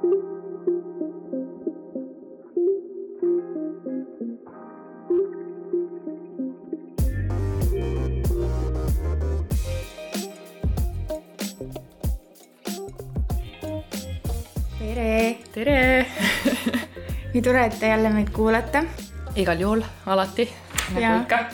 [0.00, 0.12] tere!
[15.52, 16.06] tere!
[17.32, 18.84] nii tore, et te jälle meid kuulate.
[19.36, 20.48] igal juhul, alati,
[20.96, 21.44] nagu ikka.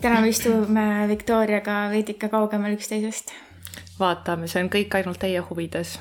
[0.00, 3.30] täna me istume Viktoriaga veidike kaugemal üksteisest.
[4.00, 6.00] vaatame, see on kõik ainult teie huvides.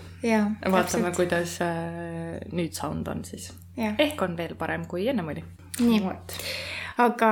[0.71, 3.51] Vaatame, kuidas äh, nüüd sound on siis.
[3.77, 5.43] ehk on veel parem, kui ennem oli.
[5.79, 6.01] nii,
[7.03, 7.29] aga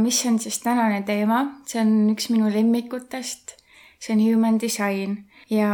[0.00, 3.56] mis on siis tänane teema, see on üks minu lemmikutest.
[4.02, 5.70] see on human design ja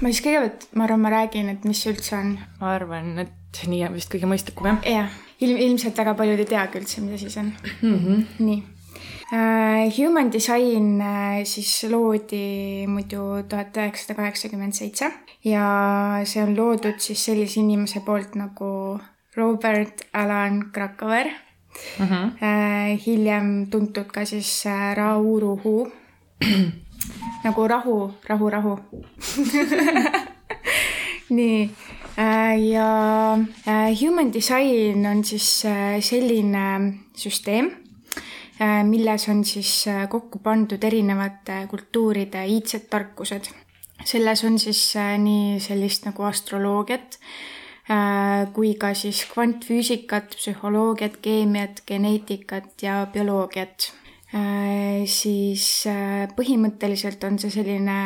[0.00, 2.34] ma siis kõigepealt, ma arvan, ma räägin, et mis see üldse on.
[2.60, 4.84] ma arvan, et nii on vist kõige mõistlikum, jah.
[4.86, 7.96] jah, ilm, ilmselt väga paljud ei teagi üldse, mida siis on mm.
[7.96, 8.28] -hmm.
[8.38, 8.62] nii.
[9.30, 15.06] Human design uh, siis loodi muidu tuhat üheksasada kaheksakümmend seitse
[15.46, 15.66] ja
[16.26, 18.98] see on loodud siis sellise inimese poolt nagu
[19.36, 22.06] Robert Alan Krakower mm.
[22.06, 22.26] -hmm.
[22.42, 25.92] Uh, hiljem tuntud ka siis uh, Rauruhu
[27.44, 28.78] nagu rahu, rahu, rahu
[31.36, 31.70] nii
[32.70, 33.38] ja
[34.00, 35.64] human design on siis
[36.00, 37.70] selline süsteem,
[38.84, 43.48] milles on siis kokku pandud erinevate kultuuride iidsed tarkused.
[44.04, 44.82] selles on siis
[45.18, 47.16] nii sellist nagu astroloogiat
[48.52, 53.88] kui ka siis kvantfüüsikat, psühholoogiat, keemiat, geneetikat ja bioloogiat
[54.30, 57.96] Äh, siis äh, põhimõtteliselt on see selline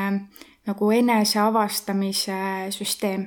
[0.64, 2.36] nagu eneseavastamise
[2.72, 3.26] süsteem.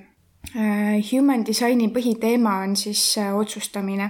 [0.56, 3.04] Äh, human Designi põhiteema on siis
[3.38, 4.10] otsustamine,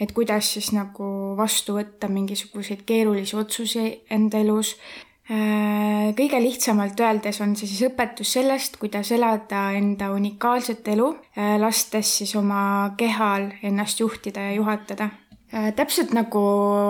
[0.00, 4.76] et kuidas siis nagu vastu võtta mingisuguseid keerulisi otsusi enda elus.
[5.24, 11.14] kõige lihtsamalt öeldes on see siis õpetus sellest, kuidas elada enda unikaalset elu,
[11.58, 15.08] lastes siis oma kehal ennast juhtida ja juhatada
[15.54, 16.40] Äh, täpselt nagu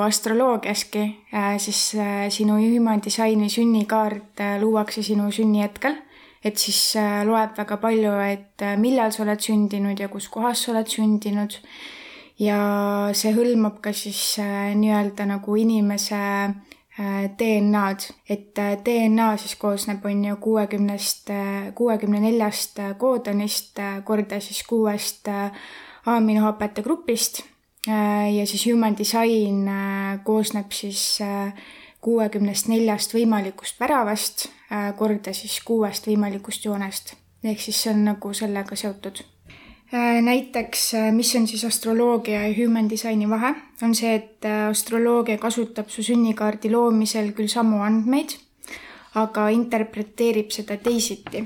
[0.07, 1.03] astroloogiaski,
[1.35, 5.97] äh, siis äh, sinu human disaini sünnikaart luuakse sinu sünnihetkel.
[6.45, 6.93] et siis
[7.25, 11.57] loeb väga palju, et millal sa oled sündinud ja kus kohas sa oled sündinud.
[12.39, 12.58] Ja
[13.14, 16.18] see hõlmab ka siis nii-öelda nagu inimese
[17.39, 21.30] DNA-d, et DNA siis koosneb, on ju kuuekümnest,
[21.74, 25.30] kuuekümne neljast koodonist korda siis kuuest
[26.06, 27.42] aminohapete grupist
[27.89, 31.52] Äh, ja siis human design äh, koosneb siis äh,
[32.01, 34.48] kuuekümnest neljast võimalikust väravast
[34.96, 37.14] korda siis kuuest võimalikust joonest.
[37.45, 39.20] ehk siis see on nagu sellega seotud.
[39.92, 46.02] Näiteks, mis on siis astroloogia ja human designi vahe, on see, et astroloogia kasutab su
[46.02, 48.34] sünnikaardi loomisel küll samu andmeid,
[49.14, 51.45] aga interpreteerib seda teisiti.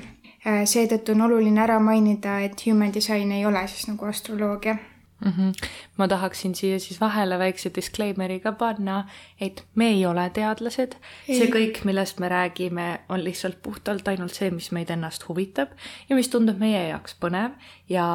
[0.65, 4.77] seetõttu on oluline ära mainida, et human design ei ole siis nagu astroloogia
[5.25, 5.31] mm.
[5.31, 5.69] -hmm.
[5.97, 9.07] ma tahaksin siia siis vahele väikse disclaimer'i ka panna,
[9.41, 10.95] et me ei ole teadlased.
[11.27, 15.69] see kõik, millest me räägime, on lihtsalt puhtalt ainult see, mis meid ennast huvitab
[16.09, 17.51] ja mis tundub meie jaoks põnev
[17.89, 18.07] ja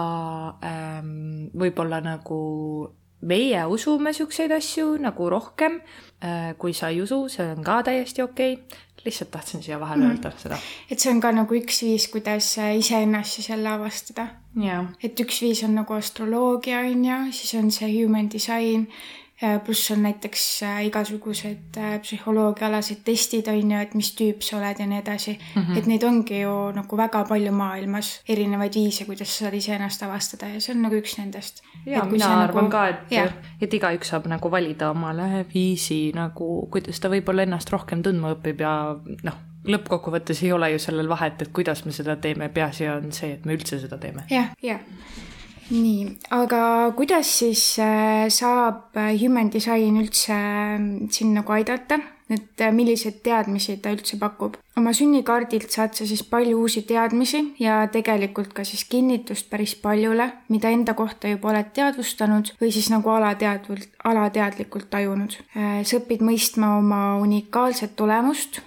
[0.65, 5.81] ähm, võib-olla nagu meie usume siukseid asju nagu rohkem.
[6.25, 10.05] Äh, kui sa ei usu, see on ka täiesti okei okay lihtsalt tahtsin siia vahele
[10.05, 10.11] mm.
[10.11, 10.59] öelda seda.
[10.91, 14.29] et see on ka nagu üks viis, kuidas äh, iseennast siis jälle avastada
[14.61, 14.87] yeah..
[15.03, 18.89] et üks viis on nagu astroloogia, on ju, siis on see human design
[19.65, 24.79] pluss on näiteks äh, igasugused äh, psühholoogiaalased testid, on ju, et mis tüüp sa oled
[24.79, 25.63] ja nii edasi mm.
[25.63, 25.79] -hmm.
[25.79, 30.49] et neid ongi ju nagu väga palju maailmas, erinevaid viise, kuidas sa saad iseennast avastada
[30.49, 31.63] ja see on nagu üks nendest.
[31.87, 32.71] ja mina arvan nagu...
[32.71, 38.03] ka, et, et igaüks saab nagu valida omale viisi nagu, kuidas ta võib-olla ennast rohkem
[38.03, 42.49] tundma õpib ja noh, lõppkokkuvõttes ei ole ju sellel vahet, et kuidas me seda teeme,
[42.49, 44.47] peaasi on see, et me üldse seda teeme ja,.
[44.63, 45.33] jah, jah
[45.71, 52.01] nii, aga kuidas siis äh, saab äh, Human Design üldse äh, sind nagu aidata,
[52.33, 54.57] et milliseid teadmisi ta üldse pakub?
[54.81, 60.31] oma sünnikaardilt saad sa siis palju uusi teadmisi ja tegelikult ka siis kinnitust päris paljule,
[60.49, 65.37] mida enda kohta juba oled teadvustanud või siis nagu alateadvult, alateadlikult tajunud.
[65.55, 68.59] sa õpid mõistma oma unikaalset olemust,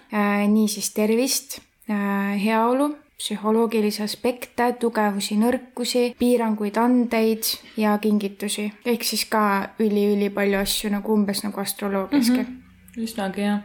[0.48, 8.69] niisiis tervist, heaolu psühholoogilisi aspekte, tugevusi, nõrkusi, piiranguid, andeid ja kingitusi.
[8.86, 12.46] ehk siis ka üli-ülipalju asju nagu umbes nagu astroloogiaski mm.
[12.46, 13.04] -hmm.
[13.04, 13.60] üsnagi jah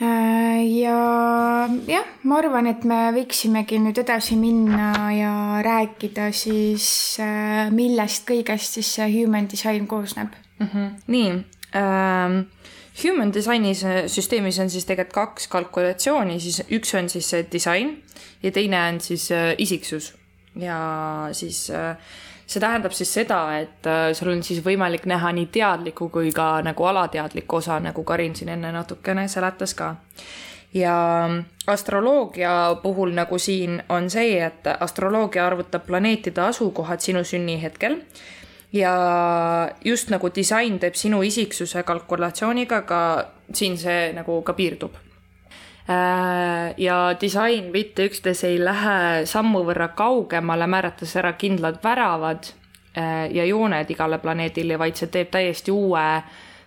[0.00, 7.70] äh, ja jah, ma arvan, et me võiksimegi nüüd edasi minna ja rääkida siis, äh,
[7.70, 10.66] millest kõigest siis see human design koosneb mm.
[10.66, 10.90] -hmm.
[11.06, 11.44] nii
[11.74, 12.57] ähm
[12.98, 13.74] Human Designi
[14.10, 17.92] süsteemis on siis tegelikult kaks kalkulatsiooni, siis üks on siis see disain
[18.42, 20.14] ja teine on siis äh, isiksus
[20.58, 20.78] ja
[21.32, 21.96] siis äh,
[22.46, 26.58] see tähendab siis seda, et äh, sul on siis võimalik näha nii teadlikku kui ka
[26.64, 29.94] nagu alateadlikku osa, nagu Karin siin enne natukene seletas ka.
[30.74, 30.94] ja
[31.66, 37.96] astroloogia puhul nagu siin on see, et astroloogia arvutab planeetide asukohad sinu sünnihetkel
[38.72, 43.02] ja just nagu disain teeb sinu isiksuse kalkulatsiooniga, ka
[43.52, 44.96] siin see nagu ka piirdub
[45.90, 52.50] Äh, ja disain mitte üksnes ei lähe sammu võrra kaugemale, määrates ära kindlad väravad
[52.92, 56.02] äh, ja jooned igale planeedile, vaid see teeb täiesti uue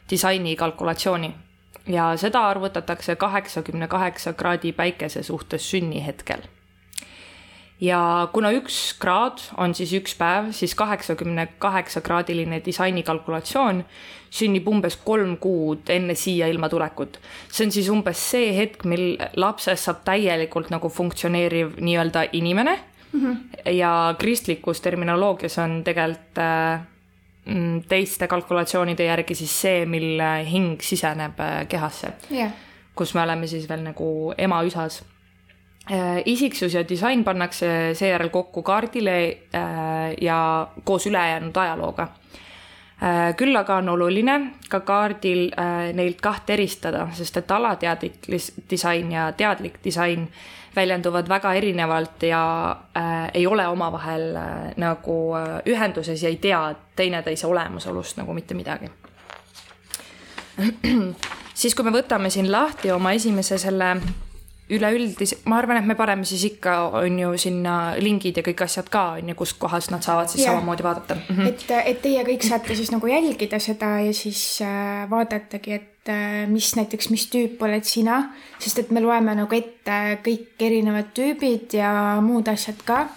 [0.10, 1.30] disaini kalkulatsiooni.
[1.88, 6.42] ja seda arvutatakse kaheksakümne kaheksa kraadi päikese suhtes sünnihetkel
[7.82, 13.84] ja kuna üks kraad on siis üks päev, siis kaheksakümne kaheksa kraadiline disaini kalkulatsioon
[14.32, 17.20] sünnib umbes kolm kuud enne siia ilma tulekut.
[17.50, 22.78] see on siis umbes see hetk, mil lapsest saab täielikult nagu funktsioneeriv nii-öelda inimene
[23.12, 23.20] mm.
[23.20, 23.72] -hmm.
[23.74, 26.82] ja kristlikus terminoloogias on tegelikult äh,
[27.46, 32.52] mm, teiste kalkulatsioonide järgi siis see, mil hing siseneb äh, kehasse yeah..
[32.96, 35.21] kus me oleme siis veel nagu ema üsas Äh,
[36.26, 39.16] isiksus ja disain pannakse seejärel kokku kaardile
[39.56, 42.08] äh, ja koos ülejäänud ajalooga.
[43.04, 44.40] Äh, küll aga on oluline
[44.70, 45.50] ka kaardil
[45.94, 48.30] neilt kahte eristada, sest et alateadlik
[48.70, 50.30] disain ja teadlik disain
[50.76, 55.34] väljenduvad väga erinevalt ja äh, ei ole omavahel äh, nagu
[55.66, 58.92] ühenduses ja ei tea teineteise olemasolust nagu mitte midagi.
[61.54, 63.96] siis, kui me võtame siin lahti oma esimese selle
[64.72, 68.90] üleüldis-, ma arvan, et me paneme siis ikka, on ju, sinna lingid ja kõik asjad
[68.92, 70.54] ka, on ju, kust kohast nad saavad siis ja.
[70.54, 71.38] samamoodi vaadata mm.
[71.38, 71.48] -hmm.
[71.48, 76.48] et, et teie kõik saate siis nagu jälgida seda ja siis äh, vaadatagi, et äh,
[76.48, 78.24] mis näiteks, mis tüüp oled sina,
[78.60, 83.08] sest et me loeme nagu ette kõik erinevad tüübid ja muud asjad ka.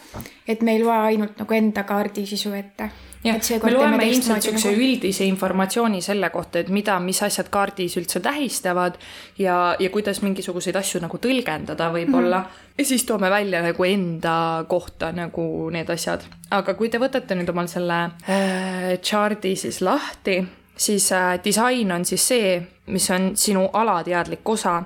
[0.49, 2.91] et me ei loe ainult nagu enda kaardi sisu ette
[3.25, 4.83] jah, me loeme ilmselt niisuguse nagu...
[4.87, 8.99] üldise informatsiooni selle kohta, et mida, mis asjad kaardis üldse tähistavad
[9.41, 12.51] ja, ja kuidas mingisuguseid asju nagu tõlgendada võib-olla mm.
[12.51, 12.75] -hmm.
[12.79, 16.27] ja siis toome välja nagu enda kohta nagu need asjad.
[16.51, 20.43] aga kui te võtate nüüd omal selle äh, chart'i siis lahti,
[20.77, 24.83] siis äh, disain on siis see, mis on sinu alateadlik osa,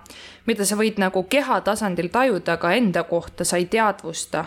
[0.46, 4.44] mida sa võid nagu keha tasandil tajuda, aga enda kohta sa ei teadvusta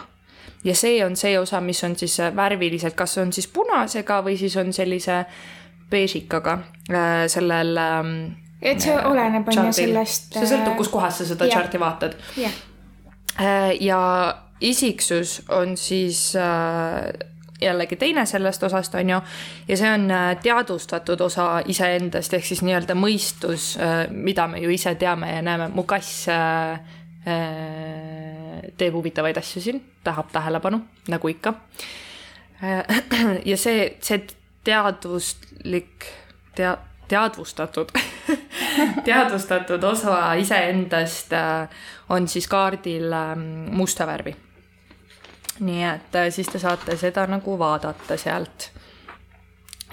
[0.63, 4.38] ja see on see osa, mis on siis äh, värviliselt, kas on siis punasega või
[4.38, 5.24] siis on sellise
[5.92, 6.58] beežikaga
[6.92, 8.13] äh, sellel ähm,.
[8.62, 10.34] et see oleneb on ju sellest.
[10.34, 12.18] see sõltub, äh, kuskohast sa seda chart'i vaatad
[13.80, 14.02] ja
[14.62, 16.36] isiksus on siis
[17.62, 19.19] jällegi teine sellest osast, on ju,
[19.68, 20.08] ja see on
[20.44, 23.72] teadvustatud osa iseendast, ehk siis nii-öelda mõistus,
[24.12, 26.28] mida me ju ise teame ja näeme, mu kass
[28.78, 31.54] teeb huvitavaid asju siin, tahab tähelepanu, nagu ikka.
[33.52, 34.24] ja see, see
[34.64, 36.06] teadvuslik,
[36.56, 36.78] tea-,
[37.08, 37.92] teadvustatud
[39.06, 41.70] teadvustatud osa iseendast äh,
[42.10, 43.40] on siis kaardil ähm,
[43.76, 44.36] musta värvi.
[45.60, 48.72] nii et äh, siis te saate seda nagu vaadata sealt.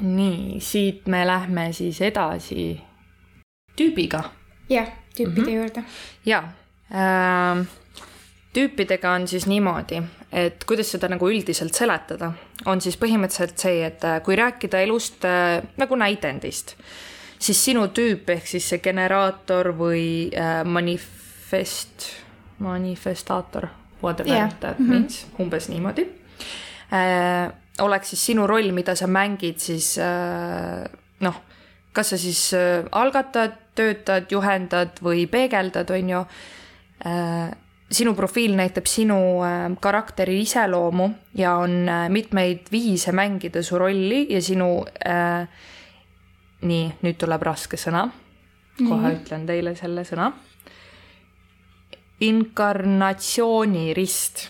[0.01, 2.81] nii, siit me lähme siis edasi
[3.77, 4.23] tüübiga.
[4.69, 5.51] jah, tüüpide mm -hmm.
[5.51, 5.85] juurde.
[6.27, 6.68] ja äh,
[8.59, 10.01] tüüpidega on siis niimoodi,
[10.33, 12.33] et kuidas seda nagu üldiselt seletada,
[12.67, 16.75] on siis põhimõtteliselt see, et äh, kui rääkida elust äh, nagu näidendist,
[17.39, 22.11] siis sinu tüüp ehk siis see generaator või äh, manifest,
[22.65, 23.69] manifestaator,
[24.03, 24.53] whatever yeah.
[24.61, 24.91] that mhm.
[24.91, 25.43] means mm, -hmm.
[25.45, 26.09] umbes niimoodi
[26.93, 30.85] äh,, oleks siis sinu roll, mida sa mängid siis äh,
[31.21, 31.43] noh,
[31.93, 36.58] kas sa siis äh, algatad, töötad, juhendad või peegeldad, on ju äh,
[37.91, 44.27] sinu profiil näitab sinu äh, karakteri iseloomu ja on äh, mitmeid viise mängida su rolli
[44.33, 45.49] ja sinu äh,.
[46.59, 48.09] nii, nüüd tuleb raske sõna.
[48.79, 50.33] kohe mm ütlen teile selle sõna.
[52.21, 54.49] inkarnatsioonirist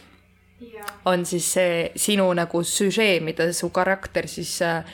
[0.61, 0.85] ja.
[1.05, 4.85] on siis see sinu nagu süžee, mida su karakter siis äh,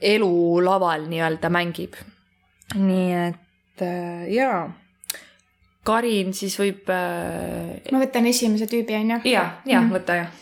[0.00, 1.94] elulaval nii-öelda mängib.
[2.74, 4.72] nii et äh, jaa
[5.88, 7.78] Karin siis võib äh....
[7.92, 9.20] ma võtan esimese tüübi, on ju?
[9.32, 9.92] ja, ja mm.
[9.94, 10.32] võta jah.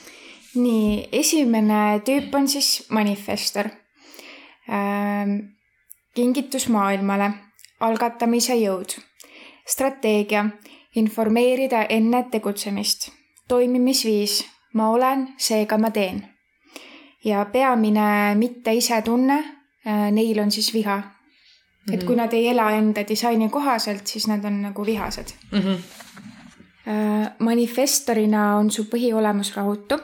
[0.59, 3.71] nii, esimene tüüp on siis manifestor
[4.71, 5.39] ähm,.
[6.17, 7.31] kingitus maailmale,
[7.85, 8.97] algatamise jõud,
[9.69, 10.47] strateegia,
[10.97, 13.11] informeerida enne tegutsemist,
[13.49, 14.41] toimimisviis,
[14.75, 16.25] ma olen, seega ma teen.
[17.25, 21.03] ja peamine mitte ise tunne äh,, neil on siis viha
[21.87, 21.95] -hmm.
[21.95, 25.59] et kui nad ei ela enda disaini kohaselt, siis nad on nagu vihased mm.
[25.59, 25.79] -hmm.
[27.39, 29.99] manifestorina on su põhiolemus rahutu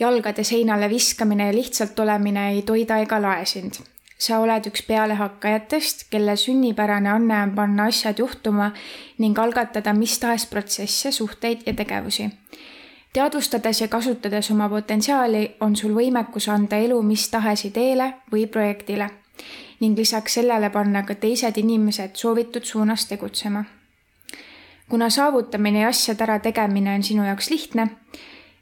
[0.00, 3.72] jalgade seinale viskamine ja lihtsalt olemine ei toida ega lae sind.
[4.18, 8.70] sa oled üks pealehakkajatest, kelle sünnipärane anne on panna asjad juhtuma
[9.18, 12.30] ning algatada mis tahes protsesse, suhteid ja tegevusi.
[13.12, 19.10] teadvustades ja kasutades oma potentsiaali, on sul võimekus anda elu mis tahes ideele või projektile
[19.80, 23.64] ning lisaks sellele panna ka teised inimesed soovitud suunas tegutsema.
[24.88, 27.88] kuna saavutamine ja asjade ärategemine on sinu jaoks lihtne,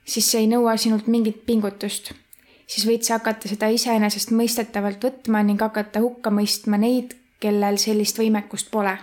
[0.04, 2.12] siis see ei nõua sinult mingit pingutust.
[2.66, 8.70] siis võid sa hakata seda iseenesestmõistetavalt võtma ning hakata hukka mõistma neid, kellel sellist võimekust
[8.70, 8.98] pole.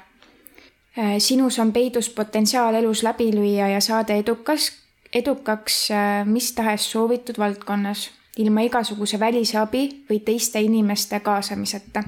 [0.97, 4.71] Äh, sinus on peidus potentsiaal elus läbi lüüa ja saada edukas,
[5.13, 12.03] edukaks äh, mis tahes soovitud valdkonnas ilma igasuguse välise abi või teiste inimeste kaasamiseta.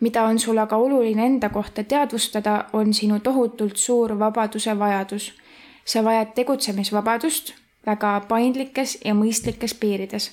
[0.00, 5.32] mida on sul aga oluline enda kohta teadvustada, on sinu tohutult suur vabaduse vajadus.
[5.84, 7.54] sa vajad tegutsemisvabadust
[7.86, 10.30] väga paindlikes ja mõistlikes piirides.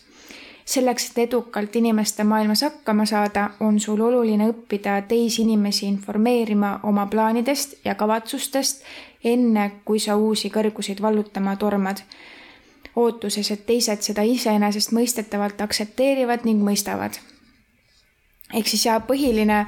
[0.66, 7.06] selleks, et edukalt inimeste maailmas hakkama saada, on sul oluline õppida teisi inimesi informeerima oma
[7.06, 8.84] plaanidest ja kavatsustest,
[9.24, 12.00] enne kui sa uusi kõrguseid vallutama tormad
[12.96, 17.20] ootuses, et teised seda iseenesestmõistetavalt aktsepteerivad ning mõistavad.
[18.54, 19.66] ehk siis ja põhiline,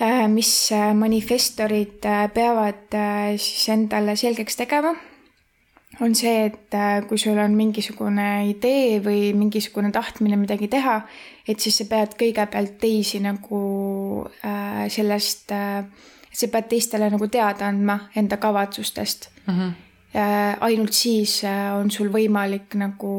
[0.00, 2.92] äh, mis äh, manifestorid äh, peavad
[3.38, 4.94] siis endale selgeks tegema,
[6.00, 6.76] on see, et
[7.08, 11.00] kui sul on mingisugune idee või mingisugune tahtmine midagi teha,
[11.48, 13.60] et siis sa pead kõigepealt teisi nagu
[14.88, 19.54] sellest, sa pead teistele nagu teada andma enda kavatsustest mm.
[19.54, 23.14] -hmm ainult siis äh, on sul võimalik nagu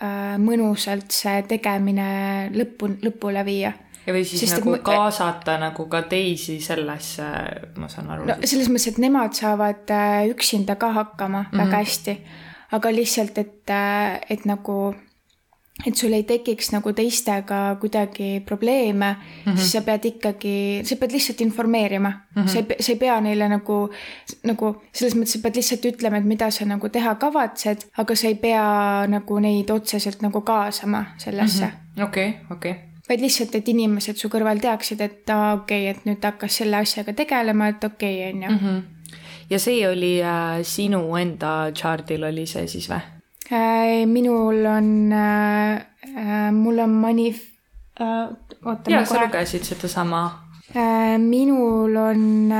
[0.00, 2.06] äh, mõnusalt see tegemine
[2.54, 3.74] lõppu, lõpule viia.
[4.06, 7.28] ja või siis Sest, nagu kaasata nagu ka teisi sellesse,
[7.76, 8.28] ma saan aru.
[8.30, 11.64] no selles mõttes, et nemad saavad äh, üksinda ka hakkama mm -hmm.
[11.64, 12.16] väga hästi,
[12.72, 13.74] aga lihtsalt, et,
[14.30, 14.94] et nagu
[15.82, 19.56] et sul ei tekiks nagu teistega kuidagi probleeme mm, -hmm.
[19.56, 22.42] siis sa pead ikkagi, sa pead lihtsalt informeerima mm.
[22.42, 22.48] -hmm.
[22.48, 23.90] sa ei, sa ei pea neile nagu,
[24.42, 28.26] nagu selles mõttes, sa pead lihtsalt ütlema, et mida sa nagu teha kavatsed, aga sa
[28.26, 31.66] ei pea nagu neid otseselt nagu kaasama sellesse.
[31.66, 32.04] Mhm.
[32.04, 32.74] okei, okei.
[33.08, 36.56] vaid lihtsalt, et inimesed su kõrval teaksid, et aa, okei okay,, et nüüd ta hakkas
[36.56, 38.50] selle asjaga tegelema, et okei okay,, on ju.
[38.50, 38.82] Mhm.
[39.50, 43.13] ja see oli äh, sinu enda chart'il oli see siis või?
[43.52, 47.52] Äh, minul on, äh, äh, mul on manif-,
[48.64, 48.90] oota.
[48.90, 50.44] jaa, sa lugesid sedasama.
[51.18, 52.52] minul on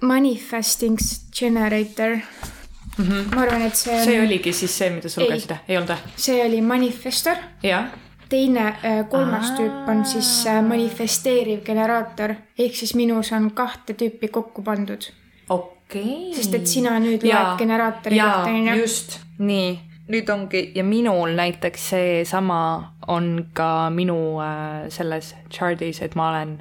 [0.00, 0.96] manifesting
[1.38, 3.04] generator mm.
[3.04, 3.34] -hmm.
[3.34, 4.04] ma arvan, et see on.
[4.04, 5.98] see oligi siis see, mida sa lugesid, ei olnud või?
[6.16, 7.36] see oli manifestor.
[7.62, 7.84] jah
[8.28, 8.74] teine,
[9.08, 9.56] kolmas Aa.
[9.56, 15.12] tüüp on siis manifesteeriv generaator, ehk siis minus on kahte tüüpi kokku pandud.
[15.48, 16.34] okei okay..
[16.34, 18.80] sest et sina nüüd loed generaatori kohta, onju.
[18.80, 22.60] just, nii nüüd ongi ja minul näiteks seesama
[23.08, 26.58] on ka minu äh, selles chart'is, et ma olen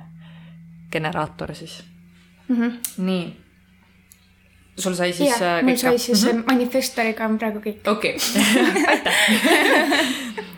[0.92, 1.84] generaator siis
[2.48, 2.56] mm.
[2.56, 2.72] -hmm.
[2.98, 3.38] nii.
[4.78, 5.66] sul sai siis yeah, äh, kõik?
[5.66, 6.44] mul sai siis mm -hmm.
[6.52, 7.92] manifestoriga on praegu kõik.
[7.92, 8.18] okei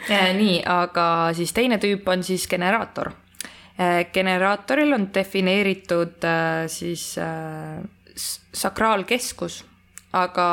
[0.10, 3.12] aitäh nii, aga siis teine tüüp on siis generaator.
[3.80, 7.16] Äh, generaatoril on defineeritud äh, siis
[8.54, 9.66] sakraalkeskus
[10.14, 10.46] aga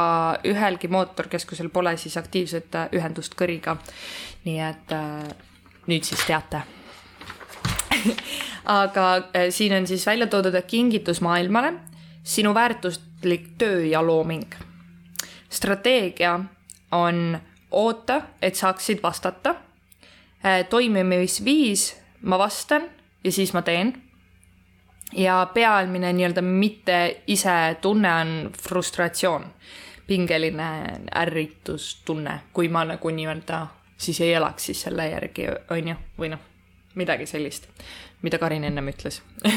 [0.46, 3.76] ühelgi mootorkeskusel pole siis aktiivset äh, ühendust kõriga.
[4.44, 5.24] nii et äh,
[5.90, 6.62] nüüd siis teate
[8.82, 11.74] aga äh, siin on siis välja toodud, et kingitus maailmale,
[12.22, 14.54] sinu väärtuslik töö ja looming.
[15.50, 16.40] strateegia
[16.92, 17.38] on
[17.70, 19.54] oota, et saaksid vastata.
[20.70, 22.82] toimimisviis, ma vastan
[23.24, 24.07] ja siis ma teen
[25.16, 29.46] ja pealmine nii-öelda mitte ise tunne on frustratsioon,
[30.06, 30.70] pingeline
[31.14, 33.66] ärritustunne, kui ma nagu nii-öelda
[33.98, 36.40] siis ei elaks siis selle järgi, on ju, või noh,
[36.94, 37.68] midagi sellist,
[38.22, 39.22] mida Karin ennem ütles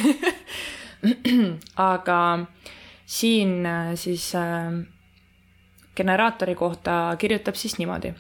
[1.92, 2.18] aga
[3.06, 4.74] siin siis äh,
[5.96, 8.14] generaatori kohta kirjutab siis niimoodi.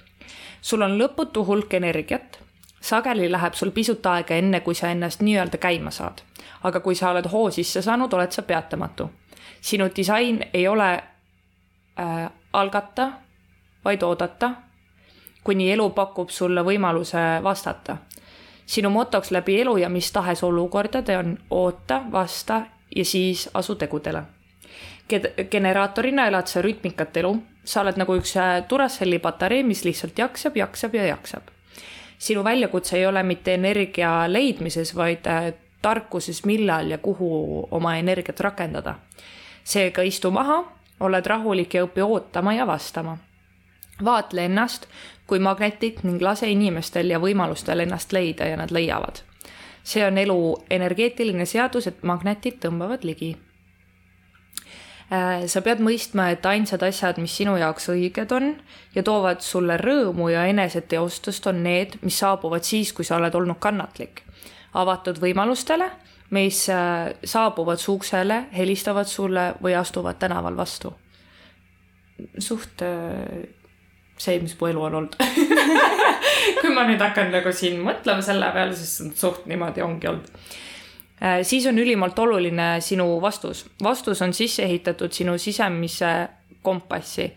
[0.62, 2.41] sul on lõputu hulk energiat,
[2.82, 6.22] sageli läheb sul pisut aega, enne kui sa ennast nii-öelda käima saad
[6.64, 9.10] aga kui sa oled hoo sisse saanud, oled sa peatamatu.
[9.62, 10.92] sinu disain ei ole
[12.00, 13.12] äh, algata,
[13.86, 14.52] vaid oodata,
[15.44, 17.98] kuni elu pakub sulle võimaluse vastata.
[18.66, 22.62] sinu motoks läbi elu ja mis tahes olukordade on oota, vasta
[22.96, 24.24] ja siis asu tegudele.
[25.52, 30.56] generaatorina elad sa rütmikat elu, sa oled nagu üks äh, Duracelli patarei, mis lihtsalt jaksab,
[30.56, 31.44] jaksab ja jaksab
[32.22, 38.40] sinu väljakutse ei ole mitte energia leidmises, vaid äh, tarkuses, millal ja kuhu oma energiat
[38.40, 38.96] rakendada.
[39.64, 40.64] seega istu maha,
[41.00, 43.18] oled rahulik ja õpi ootama ja vastama.
[44.06, 44.88] vaatle ennast
[45.28, 49.22] kui magnetit ning lase inimestel ja võimalustel ennast leida ja nad leiavad.
[49.84, 53.38] see on elu energeetiline seadus, et magnetid tõmbavad ligi
[55.12, 58.54] sa pead mõistma, et ainsad asjad, mis sinu jaoks õiged on
[58.96, 63.60] ja toovad sulle rõõmu ja eneseteostust, on need, mis saabuvad siis, kui sa oled olnud
[63.60, 64.24] kannatlik.
[64.74, 65.90] avatud võimalustele,
[66.32, 70.94] mis äh, saabuvad su uksele, helistavad sulle või astuvad tänaval vastu.
[72.40, 73.50] suht äh,
[74.18, 75.16] see, mis mu elu on olnud
[76.62, 80.71] kui ma nüüd hakkan nagu siin mõtlema selle peale, siis suht niimoodi ongi olnud Äh,
[81.44, 83.66] siis on ülimalt oluline sinu vastus.
[83.84, 86.30] vastus on sisse ehitatud sinu sisemise
[86.62, 87.32] kompassi,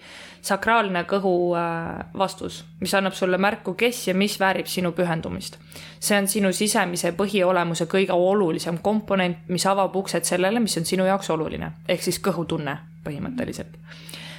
[0.44, 5.56] sakraalne kõhu äh, vastus, mis annab sulle märku, kes ja mis väärib sinu pühendumist.
[6.00, 11.06] see on sinu sisemise põhiolemuse kõige olulisem komponent, mis avab uksed sellele, mis on sinu
[11.08, 13.78] jaoks oluline, ehk siis kõhutunne põhimõtteliselt.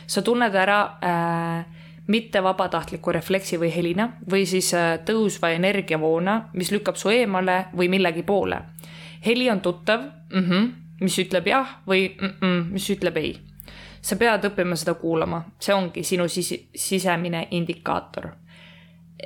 [0.08, 1.66] sa tunned ära äh,
[2.08, 7.90] mitte vabatahtliku refleksi või helina või siis äh, tõusva energiavoona, mis lükkab su eemale või
[7.90, 8.62] millegi poole
[9.26, 13.40] heli on tuttav mm, -hmm, mis ütleb jah või mm -mm, mis ütleb ei.
[14.02, 18.30] sa pead õppima seda kuulama, see ongi sinu sis sisemine indikaator.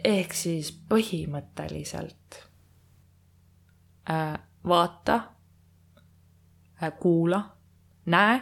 [0.04, 2.48] ehk siis põhimõtteliselt
[4.10, 5.22] äh, vaata
[6.84, 7.56] äh,, kuula,
[8.06, 8.42] näe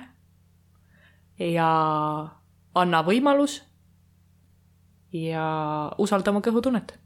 [1.39, 1.69] ja
[2.75, 3.63] anna võimalus
[5.13, 6.99] ja usalda oma kõhutunnet.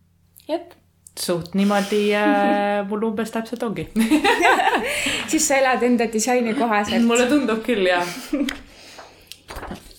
[0.47, 0.80] jep
[1.19, 3.87] suht niimoodi äh, mul umbes täpselt ongi
[5.31, 7.03] siis sa elad enda disaini kohaselt.
[7.07, 8.07] mulle tundub küll jah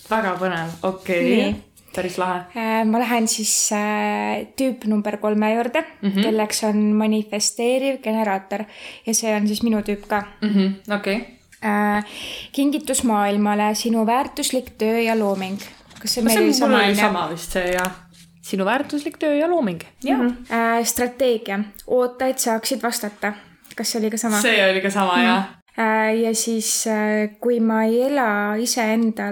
[0.09, 1.53] väga põnev, okei okay.,
[1.93, 2.81] päris lahe äh,.
[2.89, 6.23] ma lähen siis äh, tüüp number kolme juurde mm, -hmm.
[6.23, 8.65] kelleks on manifesteeriv generaator
[9.05, 10.49] ja see on siis minu tüüp ka mm.
[10.49, 10.95] -hmm.
[10.97, 11.27] okei okay.
[11.61, 12.03] äh,.
[12.51, 15.59] kingitus maailmale, sinu väärtuslik töö ja looming.
[16.01, 16.81] kas see meil oli sama?
[16.95, 18.02] sama vist see jah
[18.43, 19.81] sinu väärtuslik töö ja looming.
[20.03, 20.53] Mm -hmm.
[20.53, 23.33] äh, strateegia, oota, et saaksid vastata.
[23.75, 24.41] kas see oli ka sama?
[24.41, 25.25] see oli ka sama mm, -hmm.
[25.25, 25.43] jah
[25.79, 29.23] äh, ja siis, äh, kui ma ei ela iseenda,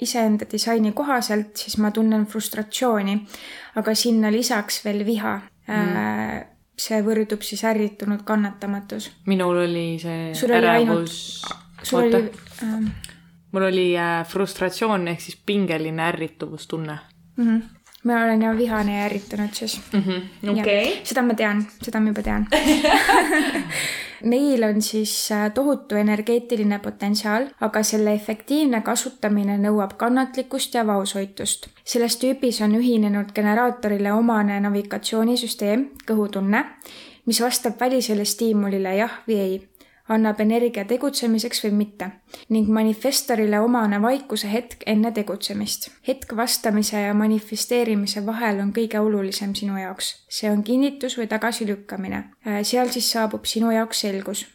[0.00, 3.26] iseenda disaini kohaselt, siis ma tunnen frustratsiooni,
[3.74, 6.44] aga sinna lisaks veel viha mm..
[6.78, 9.10] see võrdub siis ärritunud kannatamatus.
[9.26, 11.42] minul oli see sul ärevus.
[11.82, 12.30] sul oli
[12.62, 12.86] ähm....
[13.52, 13.94] mul oli
[14.28, 16.98] frustratsioon ehk siis pingeline ärrituvustunne
[17.36, 17.44] mm.
[17.48, 20.02] -hmm ma olen jah vihane ja ärritunud siis mm.
[20.02, 20.60] -hmm.
[20.60, 20.98] okay..
[21.04, 22.46] seda ma tean, seda ma juba tean
[24.22, 31.68] meil on siis äh, tohutu energeetiline potentsiaal, aga selle efektiivne kasutamine nõuab kannatlikkust ja vaoshoitust.
[31.84, 36.64] selles tüübis on ühinenud generaatorile omane navigatsioonisüsteem, kõhutunne,
[37.26, 39.68] mis vastab välisele stiimulile jah või ei
[40.08, 42.10] annab energia tegutsemiseks või mitte
[42.54, 45.90] ning manifestorile omane vaikuse hetk enne tegutsemist.
[46.08, 50.14] hetk vastamise ja manifesteerimise vahel on kõige olulisem sinu jaoks.
[50.28, 52.24] see on kinnitus või tagasilükkamine.
[52.46, 54.46] Äh, seal siis saabub sinu jaoks selgus.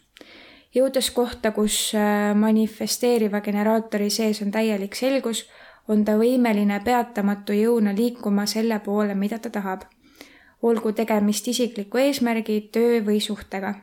[0.74, 5.48] jõudes kohta, kus äh, manifesteeriva generaatori sees on täielik selgus,
[5.88, 9.82] on ta võimeline peatamatu jõuna liikuma selle poole, mida ta tahab.
[10.62, 13.74] olgu tegemist isikliku eesmärgi, töö või suhtega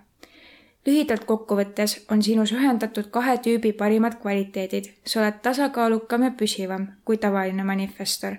[0.86, 4.90] lühidalt kokkuvõttes on sinus ühendatud kahe tüübi parimad kvaliteedid.
[5.06, 8.38] sa oled tasakaalukam ja püsivam kui tavaline manifestor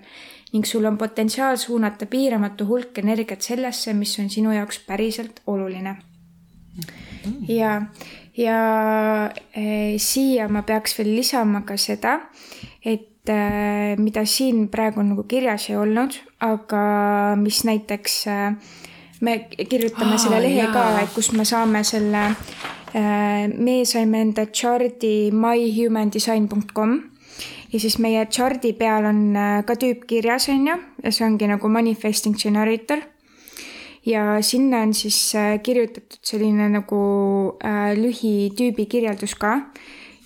[0.53, 5.95] ning sul on potentsiaal suunata piiramatu hulk energiat sellesse, mis on sinu jaoks päriselt oluline.
[7.47, 7.81] ja,
[8.37, 8.59] ja
[9.57, 12.19] äh, siia ma peaks veel lisama ka seda,
[12.85, 16.83] et äh, mida siin praegu nagu kirjas ei olnud, aga
[17.39, 18.53] mis näiteks äh,
[19.23, 20.73] me kirjutame ah, selle lehe jaa.
[20.73, 26.99] ka, et kust me saame selle äh,, meie saime enda chart'i myhumandesign.com
[27.73, 31.49] ja siis meie chart'i peal on äh, ka tüüp kirjas, on ju, ja see ongi
[31.49, 33.01] nagu manifesting generator.
[34.05, 37.01] ja sinna on siis äh, kirjutatud selline nagu
[37.63, 39.59] äh, lühitüübi kirjeldus ka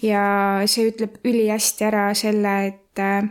[0.02, 3.30] ja see ütleb ülihästi ära selle, et äh,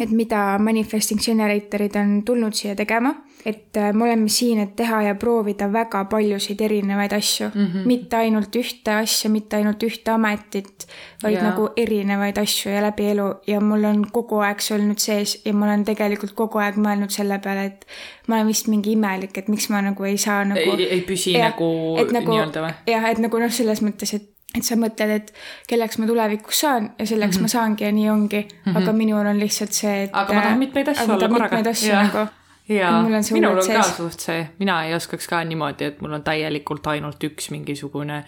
[0.00, 3.14] et mida manifesting generatorid on tulnud siia tegema
[3.46, 7.66] et äh, me oleme siin, et teha ja proovida väga paljusid erinevaid asju mm.
[7.66, 7.86] -hmm.
[7.86, 10.86] mitte ainult ühte asja, mitte ainult ühte ametit,
[11.22, 11.44] vaid yeah.
[11.46, 15.52] nagu erinevaid asju ja läbi elu ja mul on kogu aeg see olnud sees ja
[15.54, 17.86] ma olen tegelikult kogu aeg mõelnud selle peale, et
[18.26, 20.78] ma olen vist mingi imelik, et miks ma nagu ei saa nagu.
[20.78, 21.68] ei, ei püsi ja, nagu,
[22.12, 22.72] nagu nii-öelda või?
[22.90, 25.32] jah, et nagu noh, selles mõttes, et et sa mõtled, et
[25.68, 27.42] kelleks ma tulevikus saan ja selleks mm -hmm.
[27.42, 28.72] ma saangi ja nii ongi mm.
[28.72, 28.78] -hmm.
[28.82, 30.10] aga minul on lihtsalt see, et.
[30.12, 31.44] aga ma tahan mitmeid asju olla korraga.
[31.44, 32.02] mitmeid asju ja.
[32.02, 32.26] nagu
[32.68, 33.02] jaa,
[33.32, 37.22] minul on ka suht see, mina ei oskaks ka niimoodi, et mul on täielikult ainult
[37.28, 38.18] üks mingisugune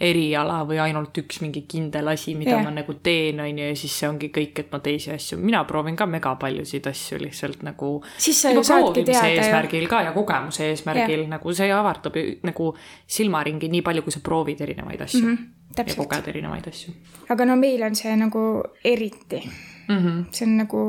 [0.00, 2.64] eriala või ainult üks mingi kindel asi, mida yeah.
[2.66, 5.62] ma nagu teen, on ju, ja siis see ongi kõik, et ma teisi asju, mina
[5.68, 9.40] proovin ka mega paljusid asju lihtsalt nagu Siis sa ju saadki teada ju.
[9.40, 11.30] eesmärgil ka ja kogemuse eesmärgil yeah.
[11.36, 12.72] nagu see avardab nagu
[13.18, 15.70] silmaringi nii palju, kui sa proovid erinevaid asju mm -hmm.
[15.70, 16.92] ja täpselt, koged erinevaid asju
[17.32, 18.42] aga no meil on see nagu
[18.84, 19.40] eriti,
[19.88, 19.98] mm.
[19.98, 20.24] -hmm.
[20.30, 20.82] see on nagu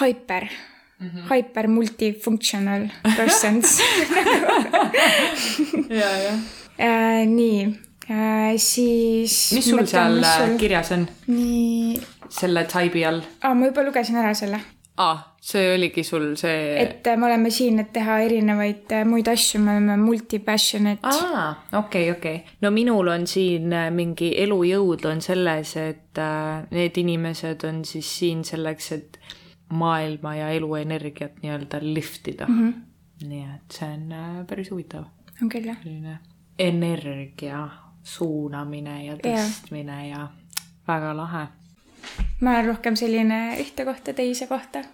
[0.00, 0.48] hyper
[0.98, 1.34] mm, -hmm.
[1.34, 3.78] hyper multifunctional persons
[6.00, 6.32] ja, ja.
[6.78, 7.26] äh,.
[7.26, 7.76] nii
[8.10, 9.52] äh,, siis.
[9.52, 10.58] mis sul seal sul...
[10.58, 14.60] kirjas on nii selle taibi all ah,, ma juba lugesin ära selle,
[14.96, 15.36] ah,?
[15.46, 19.60] see oligi sul see et äh, me oleme siin, et teha erinevaid äh, muid asju,
[19.62, 22.40] me oleme multi-passionate aa, okei, okei.
[22.60, 28.10] no minul on siin äh, mingi elujõud on selles, et äh, need inimesed on siis
[28.18, 29.20] siin selleks, et
[29.68, 32.58] maailma ja eluenergiat nii-öelda liftida mm.
[32.68, 33.28] -hmm.
[33.28, 35.04] nii et see on äh, päris huvitav,
[35.42, 36.18] on küll jah, selline
[36.58, 37.68] energia
[38.02, 40.28] suunamine ja tõstmine ja
[40.88, 41.46] väga lahe.
[42.40, 44.84] ma olen rohkem selline ühte kohta teise kohta.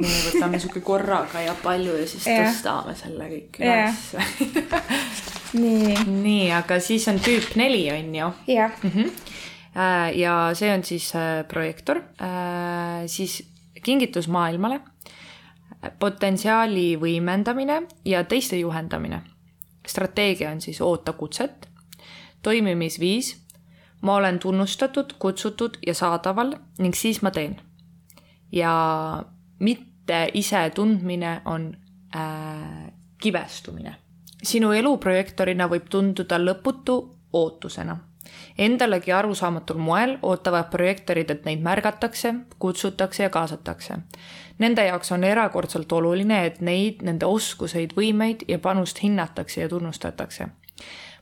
[0.00, 2.48] me võtame sihuke korraga ja palju ja siis Jah.
[2.48, 4.06] tõstame selle kõik üles.
[5.62, 8.90] nii, nii, aga siis on tüüp neli, on ju jah, mm.
[8.90, 9.10] -hmm.
[10.18, 12.02] ja see on siis äh, projektor,
[13.06, 13.42] siis
[13.82, 14.80] kingitus maailmale,
[15.98, 19.22] potentsiaali võimendamine ja teiste juhendamine.
[19.86, 21.68] strateegia on siis oota kutset,
[22.42, 23.46] toimimisviis,
[24.02, 27.60] ma olen tunnustatud, kutsutud ja saadaval ning siis ma teen.
[28.52, 29.22] ja
[29.58, 31.76] mitte ise tundmine on
[32.16, 33.96] äh, kibestumine.
[34.42, 38.09] sinu elu projektorina võib tunduda lõputu ootusena
[38.58, 43.96] Endalegi arusaamatul moel ootavad projektorid, et neid märgatakse, kutsutakse ja kaasatakse.
[44.58, 50.48] Nende jaoks on erakordselt oluline, et neid, nende oskuseid, võimeid ja panust hinnatakse ja tunnustatakse.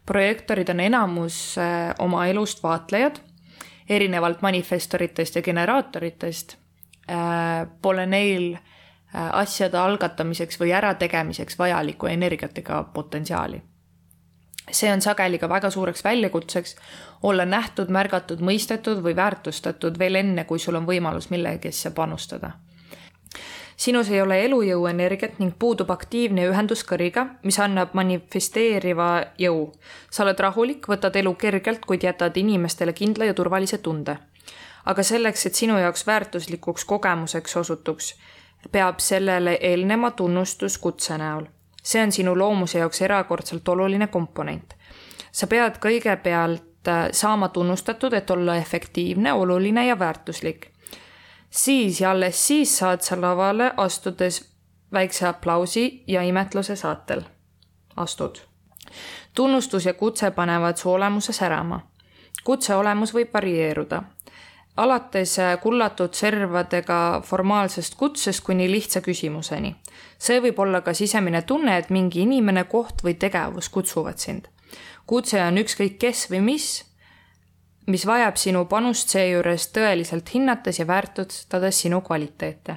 [0.06, 3.20] projektorid on enamus äh, oma elust vaatlejad,
[3.88, 6.56] erinevalt manifestoritest ja generaatoritest
[7.10, 8.60] äh, pole neil äh,
[9.32, 13.62] asjade algatamiseks või ärategemiseks vajalikku energiat ega potentsiaali
[14.70, 16.76] see on sageli ka väga suureks väljakutseks
[17.22, 22.50] olla nähtud, märgatud, mõistetud või väärtustatud veel enne, kui sul on võimalus millegisse panustada.
[23.76, 29.72] sinus ei ole elujõu energiat ning puudub aktiivne ühendus kõriga, mis annab manifesteeriva jõu.
[30.10, 34.18] sa oled rahulik, võtad elu kergelt, kuid jätad inimestele kindla ja turvalise tunde.
[34.84, 38.14] aga selleks, et sinu jaoks väärtuslikuks kogemuseks osutuks,
[38.72, 41.46] peab sellele eelnema tunnustus kutse näol
[41.82, 44.74] see on sinu loomuse jaoks erakordselt oluline komponent.
[45.32, 50.72] sa pead kõigepealt äh, saama tunnustatud, et olla efektiivne, oluline ja väärtuslik.
[51.50, 54.54] siis ja alles siis saad sa lavale astudes
[54.92, 57.22] väikse aplausi ja imetluse saatel.
[57.96, 58.38] astud.
[59.34, 61.80] tunnustus ja kutse panevad su olemuse särama.
[62.44, 64.02] kutse olemus võib varieeruda
[64.78, 69.74] alates äh, kullatud servadega formaalsest kutsest kuni lihtsa küsimuseni.
[70.18, 74.48] see võib olla ka sisemine tunne, et mingi inimene, koht või tegevus kutsuvad sind.
[75.06, 76.66] kutse on ükskõik kes või mis,
[77.86, 82.76] mis vajab sinu panust seejuures tõeliselt hinnates ja väärtustades sinu kvaliteete.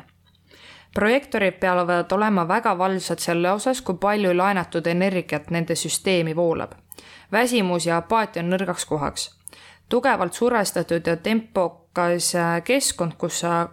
[0.93, 6.71] projektorid peavad olema väga valvsad selle osas, kui palju laenatud energiat nende süsteemi voolab.
[7.31, 9.40] väsimus ja apaatia on nõrgaks kohaks
[9.91, 13.69] tugevalt survestatud ja tempokas äh, keskkond, kus sa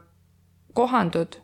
[0.74, 1.38] kohandud,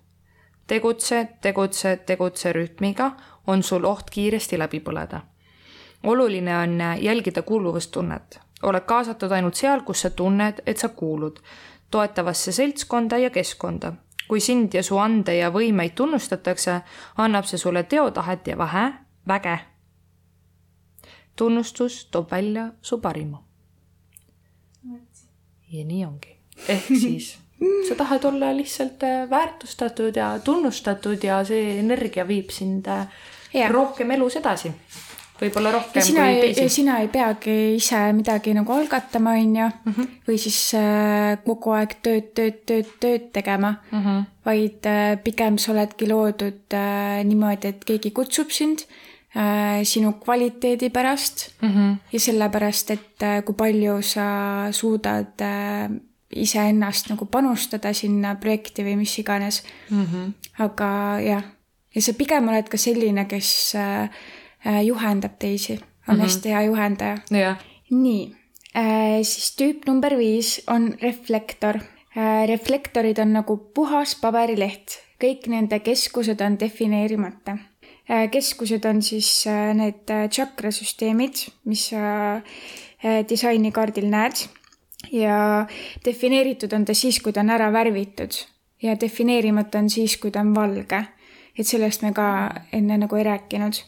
[0.67, 3.11] tegutse, tegutse, tegutse rütmiga,
[3.47, 5.21] on sul oht kiiresti läbi põleda.
[6.03, 8.41] oluline on äh, jälgida kuuluvustunnet.
[8.63, 11.39] oled kaasatud ainult seal, kus sa tunned, et sa kuulud
[11.91, 13.93] toetavasse seltskonda ja keskkonda.
[14.29, 16.81] kui sind ja su ande ja võimeid tunnustatakse,
[17.17, 18.93] annab see sulle teotahet ja vähe,
[19.29, 19.59] väge.
[21.37, 23.54] tunnustus toob välja su parima
[25.79, 26.37] ja nii ongi.
[26.69, 27.35] ehk siis
[27.89, 33.07] sa tahad olla lihtsalt äh, väärtustatud ja tunnustatud ja see energia viib sind äh,
[33.55, 33.71] Jah.
[33.71, 34.73] rohkem elus edasi.
[35.41, 36.75] võib-olla ja rohkem sina kui ei, teisi.
[36.75, 39.71] sina ei peagi ise midagi nagu algatama, on ju,
[40.29, 44.29] või siis äh, kogu aeg tööd, tööd, tööd, tööd tegema mm, -hmm.
[44.47, 49.04] vaid äh, pigem sa oledki loodud äh, niimoodi, et keegi kutsub sind äh,
[49.85, 51.97] sinu kvaliteedi pärast mm -hmm.
[52.13, 54.27] ja sellepärast, et äh, kui palju sa
[54.71, 55.91] suudad äh,
[56.35, 60.05] iseennast nagu panustada sinna projekti või mis iganes mm.
[60.05, 60.33] -hmm.
[60.65, 60.89] aga
[61.21, 61.45] jah,
[61.95, 64.11] ja sa pigem oled ka selline, kes äh,
[64.67, 66.23] äh, juhendab teisi, on mm -hmm.
[66.23, 67.19] hästi hea juhendaja.
[67.31, 67.59] jah,
[67.91, 68.35] nii
[68.77, 71.77] äh,, siis tüüp number viis on reflektor
[72.17, 72.47] äh,.
[72.49, 77.59] reflektorid on nagu puhas paberileht, kõik nende keskused on defineerimata.
[78.07, 82.41] Keskused on siis need tšakrasüsteemid, mis sa
[83.29, 84.45] disainikaardil näed
[85.13, 85.67] ja
[86.05, 88.37] defineeritud on ta siis, kui ta on ära värvitud
[88.85, 91.05] ja defineerimata on siis, kui ta on valge.
[91.59, 93.83] et sellest me ka enne nagu ei rääkinud.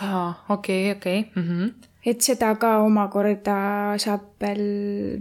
[0.00, 1.24] aa, okei, okei.
[2.04, 3.56] Et seda ka omakorda
[4.00, 4.64] saab veel,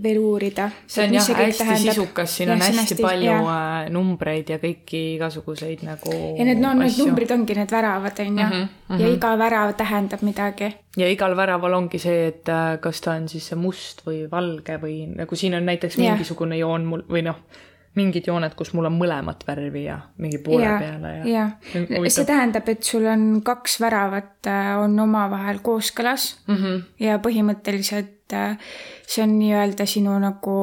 [0.04, 0.66] veel uurida.
[0.88, 1.96] see on jah hästi tähendab.
[1.96, 3.38] sisukas, siin ja, on hästi, hästi palju ja.
[3.54, 6.12] Äh, numbreid ja kõiki igasuguseid nagu.
[6.12, 8.48] ja need, no need numbrid ongi need väravad, on ju.
[8.48, 9.14] Mhm, ja mhm.
[9.16, 10.74] iga värav tähendab midagi.
[11.00, 15.06] ja igal väraval ongi see, et äh, kas ta on siis must või valge või
[15.16, 17.40] nagu siin on näiteks mingisugune joon mul või noh
[17.98, 21.26] mingid jooned, kus mul on mõlemat värvi ja mingi poole ja, peale ja.
[21.30, 26.84] jah, see tähendab, et sul on kaks väravat äh, on omavahel kooskõlas mm -hmm.
[27.06, 28.58] ja põhimõtteliselt äh,
[29.08, 30.56] see on nii-öelda sinu nagu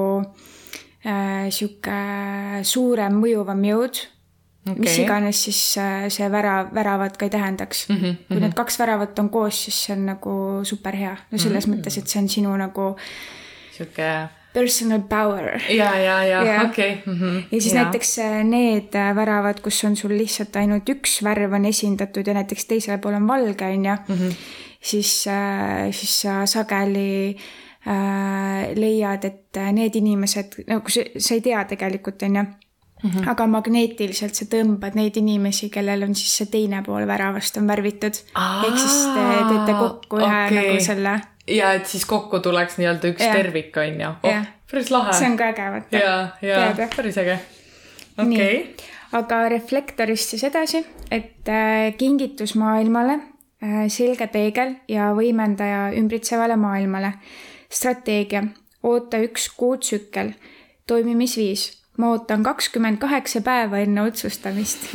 [1.06, 2.00] äh, sihuke
[2.62, 4.02] suurem mõjuvam jõud
[4.66, 4.78] okay..
[4.78, 7.96] mis iganes siis äh, see värav, väravat ka ei tähendaks mm.
[7.96, 8.18] -hmm.
[8.28, 11.16] kui need kaks väravat on koos, siis see on nagu super hea.
[11.30, 11.78] no selles mm -hmm.
[11.78, 12.96] mõttes, et see on sinu nagu.
[13.72, 15.60] sihuke personal power.
[15.68, 17.02] ja, ja, ja okei.
[17.06, 17.36] Mhm.
[17.50, 17.84] ja siis ja.
[17.84, 22.34] näiteks äh, need äh, väravad, kus on sul lihtsalt ainult üks värv on esindatud ja
[22.34, 24.38] näiteks teisel pool on valge, on ju, mhm.
[24.80, 27.36] siis, äh, siis sa sageli
[27.86, 32.48] äh, leiad, et need inimesed, nagu sa, sa ei tea tegelikult, on ju
[33.02, 33.30] Mm -hmm.
[33.30, 38.12] aga magneetiliselt sa tõmbad neid inimesi, kellel on siis see teine pool väravast on värvitud.
[38.66, 40.56] ehk siis te teete kokku ühe okay.
[40.56, 43.32] nagu selle ja et siis kokku tuleks nii-öelda üks ja.
[43.34, 44.12] tervik, on ju.
[44.22, 45.16] oh, päris lahe.
[45.16, 45.96] see on ka äge, vaata.
[45.96, 47.38] ja, ja päris äge.
[48.18, 48.88] okei okay..
[49.18, 57.12] aga reflektorist siis edasi, et äh, kingitus maailmale äh,, selge peegel ja võimendaja ümbritsevale maailmale.
[57.70, 58.44] strateegia,
[58.82, 60.34] oota üks kuutsükkel,
[60.86, 64.90] toimimisviis, ma ootan kakskümmend kaheksa päeva enne otsustamist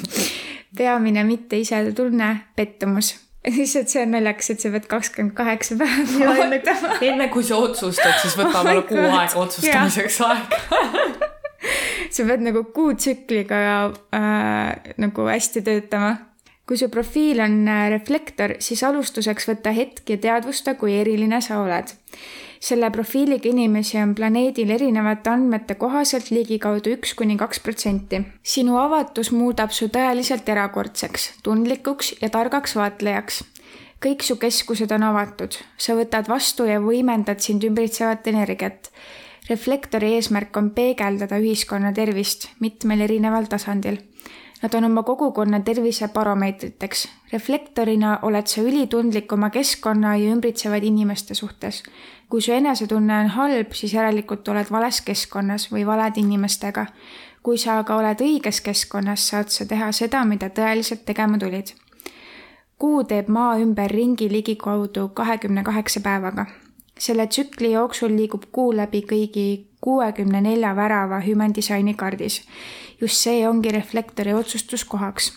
[0.76, 3.14] peamine mitte ise tunne, pettumus
[3.48, 6.96] lihtsalt see on naljakas, et sa pead kakskümmend kaheksa päeva ootama.
[7.00, 11.30] enne kui sa otsustad, siis võtab oh kuu aega otsustamiseks aega
[12.14, 13.60] sa pead nagu kuutsükliga
[14.16, 16.16] äh, nagu hästi töötama.
[16.68, 21.62] kui su profiil on äh, reflektor, siis alustuseks võta hetk ja teadvusta, kui eriline sa
[21.64, 21.96] oled
[22.60, 28.20] selle profiiliga inimesi on planeedil erinevate andmete kohaselt ligikaudu üks kuni kaks protsenti.
[28.42, 33.44] sinu avatus muudab su tõeliselt erakordseks, tundlikuks ja targaks vaatlejaks.
[34.04, 38.90] kõik su keskused on avatud, sa võtad vastu ja võimendad sind ümbritsevat energiat.
[39.48, 43.98] reflektori eesmärk on peegeldada ühiskonna tervist mitmel erineval tasandil
[44.62, 47.08] Nad on oma kogukonna tervise baromeetriteks.
[47.32, 51.82] reflektorina oled sa ülitundlik oma keskkonna ja ümbritsevaid inimeste suhtes
[52.30, 56.86] kui su enesetunne on halb, siis järelikult oled vales keskkonnas või valede inimestega.
[57.42, 61.74] kui sa aga oled õiges keskkonnas, saad sa teha seda, mida tõeliselt tegema tulid.
[62.78, 66.46] kuu teeb maa ümber ringi ligikaudu kahekümne kaheksa päevaga.
[66.98, 72.42] selle tsükli jooksul liigub kuu läbi kõigi kuuekümne nelja värava Human Designi kaardis.
[73.00, 75.32] just see ongi reflektori otsustuskohaks.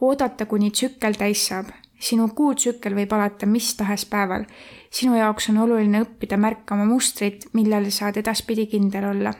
[0.00, 1.66] oodata, kuni tsükkel täis saab
[1.98, 4.44] sinu kuutsükkel võib alata mis tahes päeval.
[4.90, 9.34] sinu jaoks on oluline õppida märkama mustrit, millele saad edaspidi kindel olla.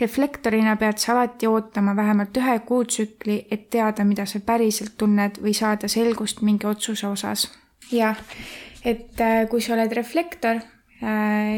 [0.00, 5.54] reflektorina pead sa alati ootama vähemalt ühe kuutsükli, et teada, mida sa päriselt tunned või
[5.54, 7.50] saada selgust mingi otsuse osas.
[7.92, 8.18] jah,
[8.84, 10.62] et äh, kui sa oled reflektor,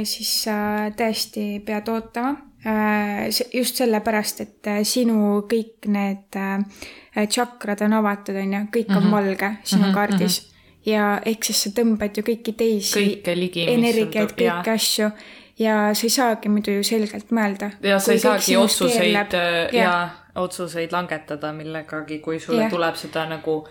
[0.04, 0.54] siis sa
[0.96, 8.38] tõesti pead ootama Äh, just sellepärast, et äh, sinu kõik need äh, tšakrad on avatud,
[8.40, 9.10] on ju, kõik on mm -hmm.
[9.12, 9.94] valge sinu mm -hmm.
[9.94, 10.52] kaardis.
[10.86, 13.22] ja ehk siis sa tõmbad ju kõiki teisi
[13.66, 14.62] energiaid, kõiki ja.
[14.74, 15.10] asju
[15.58, 17.70] ja sa ei saagi muidu ju selgelt mõelda.
[17.82, 22.70] ja sa ei saagi otsuseid ja, ja otsuseid langetada millegagi, kui sulle ja.
[22.70, 23.68] tuleb seda nagu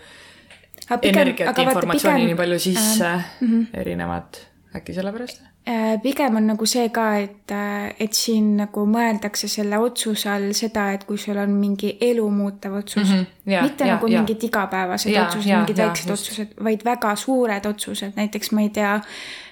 [1.01, 3.79] energiat, informatsiooni nii palju sisse äh, mm -hmm.
[3.79, 5.52] erinevat, äkki sellepärast?
[5.65, 10.49] Äh, pigem on nagu see ka, et, äh, et siin nagu mõeldakse selle otsuse all
[10.57, 13.51] seda, et kui sul on mingi elu muutev otsus mm, -hmm.
[13.51, 14.19] yeah, mitte yeah, nagu yeah.
[14.19, 18.99] mingid igapäevased yeah, otsused mingid väiksed otsused, vaid väga suured otsused, näiteks ma ei tea,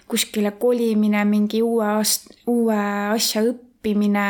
[0.08, 2.82] kuskile kolimine, mingi uue aast-, uue
[3.16, 4.28] asja õppimine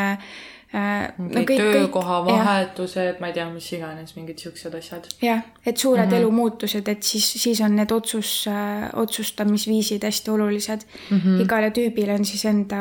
[0.72, 5.10] no kõik, töökohavahetused, ma ei tea, mis iganes, mingid siuksed asjad.
[5.24, 6.20] jah, et suured mm -hmm.
[6.22, 11.18] elumuutused, et siis, siis on need otsus äh,, otsustamisviisid hästi olulised mm.
[11.18, 11.42] -hmm.
[11.42, 12.78] igale tüübile on siis enda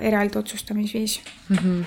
[0.00, 1.56] eraldi otsustamisviis mm.
[1.56, 1.84] -hmm.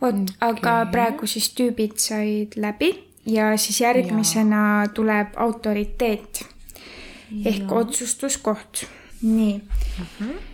[0.00, 2.94] vot okay., aga praegu siis tüübid said läbi
[3.26, 4.88] ja siis järgmisena ja.
[4.88, 6.46] tuleb autoriteet
[7.44, 7.76] ehk ja.
[7.76, 8.86] otsustuskoht.
[9.22, 10.04] nii mm.
[10.20, 10.53] -hmm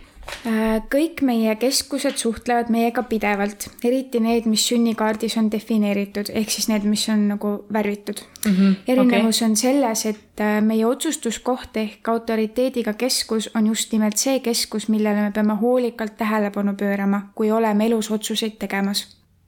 [0.91, 6.85] kõik meie keskused suhtlevad meiega pidevalt, eriti need, mis sünnikaardis on defineeritud, ehk siis need,
[6.89, 8.51] mis on nagu värvitud mm.
[8.51, 8.75] -hmm.
[8.87, 9.49] erinevus okay.
[9.49, 15.21] on selles, et äh, meie otsustuskoht ehk autoriteediga keskus on just nimelt see keskus, millele
[15.21, 19.07] me peame hoolikalt tähelepanu pöörama, kui oleme elus otsuseid tegemas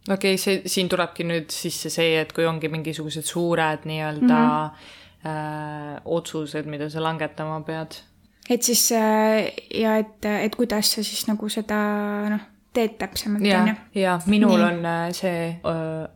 [0.09, 4.69] okei okay,, see, siin tulebki nüüd sisse see, et kui ongi mingisugused suured nii-öelda mm
[4.69, 5.29] -hmm.
[5.29, 7.91] äh, otsused, mida sa langetama pead.
[8.49, 11.77] Et siis äh, ja et, et kuidas sa siis nagu seda
[12.29, 13.75] noh, teed täpsemalt, on ju.
[14.01, 14.63] ja minul Nii.
[14.65, 15.59] on äh, see,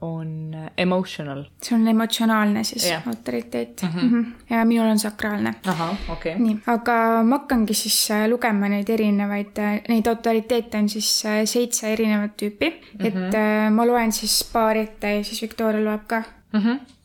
[0.02, 1.44] on emotional.
[1.62, 3.08] see on emotsionaalne siis yeah.
[3.08, 3.90] autoriteet mm.
[3.90, 4.04] -hmm.
[4.04, 4.56] Mm -hmm.
[4.56, 5.54] ja minul on sakraalne.
[5.68, 6.44] ahah, okei okay..
[6.44, 11.94] nii, aga ma hakkangi siis äh, lugema neid erinevaid, äh, neid autoriteete on siis seitse
[11.94, 13.18] erinevat tüüpi mm, -hmm.
[13.18, 16.60] et ma loen siis paari ette ja siis Viktoria loeb ka mm.
[16.60, 16.97] -hmm ja.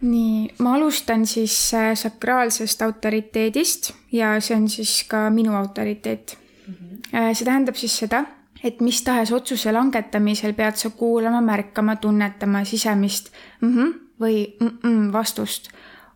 [0.00, 1.56] Nii, ma alustan siis
[1.94, 6.74] sakraalsest autoriteedist ja see on siis ka minu autoriteet mm.
[6.74, 7.34] -hmm.
[7.34, 8.24] see tähendab siis seda,
[8.64, 14.78] et mis tahes otsuse langetamisel pead sa kuulama, märkama, tunnetama sisemist mm -hmm või mm
[14.82, 15.68] -mm vastust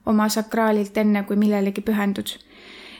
[0.06, 2.38] oma sakraalilt, enne kui millelegi pühendud.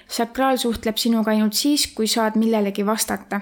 [0.09, 3.41] sakraal suhtleb sinuga ainult siis, kui saad millelegi vastata.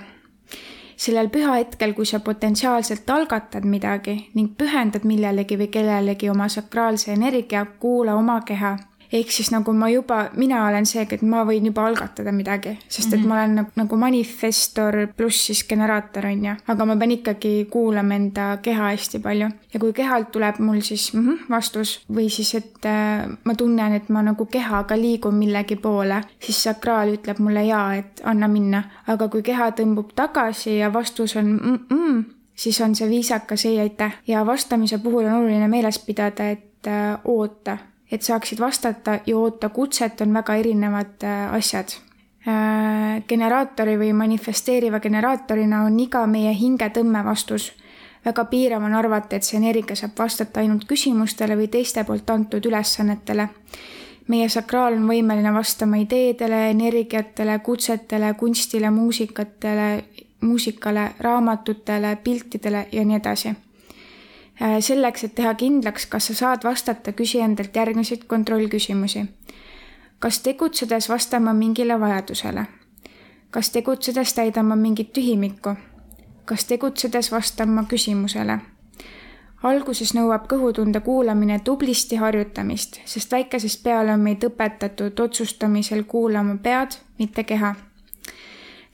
[0.96, 7.12] Sellel püha hetkel, kui sa potentsiaalselt algatad midagi ning pühendad millelegi või kellelegi oma sakraalse
[7.12, 8.76] energia, kuula oma keha
[9.12, 13.12] ehk siis nagu ma juba, mina olen see, et ma võin juba algatada midagi, sest
[13.12, 13.26] et -hmm.
[13.28, 16.54] ma olen nagu, nagu manifestor pluss siis generaator, on ju.
[16.66, 21.14] aga ma pean ikkagi kuulama enda keha hästi palju ja kui kehalt tuleb mul siis
[21.14, 25.76] mm -hmm, vastus või siis, et äh, ma tunnen, et ma nagu kehaga liigun millegi
[25.76, 28.82] poole, siis sakraal ütleb mulle jaa, et anna minna.
[29.06, 33.80] aga kui keha tõmbub tagasi ja vastus on mm -mm, siis on see viisakas ei
[33.80, 37.78] aitäh ja vastamise puhul on oluline meeles pidada, et äh, oota
[38.10, 41.96] et saaksid vastata ja oota kutset, on väga erinevad äh, asjad.
[42.46, 47.72] Äh, generaatori või manifesteeriva generaatorina on iga meie hingetõmme vastus.
[48.24, 52.66] väga piirav on arvata, et see energia saab vastata ainult küsimustele või teiste poolt antud
[52.66, 53.48] ülesannetele.
[54.28, 60.04] meie sakraal on võimeline vastama ideedele, energiatele, kutsetele, kunstile, muusikatele,
[60.40, 63.65] muusikale, raamatutele, piltidele ja nii edasi
[64.80, 69.24] selleks, et teha kindlaks, kas sa saad vastata, küsi endalt järgmiseid kontrollküsimusi.
[70.18, 72.66] kas tegutsedes vastama mingile vajadusele?
[73.50, 75.74] kas tegutsedes täidama mingit tühimikku?
[76.44, 78.58] kas tegutsedes vastama küsimusele?
[79.62, 86.96] alguses nõuab kõhutunde kuulamine tublisti harjutamist, sest väikesest peale on meid õpetatud otsustamisel kuulama pead,
[87.18, 87.74] mitte keha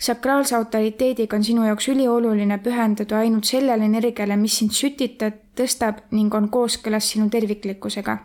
[0.03, 6.35] sakraalse autoriteediga on sinu jaoks ülioluline pühenduda ainult sellele energiale, mis sind sütitab, tõstab ning
[6.35, 8.19] on kooskõlas sinu terviklikkusega.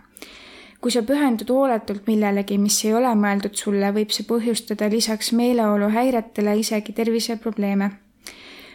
[0.81, 6.57] kui sa pühendud hooletult millelegi, mis ei ole mõeldud sulle, võib see põhjustada lisaks meeleoluhäiretele
[6.57, 7.91] isegi terviseprobleeme.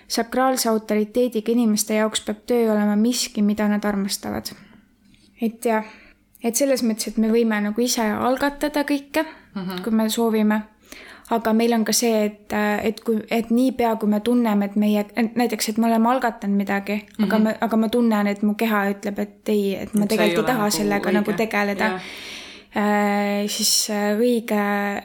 [0.09, 4.55] sakraalse autoriteediga inimeste jaoks peab töö olema miski, mida nad armastavad.
[5.41, 5.85] et jah,
[6.45, 9.83] et selles mõttes, et me võime nagu ise algatada kõike mm, -hmm.
[9.83, 10.63] kui me soovime
[11.31, 15.05] aga meil on ka see, et, et kui, et niipea, kui me tunneme, et meie,
[15.35, 17.25] näiteks, et me oleme algatanud midagi mm, -hmm.
[17.25, 17.45] aga mhm.
[17.45, 20.55] me, aga ma tunnen, et mu keha ütleb, et ei, et ma et tegelikult ei
[20.55, 21.19] taha nagu sellega õige.
[21.21, 22.01] nagu tegeleda yeah
[22.73, 24.63] siis äh, õige,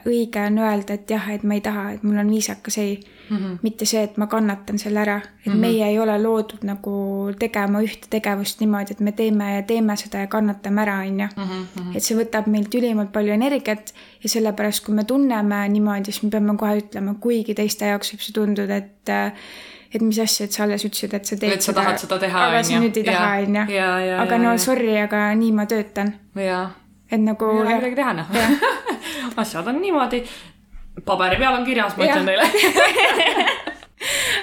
[0.08, 3.36] õige on öelda, et jah, et ma ei taha, et mul on viisakas ei mm.
[3.36, 3.58] -hmm.
[3.62, 5.56] mitte see, et ma kannatan selle ära, et mm -hmm.
[5.56, 6.92] meie ei ole loodud nagu
[7.38, 11.28] tegema ühte tegevust niimoodi, et me teeme ja teeme seda ja kannatame ära, on ju.
[11.36, 16.22] Mhm, et see võtab meilt ülimalt palju energiat ja sellepärast, kui me tunneme niimoodi, siis
[16.22, 19.32] me peame kohe ütlema, kuigi teiste jaoks võib see tunduda, et äh,
[19.94, 22.18] et mis asja, et sa alles ütlesid, et sa teed et sa seda, tahad seda
[22.18, 24.18] teha, aga sa nüüd ei taha, on ju.
[24.20, 26.14] aga no sorry, aga nii ma töötan.
[26.34, 27.50] jaa et nagu.
[27.54, 28.26] ei ole midagi teha noh
[29.42, 30.24] asjad on niimoodi.
[31.04, 32.48] paberi peal on kirjas, ma ütlen teile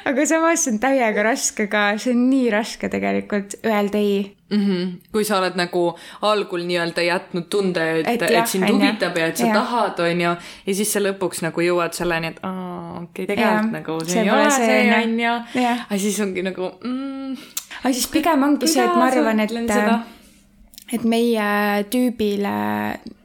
[0.09, 4.17] aga samas see on täiega raske ka, see on nii raske tegelikult öelda ei
[4.49, 4.65] mm.
[4.65, 4.91] -hmm.
[5.11, 5.83] kui sa oled nagu
[6.21, 9.53] algul nii-öelda jätnud tunde, et, et, et sind huvitab ja et sa ja.
[9.53, 10.35] tahad, on ju,
[10.67, 13.79] ja siis sa lõpuks nagu jõuad selleni, et aa, okei okay,, tegelikult ja.
[13.79, 15.35] nagu see, see ei ole see, on ju.
[15.89, 17.37] aga siis ongi nagu mm,.
[17.83, 19.51] aga siis pigem ongi see, et ma arvan, et
[20.93, 21.47] et meie
[21.89, 22.55] tüübile,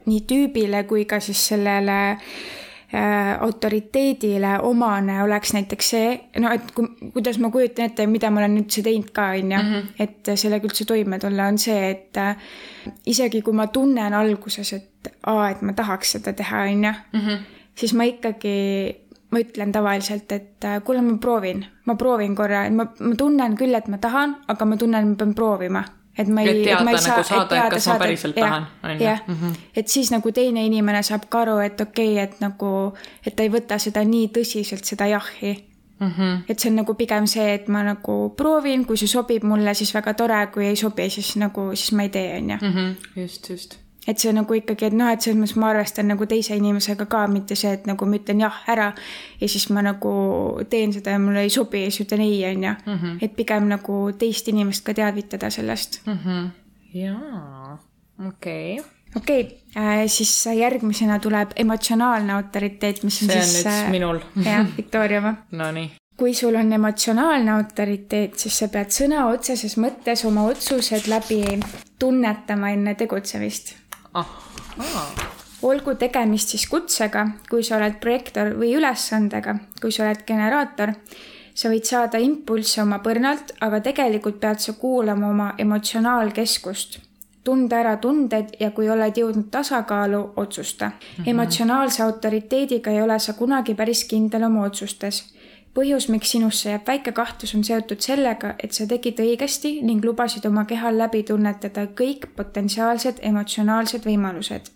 [0.09, 6.87] nii tüübile kui ka siis sellele äh, autoriteedile omane oleks näiteks see, no et ku,
[7.13, 9.93] kuidas ma kujutan ette, mida ma olen üldse teinud ka, on ju, mhm.
[10.01, 12.49] et sellega üldse toime tulla, on see, et äh,
[13.13, 17.47] isegi kui ma tunnen alguses, et aa, et ma tahaks seda teha, on ju, mhm.
[17.77, 18.57] siis ma ikkagi
[19.31, 23.53] ma ütlen tavaliselt, et äh, kuule, ma proovin, ma proovin korra, et ma, ma tunnen
[23.59, 25.85] küll, et ma tahan, aga ma tunnen, et ma pean proovima
[26.17, 28.99] et ma ei, Et et teada saa, nagu saada, et kas ma päriselt tahan, on
[28.99, 29.17] ju.
[29.27, 29.53] Mhm.
[29.75, 32.93] et siis nagu teine inimene saab ka aru, et okei okay,, et nagu,
[33.25, 36.49] et ta ei võta seda nii tõsiselt, seda jahhi Mhm.
[36.49, 39.93] et see on nagu pigem see, et ma nagu proovin, kui see sobib mulle, siis
[39.93, 42.57] väga tore, kui ei sobi, siis nagu, siis ma ei tee, on ju.
[42.61, 42.95] Mhm.
[43.15, 43.77] just, just.
[44.07, 47.25] Et see nagu ikkagi, et noh, et selles mõttes ma arvestan nagu teise inimesega ka,
[47.29, 48.89] mitte see, et nagu ma ütlen jah ära
[49.37, 50.13] ja siis ma nagu
[50.71, 52.73] teen seda ja mulle ei sobi ja siis ütlen ei, on ju.
[53.21, 56.01] et pigem nagu teist inimest ka teavitada sellest.
[56.07, 56.49] Mhm.
[56.97, 57.77] jaa,
[58.27, 58.89] okei okay..
[59.15, 64.21] okei okay,, siis järgmisena tuleb emotsionaalne autoriteet, mis on see on siis nüüd minul.
[64.45, 65.91] jah, Victoria oma Nonii.
[66.17, 71.43] kui sul on emotsionaalne autoriteet, siis sa pead sõna otseses mõttes oma otsused läbi
[72.01, 73.75] tunnetama enne tegutsemist.
[74.13, 75.31] ahhaa.
[75.61, 80.95] olgu tegemist siis kutsega, kui sa oled projektor või ülesandega, kui sa oled generaator,
[81.53, 86.99] sa võid saada impulsse oma põrnalt, aga tegelikult pead sa kuulama oma emotsionaalkeskust.
[87.43, 90.93] tunda ära tunded ja kui oled jõudnud tasakaalu, otsusta mm.
[90.93, 91.29] -hmm.
[91.29, 95.23] emotsionaalse autoriteediga ei ole sa kunagi päris kindel oma otsustes
[95.73, 100.45] põhjus, miks sinusse jääb väike kahtlus, on seotud sellega, et sa tegid õigesti ning lubasid
[100.47, 104.71] oma kehal läbi tunnetada kõik potentsiaalsed emotsionaalsed võimalused.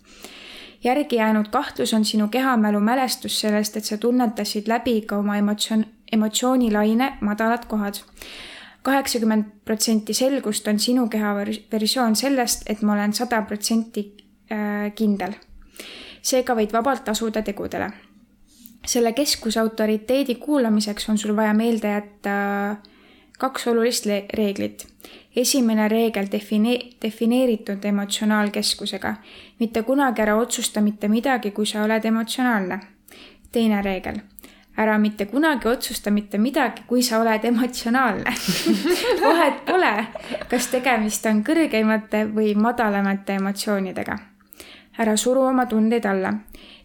[0.84, 5.84] järgi jäänud kahtlus on sinu kehamälu mälestus sellest, et sa tunnetasid läbi ka oma emotsioon,
[6.12, 7.94] emotsioonilaine madalad kohad.
[8.82, 14.16] kaheksakümmend protsenti selgust on sinu keha vers- versioon sellest, et ma olen sada protsenti
[14.52, 15.32] äh, kindel.
[16.22, 18.05] seega võid vabalt asuda tegudele
[18.86, 22.76] selle keskuse autoriteedi kuulamiseks on sul vaja meelde jätta
[23.38, 24.86] kaks olulist reeglit.
[25.36, 29.14] esimene reegel define-, defineeritud emotsionaalkeskusega.
[29.58, 32.80] mitte kunagi ära otsusta mitte midagi, kui sa oled emotsionaalne.
[33.52, 34.20] teine reegel,
[34.76, 38.34] ära mitte kunagi otsusta mitte midagi, kui sa oled emotsionaalne.
[39.22, 40.06] vahet pole,
[40.48, 44.18] kas tegemist on kõrgeimate või madalamate emotsioonidega
[44.98, 46.32] ära suru oma tundeid alla.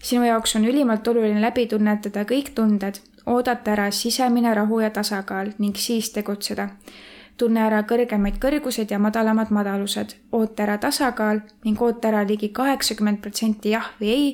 [0.01, 5.53] Sinu jaoks on ülimalt oluline läbi tunnetada kõik tunded, oodata ära sisemine rahu ja tasakaal
[5.57, 6.69] ning siis tegutseda.
[7.37, 13.21] tunne ära kõrgemaid kõrgused ja madalamad madalused, oota ära tasakaal ning oota ära ligi kaheksakümmend
[13.21, 14.27] protsenti jah või ei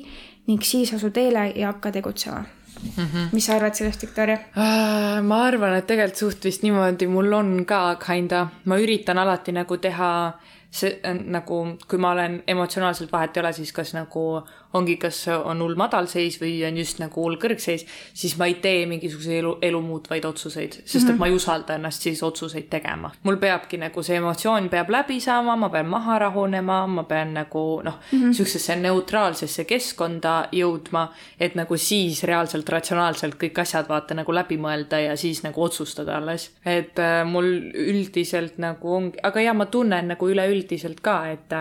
[0.46, 3.04] ning siis asu teele ja hakka tegutsema mm.
[3.04, 3.28] -hmm.
[3.32, 4.34] mis sa arvad sellest, Victoria?
[4.34, 9.52] Äh, ma arvan, et tegelikult suht vist niimoodi mul on ka kinda, ma üritan alati
[9.52, 10.32] nagu teha
[10.70, 14.42] see nagu, kui ma olen emotsionaalselt vahet ei ole, siis kas nagu
[14.76, 18.84] ongi, kas on hull madalseis või on just nagu hull kõrgseis, siis ma ei tee
[18.90, 21.12] mingisuguseid elu, elu muutvaid otsuseid, sest mm -hmm.
[21.14, 23.10] et ma ei usalda ennast siis otsuseid tegema.
[23.22, 27.80] mul peabki nagu see emotsioon peab läbi saama, ma pean maha rahunema, ma pean nagu
[27.84, 31.08] noh mm -hmm., siuksesse neutraalsesse keskkonda jõudma,
[31.40, 36.16] et nagu siis reaalselt ratsionaalselt kõik asjad vaata nagu läbi mõelda ja siis nagu otsustada
[36.16, 36.50] alles.
[36.66, 41.52] et äh, mul üldiselt nagu ongi, aga ja ma tunnen nagu üleüldiselt ka, et,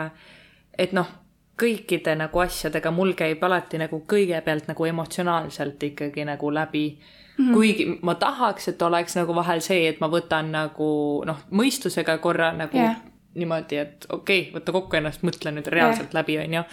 [0.77, 1.07] et noh,
[1.57, 7.45] kõikide nagu asjadega mul käib alati nagu kõigepealt nagu emotsionaalselt ikkagi nagu läbi mm.
[7.45, 7.53] -hmm.
[7.53, 12.51] kuigi ma tahaks, et oleks nagu vahel see, et ma võtan nagu noh, mõistusega korra
[12.53, 12.95] nagu yeah.
[13.35, 16.21] niimoodi, et okei okay,, võta kokku ennast, mõtle nüüd reaalselt yeah.
[16.21, 16.63] läbi, onju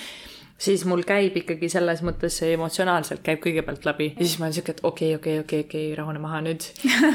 [0.59, 4.57] siis mul käib ikkagi selles mõttes see emotsionaalselt käib kõigepealt läbi ja siis ma olen
[4.57, 6.67] siuke, et okei, okei, okei, okei, rahune maha nüüd.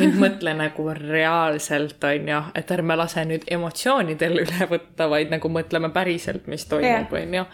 [0.02, 5.92] nüüd mõtle nagu reaalselt onju, et ärme lase nüüd emotsioonidel üle võtta, vaid nagu mõtleme
[5.96, 7.46] päriselt, mis toimub, onju.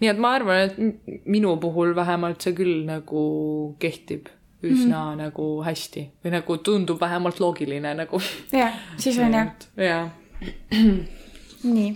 [0.00, 3.26] nii et ma arvan, et minu puhul vähemalt see küll nagu
[3.82, 4.30] kehtib
[4.62, 5.18] üsna mm.
[5.24, 8.20] nagu hästi või nagu tundub vähemalt loogiline nagu.
[8.54, 9.50] jah, siis on jah.
[9.76, 10.04] jaa.
[11.62, 11.88] nii,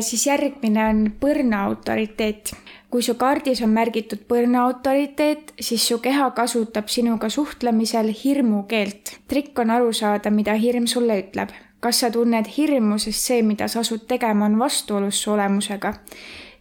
[0.00, 2.54] siis järgmine on põrna autoriteet.
[2.90, 9.18] kui su kaardis on märgitud põrna autoriteet, siis su keha kasutab sinuga suhtlemisel hirmukeelt.
[9.28, 11.50] trikk on aru saada, mida hirm sulle ütleb.
[11.80, 15.92] kas sa tunned hirmu, sest see, mida sa asud tegema, on vastuolus su olemusega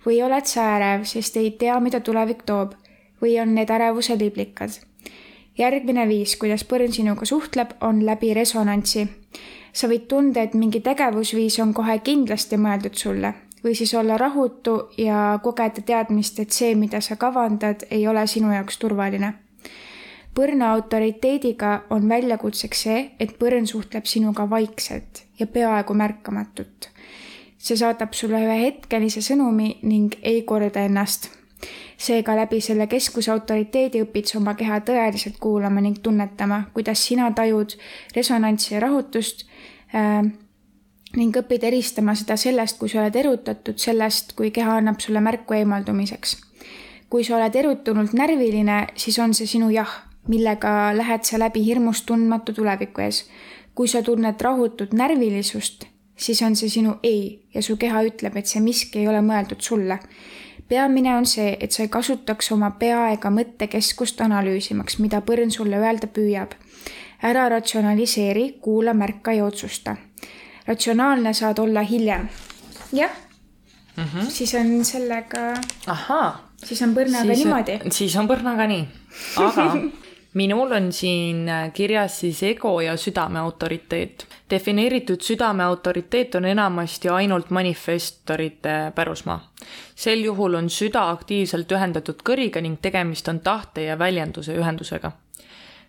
[0.05, 2.75] või oled sa ärev, sest ei tea, mida tulevik toob
[3.21, 4.75] või on need ärevuse liblikad
[5.57, 9.07] järgmine viis, kuidas põrn sinuga suhtleb, on läbi resonantsi
[9.75, 13.33] sa võid tunda, et mingi tegevusviis on kohe kindlasti mõeldud sulle
[13.65, 18.51] või siis olla rahutu ja kogeda teadmist, et see, mida sa kavandad, ei ole sinu
[18.53, 19.33] jaoks turvaline.
[20.35, 26.89] põrna autoriteediga on väljakutseks see, et põrn suhtleb sinuga vaikselt ja peaaegu märkamatult.
[27.57, 31.29] see saadab sulle ühe hetkelise sõnumi ning ei korda ennast
[31.97, 37.31] seega läbi selle keskuse autoriteedi õpid sa oma keha tõeliselt kuulama ning tunnetama, kuidas sina
[37.31, 37.77] tajud
[38.15, 39.45] resonantsi ja rahutust
[39.95, 40.25] äh,
[41.15, 45.55] ning õpid eristama seda sellest, kui sa oled erutatud, sellest, kui keha annab sulle märku
[45.59, 46.41] eemaldumiseks.
[47.09, 49.91] kui sa oled erutunult närviline, siis on see sinu jah,
[50.27, 53.25] millega lähed sa läbi hirmust tundmatu tuleviku ees.
[53.75, 55.85] kui sa tunned rahutut närvilisust,
[56.15, 59.61] siis on see sinu ei ja su keha ütleb, et see miski ei ole mõeldud
[59.61, 59.99] sulle.
[60.67, 65.79] Peamine on see, et sa ei kasutaks oma pea ega mõttekeskust analüüsimaks, mida põrn sulle
[65.81, 66.55] öelda püüab.
[67.23, 69.95] ära ratsionaliseeri, kuula, märka ja otsusta.
[70.67, 72.29] ratsionaalne saad olla hiljem.
[72.93, 73.11] jah
[73.97, 74.29] mm, -hmm.
[74.29, 75.53] siis on sellega.
[75.87, 76.49] ahhaa.
[76.63, 77.79] siis on põrnaga siis, niimoodi.
[77.91, 78.87] siis on põrnaga nii,
[79.37, 79.71] aga
[80.35, 84.27] minul on siin kirjas siis ego ja südame autoriteet.
[84.49, 89.51] defineeritud südame autoriteet on enamasti ainult manifestorite pärusmaa.
[89.95, 95.11] sel juhul on süda aktiivselt ühendatud kõriga ning tegemist on tahte ja väljenduse ühendusega.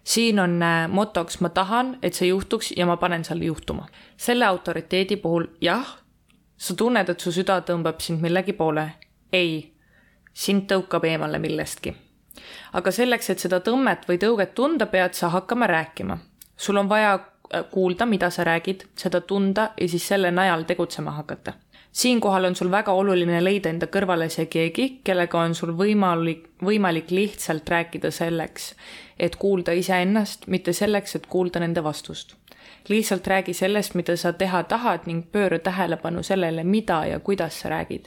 [0.05, 3.86] siin on äh, motoks ma tahan, et see juhtuks ja ma panen selle juhtuma.
[4.16, 5.99] selle autoriteedi puhul jah,
[6.57, 8.90] sa tunned, et su süda tõmbab sind millegi poole.
[9.32, 9.72] ei,
[10.32, 12.06] sind tõukab eemale millestki
[12.72, 16.18] aga selleks, et seda tõmmet või tõuget tunda, pead sa hakkama rääkima.
[16.57, 21.11] sul on vaja äh, kuulda, mida sa räägid, seda tunda ja siis selle najal tegutsema
[21.11, 21.53] hakata.
[21.93, 27.11] siinkohal on sul väga oluline leida enda kõrvale see keegi, kellega on sul võimalik, võimalik
[27.11, 28.74] lihtsalt rääkida selleks,
[29.18, 32.37] et kuulda iseennast, mitte selleks, et kuulda nende vastust
[32.89, 37.68] lihtsalt räägi sellest, mida sa teha tahad ning pööra tähelepanu sellele, mida ja kuidas sa
[37.68, 38.07] räägid.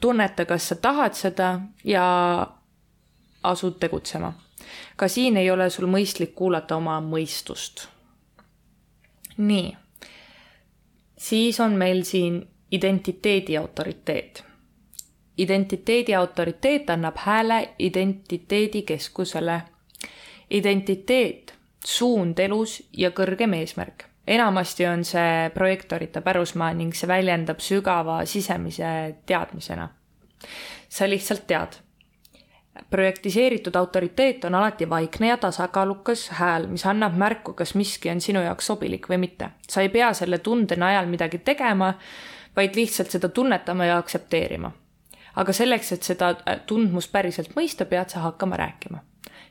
[0.00, 2.46] tunneta, kas sa tahad seda ja
[3.42, 4.32] asud tegutsema.
[4.96, 7.88] ka siin ei ole sul mõistlik kuulata oma mõistust.
[9.36, 9.76] nii,
[11.18, 14.44] siis on meil siin identiteedi autoriteet.
[15.38, 19.62] identiteedi autoriteet annab hääle identiteedikeskusele.
[20.50, 28.24] identiteet, suund elus ja kõrgem eesmärk enamasti on see projektorite pärusmaa ning see väljendab sügava
[28.24, 29.88] sisemise teadmisena.
[30.88, 31.76] sa lihtsalt tead
[32.90, 38.42] projektiseeritud autoriteet on alati vaikne ja tasakaalukas hääl, mis annab märku, kas miski on sinu
[38.42, 39.50] jaoks sobilik või mitte.
[39.68, 41.94] sa ei pea selle tunde najal midagi tegema,
[42.56, 44.72] vaid lihtsalt seda tunnetama ja aktsepteerima.
[45.36, 48.98] aga selleks, et seda äh, tundmust päriselt mõista, pead sa hakkama rääkima.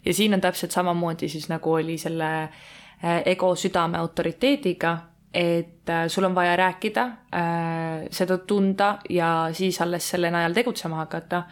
[0.06, 4.98] ja siin on täpselt samamoodi siis nagu oli selle äh, ego südame autoriteediga,
[5.34, 7.02] et äh, sul on vaja rääkida
[7.34, 11.44] äh,, seda tunda ja siis alles selle najal tegutsema hakata.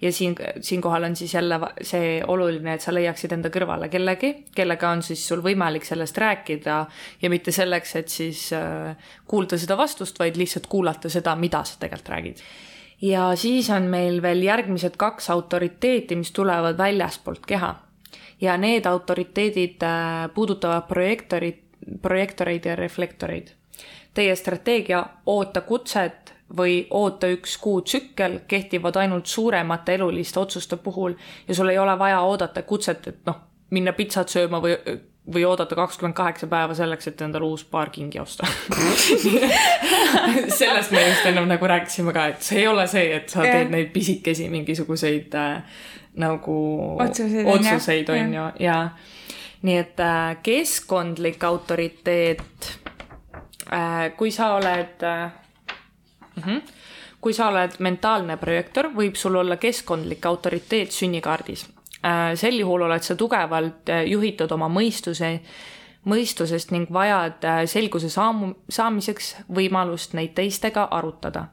[0.00, 4.90] ja siin, siinkohal on siis jälle see oluline, et sa leiaksid enda kõrvale kellegi, kellega
[4.90, 6.76] on siis sul võimalik sellest rääkida
[7.22, 8.94] ja mitte selleks, et siis äh,
[9.26, 12.44] kuulda seda vastust, vaid lihtsalt kuulata seda, mida sa tegelikult räägid
[13.02, 17.74] ja siis on meil veel järgmised kaks autoriteeti, mis tulevad väljaspoolt keha.
[18.40, 19.82] ja need autoriteedid
[20.34, 21.63] puudutavad projektorit
[22.02, 23.48] projektoreid ja reflektoreid.
[24.14, 31.16] Teie strateegia oota kutset või oota üks kuu tsükkel kehtivad ainult suuremate eluliste otsuste puhul
[31.48, 34.76] ja sul ei ole vaja oodata kutset, et noh, minna pitsat sööma või,
[35.34, 38.46] või oodata kakskümmend kaheksa päeva selleks, et endale uus paar kingi osta.
[40.60, 43.72] Sellest me just ennem nagu rääkisime ka, et see ei ole see, et sa teed
[43.72, 45.82] neid pisikesi mingisuguseid äh,
[46.20, 46.56] nagu
[47.00, 48.78] otsuseid, otsuseid on ju, ja, ja
[49.64, 52.78] nii et äh, keskkondlik autoriteet,
[53.72, 55.04] äh, kui sa oled
[56.36, 56.60] mm, -hmm,
[57.20, 61.68] kui sa oled mentaalne projektor, võib sul olla keskkondlik autoriteet sünnikaardis.
[62.34, 65.40] Sel juhul oled sa tugevalt juhitud oma mõistuse,
[66.04, 71.46] mõistusest ning vajad selguse saamu, saamiseks võimalust neid teistega arutada.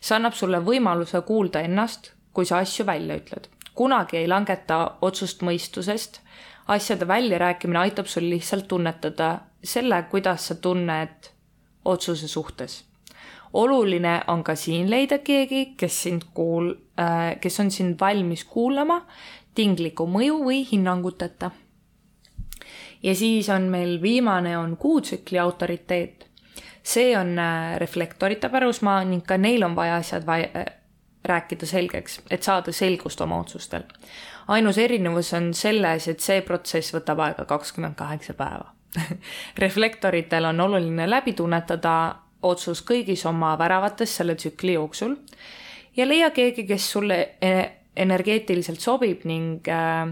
[0.00, 3.48] see annab sulle võimaluse kuulda ennast, kui sa asju välja ütled.
[3.74, 6.20] kunagi ei langeta otsust mõistusest
[6.68, 11.30] asjade väljarääkimine aitab sul lihtsalt tunnetada selle, kuidas sa tunned
[11.84, 12.84] otsuse suhtes.
[13.52, 19.06] oluline on ka siin leida keegi, kes sind kuul- äh,, kes on sind valmis kuulama
[19.54, 21.50] tingliku mõju või hinnanguteta.
[23.02, 26.26] ja siis on meil viimane, on kuutsükli autoriteet.
[26.82, 30.64] see on äh, reflektorite pärusmaa ning ka neil on vaja asjad vaja, äh,
[31.24, 33.82] rääkida selgeks, et saada selgust oma otsustel
[34.48, 38.72] ainus erinevus on selles, et see protsess võtab aega kakskümmend kaheksa päeva
[39.64, 41.94] reflektoritel on oluline läbi tunnetada
[42.42, 45.16] otsus kõigis oma väravates selle tsükli jooksul
[45.96, 50.06] ja leia keegi, kes sulle e-, energeetiliselt sobib ning äh,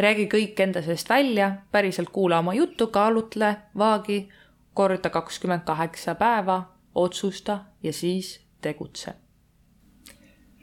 [0.00, 4.28] räägi kõik enda seest välja, päriselt kuula oma juttu, kaalutle, vaagi,
[4.74, 6.62] korda kakskümmend kaheksa päeva,
[6.94, 9.14] otsusta ja siis tegutse.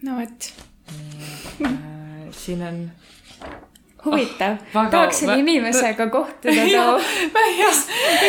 [0.03, 0.51] no vot
[1.65, 1.71] äh,
[2.31, 2.89] siin on
[4.05, 6.97] huvitav oh,, tahaks selle inimesega kohtuda too.
[7.59, 7.79] jah,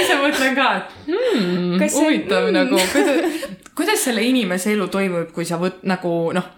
[0.01, 2.55] ise mõtlen ka, et hmm, huvitav mm.
[2.57, 6.49] nagu, kuidas, kuidas selle inimese elu toimub, kui sa võt- nagu noh,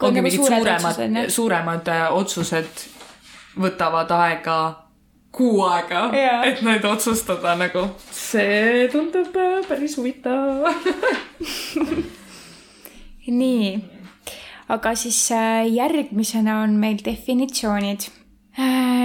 [0.00, 2.86] ongi mingid suuremad, suuremad äh, otsused
[3.58, 4.58] võtavad aega
[5.34, 6.08] kuu aega
[6.48, 7.88] et neid otsustada nagu.
[8.14, 10.68] see tundub äh, päris huvitav.
[13.28, 13.72] nii,
[14.68, 18.08] aga siis äh, järgmisena on meil definitsioonid.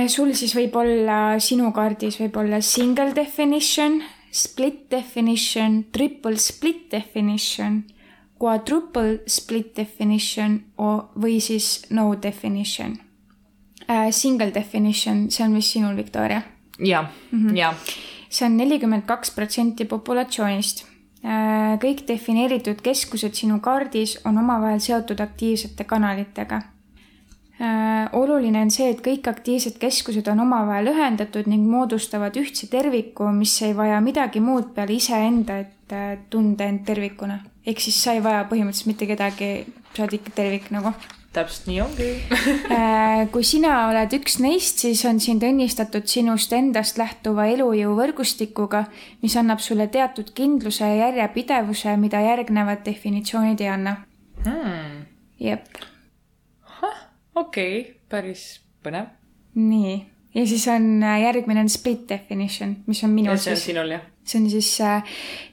[0.09, 4.01] sul siis võib olla, sinu kaardis võib olla single definition,
[4.31, 7.83] split definition, triple split definition,
[8.41, 10.57] quadruple split definition
[11.15, 12.97] või siis no definition.
[14.09, 16.41] Single definition, see on vist sinul, Victoria
[16.79, 17.09] jah,
[17.53, 17.75] jah.
[18.29, 20.85] see on nelikümmend kaks protsenti populatsioonist.
[21.23, 26.61] Kõik defineeritud keskused sinu kaardis on omavahel seotud aktiivsete kanalitega.
[28.11, 33.55] oluline on see, et kõik aktiivsed keskused on omavahel ühendatud ning moodustavad ühtse terviku, mis
[33.61, 37.39] ei vaja midagi muud peale iseenda, et äh, tunda end tervikuna.
[37.65, 39.65] ehk siis sa ei vaja põhimõtteliselt mitte kedagi,
[39.95, 40.91] sa oled ikka tervik nagu
[41.33, 42.09] täpselt nii ongi.
[42.73, 48.85] Äh, kui sina oled üks neist, siis on sind õnnistatud sinust endast lähtuva elujõu võrgustikuga,
[49.23, 53.97] mis annab sulle teatud kindluse ja järjepidevuse, mida järgnevad definitsioonid ei anna.
[54.43, 55.05] Hmm.
[55.39, 55.69] jep,
[57.35, 58.41] okei okay,, päris
[58.83, 59.13] põnev.
[59.55, 59.93] nii.
[60.35, 63.93] ja siis on äh, järgmine on split definition, mis on minul see on siis, sinul
[63.95, 64.03] jah?
[64.27, 64.71] see on siis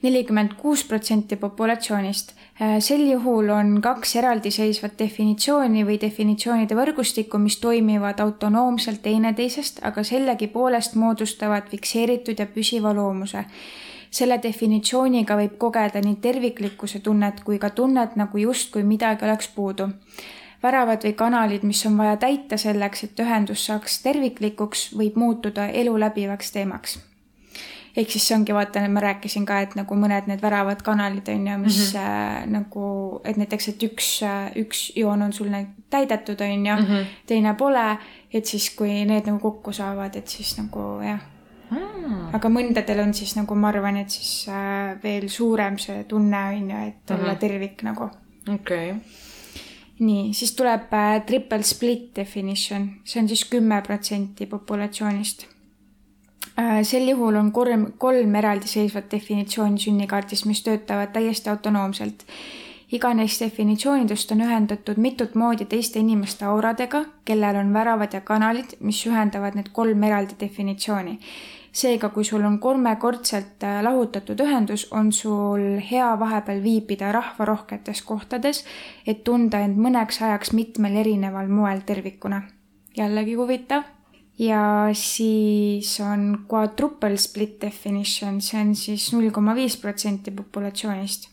[0.03, 2.35] nelikümmend kuus protsenti populatsioonist.
[2.79, 10.95] Sel juhul on kaks eraldiseisvat definitsiooni või definitsioonide võrgustikku, mis toimivad autonoomselt teineteisest, aga sellegipoolest
[10.95, 13.45] moodustavad fikseeritud ja püsiva loomuse.
[14.11, 19.89] selle definitsiooniga võib kogeda nii terviklikkuse tunnet kui ka tunnet, nagu justkui midagi oleks puudu
[20.63, 25.99] väravad või kanalid, mis on vaja täita selleks, et ühendus saaks terviklikuks, võib muutuda elu
[25.99, 26.99] läbivaks teemaks
[27.97, 31.47] ehk siis see ongi, vaata, ma rääkisin ka, et nagu mõned need väravad kanalid on
[31.47, 32.05] ju, mis mm -hmm.
[32.05, 35.49] äh, nagu, et näiteks, et üks äh,, üks joon on sul
[35.89, 37.05] täidetud, on ju mm, -hmm.
[37.25, 37.97] teine pole,
[38.33, 41.19] et siis, kui need nagu kokku saavad, et siis nagu jah
[41.71, 42.33] Hmm.
[42.35, 46.65] aga mõndadel on siis nagu ma arvan, et siis äh, veel suurem see tunne on
[46.67, 47.39] ju, et olla mm -hmm.
[47.39, 48.09] tervik nagu.
[48.53, 48.93] okei.
[49.99, 55.47] nii, siis tuleb äh, triple split definition, see on siis kümme protsenti populatsioonist.
[56.83, 62.25] Sel juhul on kolm, kolm eraldiseisvat definitsiooni sünnikaardis, mis töötavad täiesti autonoomselt.
[62.91, 68.75] iga neist definitsioonidest on ühendatud mitut moodi teiste inimeste auradega, kellel on väravad ja kanalid,
[68.79, 71.19] mis ühendavad need kolm eraldi definitsiooni
[71.71, 78.63] seega, kui sul on kolmekordselt äh, lahutatud ühendus, on sul hea vahepeal viibida rahvarohketes kohtades,
[79.07, 82.41] et tunda end mõneks ajaks mitmel erineval moel tervikuna.
[82.97, 83.83] jällegi huvitav.
[84.41, 91.29] Ja siis on quadruple split definition, see on siis null koma viis protsenti populatsioonist.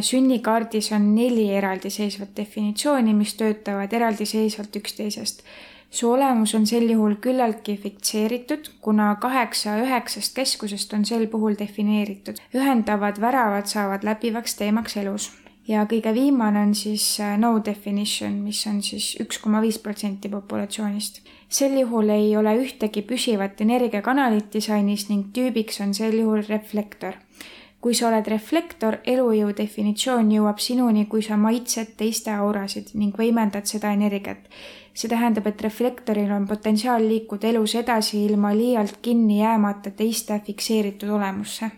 [0.00, 5.42] sünnikaardis on neli eraldiseisvat definitsiooni, mis töötavad eraldiseisvalt üksteisest
[5.90, 12.36] su olemus on sel juhul küllaltki fikseeritud, kuna kaheksa üheksast keskusest on sel puhul defineeritud.
[12.54, 15.30] ühendavad väravad saavad läbivaks teemaks elus
[15.68, 20.28] ja kõige viimane on siis äh, no definition, mis on siis üks koma viis protsenti
[20.28, 21.20] populatsioonist.
[21.48, 27.14] Sel juhul ei ole ühtegi püsivat energiakanalit disainis ning tüübiks on sel juhul reflektor
[27.80, 33.70] kui sa oled reflektor, elujõu definitsioon jõuab sinuni, kui sa maitsed teiste aurasid ning võimendad
[33.70, 34.48] seda energiat.
[34.98, 41.08] see tähendab, et reflektoril on potentsiaal liikuda elus edasi ilma liialt kinni jäämata teiste fikseeritud
[41.08, 41.70] olemusse.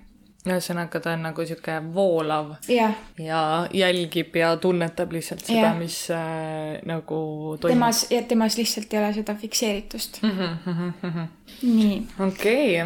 [0.49, 3.41] ühesõnaga, ta on nagu sihuke voolav jah, ja
[3.77, 5.77] jälgib ja tunnetab lihtsalt seda Jah.
[5.77, 7.19] mis äh, nagu
[7.61, 7.75] toimub.
[7.75, 10.23] temas, ja temas lihtsalt ei ole seda fikseeritust.
[10.25, 11.27] Mhm,
[11.63, 12.79] nii, okei,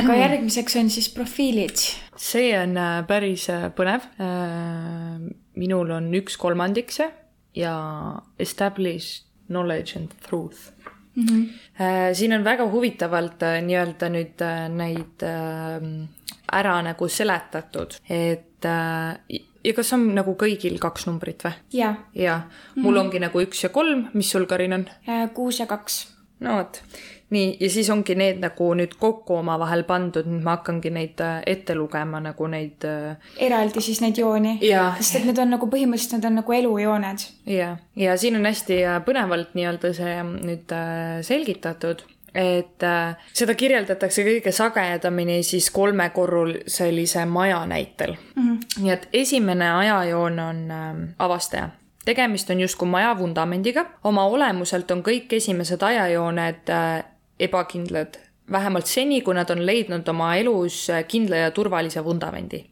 [0.00, 1.84] aga järgmiseks on siis profiilid.
[2.16, 4.08] see on äh, päris äh, põnev.
[5.54, 7.10] minul on üks kolmandik see
[7.54, 7.74] ja
[8.38, 10.72] established knowledge and truth
[11.14, 11.26] mm.
[11.26, 12.14] -hmm.
[12.14, 16.08] siin on väga huvitavalt äh, nii-öelda nüüd äh, neid äh,
[16.54, 21.54] ära nagu seletatud, et äh, ja kas on nagu kõigil kaks numbrit või?
[21.78, 22.40] ja jaa,
[22.80, 24.88] mul ongi nagu üks ja kolm, mis sul, Karin, on?
[25.08, 26.04] äh, kuus ja kaks.
[26.44, 26.80] no vot,
[27.34, 31.40] nii, ja siis ongi need nagu nüüd kokku omavahel pandud, nüüd ma hakkangi neid äh,
[31.54, 34.58] ette lugema nagu neid äh, eraldi siis neid jooni.
[34.64, 34.92] Jaa.
[35.00, 37.28] sest et need on nagu põhimõtteliselt, need on nagu elujooned.
[37.50, 42.04] ja, ja siin on hästi põnevalt nii-öelda see nüüd äh, selgitatud,
[42.34, 48.42] et äh, seda kirjeldatakse kõige sagedamini siis kolmekorruselise maja näitel mm.
[48.42, 48.82] -hmm.
[48.82, 51.68] nii et esimene ajajoon on äh, avastaja
[52.04, 57.04] tegemist on justkui maja vundamendiga, oma olemuselt on kõik esimesed ajajooned äh,
[57.40, 58.18] ebakindlad,
[58.50, 62.64] vähemalt seni, kui nad on leidnud oma elus äh, kindla ja turvalise vundamendi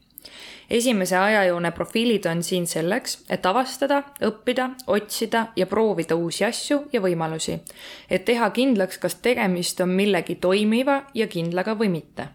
[0.69, 7.01] esimese ajajoone profiilid on siin selleks, et avastada, õppida, otsida ja proovida uusi asju ja
[7.01, 7.59] võimalusi.
[8.09, 12.27] et teha kindlaks, kas tegemist on millegi toimiva ja kindlaga või mitte.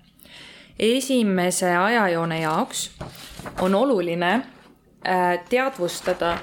[0.78, 2.90] esimese ajajoone jaoks
[3.60, 6.38] on oluline äh, teadvustada,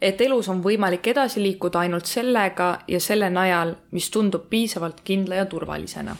[0.00, 5.34] et elus on võimalik edasi liikuda ainult sellega ja selle najal, mis tundub piisavalt kindla
[5.34, 6.16] ja turvalisena.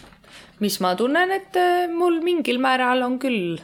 [0.60, 3.58] mis ma tunnen, et äh, mul mingil määral on küll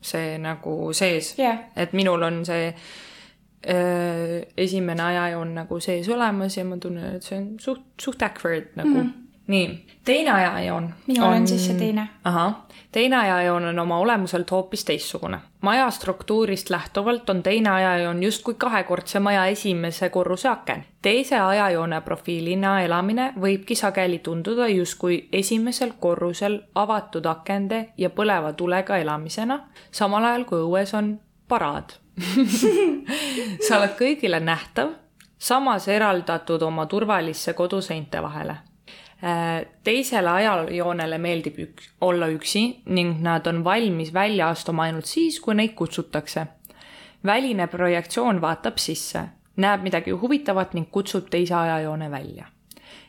[0.00, 1.58] see nagu sees yeah..
[1.76, 2.66] et minul on see
[3.66, 8.76] äh, esimene ajajoon nagu sees olemas ja ma tunnen, et see on suht, suht awkward
[8.76, 9.00] nagu mm.
[9.00, 9.27] -hmm.
[9.48, 10.94] Nii, teine ajajoon.
[11.06, 12.08] minul on, on siis see teine.
[12.24, 12.56] ahah,
[12.92, 15.38] teine ajajoon on oma olemuselt hoopis teistsugune.
[15.60, 20.84] maja struktuurist lähtuvalt on teine ajajoon justkui kahekordse maja esimese korruse aken.
[21.02, 28.96] teise ajajoone profiilina elamine võibki sageli tunduda justkui esimesel korrusel avatud akende ja põleva tulega
[28.96, 31.96] elamisena, samal ajal kui õues on paraad
[33.68, 34.88] sa oled kõigile nähtav,
[35.38, 38.56] samas eraldatud oma turvalisse koduseinte vahele
[39.84, 45.54] teisele ajajoonele meeldib üks, olla üksi ning nad on valmis välja astuma ainult siis, kui
[45.54, 46.46] neid kutsutakse.
[47.26, 49.24] väline projektsioon vaatab sisse,
[49.56, 52.46] näeb midagi huvitavat ning kutsub teise ajajoone välja.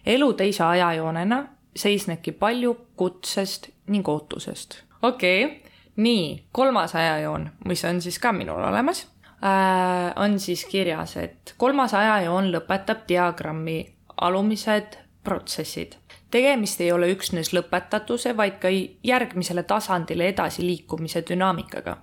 [0.06, 4.84] elu teise ajajoonena seisnebki palju kutsest ning ootusest.
[5.02, 5.58] okei okay.,
[5.96, 9.08] nii, kolmas ajajoon, mis on siis ka minul olemas
[9.44, 13.86] äh,, on siis kirjas, et kolmas ajajoon lõpetab diagrammi
[14.22, 15.99] alumised protsessid.
[16.32, 18.68] Tegemist ei ole üksnes lõpetatuse, vaid ka
[19.04, 21.98] järgmisele tasandile edasiliikumise dünaamikaga.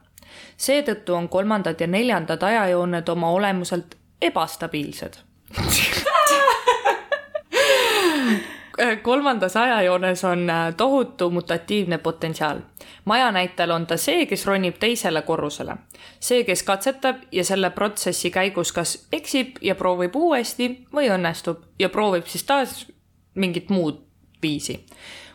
[0.57, 5.23] seetõttu on kolmandad ja neljandad ajajooned oma olemuselt ebastabiilsed
[9.03, 12.59] kolmandas ajajoones on äh, tohutu mutatiivne potentsiaal.
[13.05, 15.77] maja näitel on ta see, kes ronib teisele korrusele.
[16.21, 21.89] see, kes katsetab ja selle protsessi käigus kas eksib ja proovib uuesti või õnnestub ja
[21.89, 22.87] proovib siis taas
[23.35, 24.03] mingit muud
[24.43, 24.85] viisi.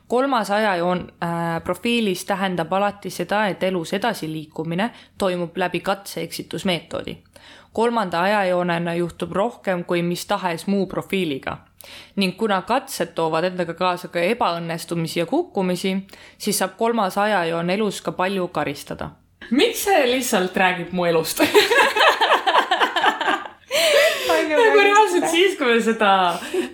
[0.07, 7.17] kolmas ajajoon äh, profiilis tähendab alati seda, et elus edasiliikumine toimub läbi katse-eksitusmeetodi.
[7.73, 11.57] kolmanda ajajoonena juhtub rohkem kui mis tahes muu profiiliga
[12.15, 15.95] ning kuna katsed toovad endaga kaasa ka ebaõnnestumisi ja kukkumisi,
[16.37, 19.09] siis saab kolmas ajajoon elus ka palju karistada.
[19.51, 21.41] miks see lihtsalt räägib mu elust
[24.57, 26.11] nagu reaalselt siis, kui me seda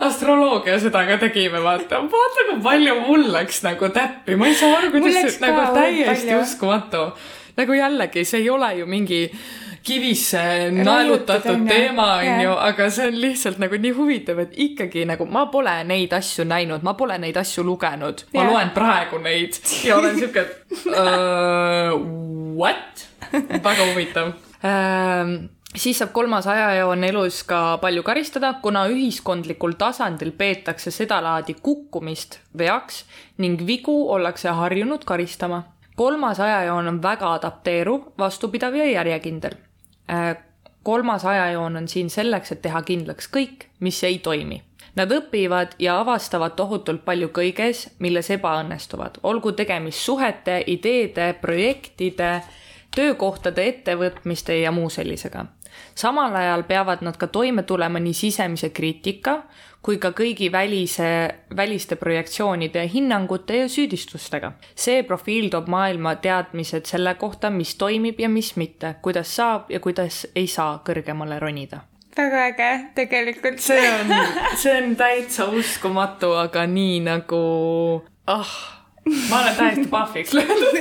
[0.07, 4.80] astroloogia seda ka tegime, vaata, vaata kui palju mul läks nagu täppi, ma ei saa
[4.80, 7.09] aru, kuidas nagu täiesti uskumatu.
[7.57, 9.21] nagu jällegi, see ei ole ju mingi
[9.88, 15.45] kivisse naelutatud teema, onju, aga see on lihtsalt nagu nii huvitav, et ikkagi nagu ma
[15.51, 18.51] pole neid asju näinud, ma pole neid asju lugenud, ma yeah.
[18.51, 20.43] loen praegu neid ja olen siuke
[20.91, 21.95] uh,
[22.57, 23.07] what?
[23.32, 24.36] väga huvitav.
[24.57, 32.39] Uh, siis saab kolmas ajajoon elus ka palju karistada, kuna ühiskondlikul tasandil peetakse sedalaadi kukkumist
[32.57, 33.03] veaks
[33.38, 35.63] ning vigu ollakse harjunud karistama.
[35.95, 39.51] kolmas ajajoon on väga adapteeruv, vastupidav ja järjekindel.
[40.09, 40.38] Äh,
[40.84, 44.61] kolmas ajajoon on siin selleks, et teha kindlaks kõik, mis ei toimi.
[44.95, 52.41] Nad õpivad ja avastavad tohutult palju kõiges, milles ebaõnnestuvad, olgu tegemist suhete, ideede, projektide,
[52.95, 55.45] töökohtade, ettevõtmiste ja muu sellisega
[55.95, 59.43] samal ajal peavad nad ka toime tulema nii sisemise kriitika
[59.82, 61.09] kui ka kõigi välise,
[61.55, 64.51] väliste projektsioonide, hinnangute ja süüdistustega.
[64.75, 69.80] see profiil toob maailma teadmised selle kohta, mis toimib ja mis mitte, kuidas saab ja
[69.80, 71.86] kuidas ei saa kõrgemale ronida
[72.17, 73.59] väga äge, tegelikult.
[73.59, 74.15] see on,
[74.57, 77.43] see on täitsa uskumatu, aga nii nagu,
[78.28, 78.76] ah oh
[79.29, 80.77] ma olen täiesti pahviks löödud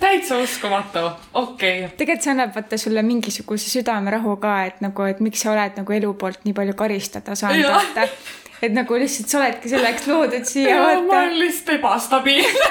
[0.00, 0.98] täitsa uskumatu,
[1.34, 1.84] okei.
[1.84, 1.96] Okay..
[1.96, 5.96] tegelikult see annab vaata sulle mingisuguse südamerahu ka, et nagu, et miks sa oled nagu
[5.98, 8.08] elu poolt nii palju karistada saanud, vaata.
[8.62, 12.70] et nagu lihtsalt sa oledki selleks loodud siia, ma olen lihtsalt ebastabiilne.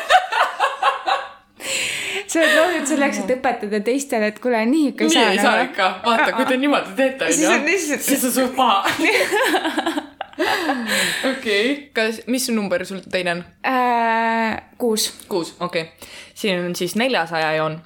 [2.27, 5.29] Sa oled loodud selleks, et õpetada teistele, et kuule, nii ikka ei saa.
[5.29, 8.83] nii ei saa ikka, vaata, kui te niimoodi teete, onju, siis on suht paha
[10.37, 14.61] okei okay., kas, mis number sul teine on äh,?
[14.77, 15.13] kuus.
[15.29, 16.09] kuus, okei okay..
[16.33, 17.81] siin on siis neljas ajajoon.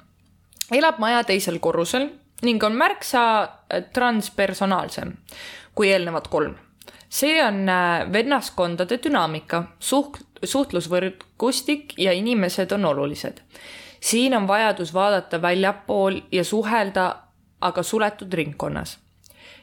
[0.72, 2.08] elab maja teisel korrusel
[2.42, 5.12] ning on märksa äh, transpersonaalsem
[5.74, 6.54] kui eelnevad kolm.
[7.08, 13.40] see on äh, vennaskondade dünaamika, suht-, suhtlusvõrgustik ja inimesed on olulised.
[14.00, 17.16] siin on vajadus vaadata väljapool ja suhelda,
[17.60, 18.98] aga suletud ringkonnas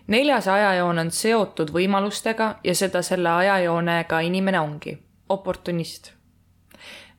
[0.09, 4.97] neljas ajajoon on seotud võimalustega ja seda selle ajajoonega inimene ongi,
[5.29, 6.11] oportunist.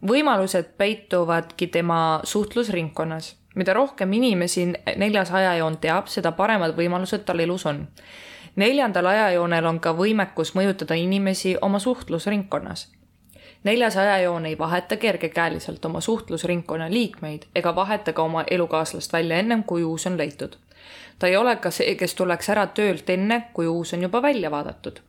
[0.06, 3.36] võimalused peituvadki tema suhtlusringkonnas.
[3.54, 7.88] mida rohkem inimesi neljas ajajoon teab, seda paremad võimalused tal elus on.
[8.56, 12.88] neljandal ajajoonel on ka võimekus mõjutada inimesi oma suhtlusringkonnas
[13.64, 19.64] neljas ajajoon ei vaheta kergekäeliselt oma suhtlusringkonna liikmeid ega vaheta ka oma elukaaslast välja ennem,
[19.64, 20.56] kui uus on leitud.
[21.20, 24.50] Ta ei ole ka see, kes tuleks ära töölt enne, kui uus on juba välja
[24.50, 25.00] vaadatud.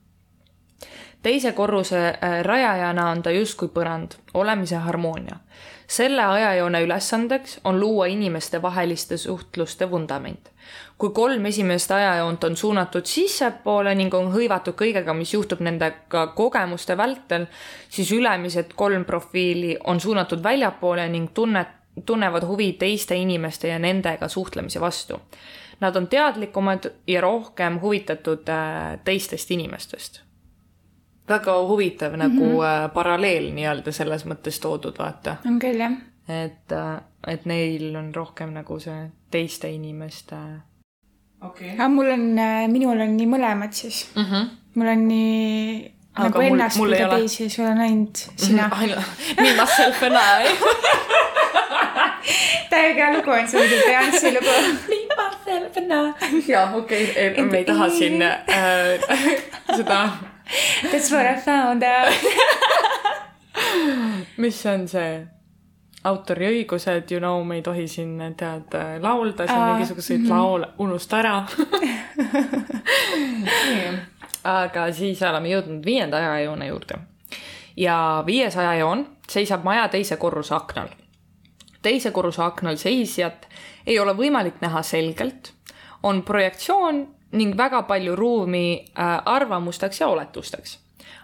[1.24, 5.39] teise korruse äh, rajajana on ta justkui põrand, olemise harmoonia.
[5.88, 10.51] selle ajajoone ülesandeks on luua inimeste vaheliste suhtluste vundament
[11.01, 16.93] kui kolm esimest ajajoont on suunatud sissepoole ning on hõivatud kõigega, mis juhtub nendega kogemuste
[16.97, 17.47] vältel,
[17.89, 21.66] siis ülemised kolm profiili on suunatud väljapoole ning tunne,
[22.05, 25.18] tunnevad huvi teiste inimeste ja nendega suhtlemise vastu.
[25.82, 30.21] Nad on teadlikumad ja rohkem huvitatud äh, teistest inimestest.
[31.29, 32.17] väga huvitav mm -hmm.
[32.17, 32.86] nagu mhm.
[32.86, 35.36] äh, paralleel nii-öelda selles mõttes toodud, vaata.
[35.45, 35.91] on küll, jah.
[36.27, 40.36] et, äh, et neil on rohkem nagu see teiste inimeste
[41.41, 41.73] okay..
[41.73, 44.23] aga mul on, äh, minul on nii mõlemad siis mm.
[44.23, 44.49] -hmm.
[44.75, 48.73] mul on nii aga nagu mul, ennast kui ka teisi, sul on ainult sina mm.
[48.73, 49.03] -hmm.
[49.41, 50.17] Me, myself and I
[52.71, 54.51] täiega hea lugu on see muidugi, Beyonce'i lugu.
[55.52, 56.14] I.
[56.52, 58.39] jah, okei okay., me ei taha siin äh,
[59.78, 60.10] seda.
[60.91, 62.14] That's what I found out
[64.38, 65.28] mis on see?
[66.04, 68.74] autoriõigused, you know, me ei tohi siin tead
[69.04, 70.30] laulda siin mingisuguseid mm -hmm.
[70.34, 71.45] laule, unusta ära
[74.43, 76.97] aga siis oleme jõudnud viienda ajajoone juurde.
[77.78, 80.88] ja viies ajajoon seisab maja teise korruse aknal.
[81.82, 83.47] teise korruse aknal seisjat
[83.88, 85.53] ei ole võimalik näha selgelt,
[86.03, 90.79] on projektsioon ning väga palju ruumi äh, arvamusteks ja oletusteks.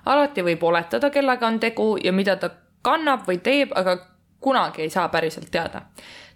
[0.06, 2.50] alati võib oletada, kellega on tegu ja mida ta
[2.82, 3.98] kannab või teeb, aga
[4.40, 5.82] kunagi ei saa päriselt teada.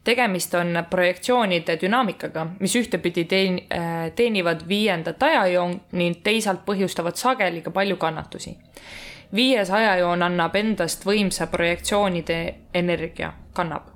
[0.03, 7.61] tegemist on projektsioonide dünaamikaga, mis ühtepidi teen-, äh, teenivad viiendat ajajoon ning teisalt põhjustavad sageli
[7.61, 8.57] ka palju kannatusi.
[9.35, 13.87] viies ajajoon annab endast võimsa projektsioonide energia, kannab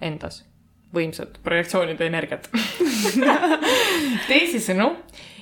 [0.00, 0.47] endas
[0.94, 2.48] võimsat projektsioonide energiat
[4.30, 4.90] teisisõnu,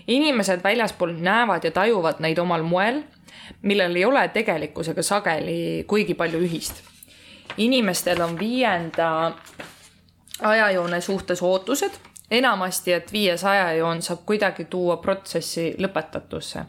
[0.06, 3.02] inimesed väljaspool näevad ja tajuvad neid omal moel,
[3.62, 6.82] millel ei ole tegelikkusega sageli kuigi palju ühist
[7.56, 9.32] inimestel on viienda
[10.42, 11.90] ajajoone suhtes ootused,
[12.30, 16.64] enamasti, et viies ajajoon saab kuidagi tuua protsessi lõpetatusse.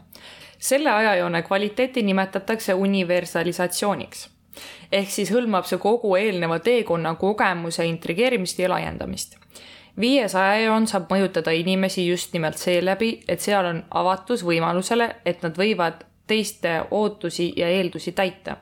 [0.58, 4.30] selle ajajoone kvaliteeti nimetatakse universalisatsiooniks.
[4.92, 9.36] Ehk siis hõlmab see kogu eelneva teekonna kogemuse intrigeerimist ja laiendamist
[10.00, 15.58] viies ajajoon saab mõjutada inimesi just nimelt seeläbi, et seal on avatus võimalusele, et nad
[15.58, 18.56] võivad teiste ootusi ja eeldusi täita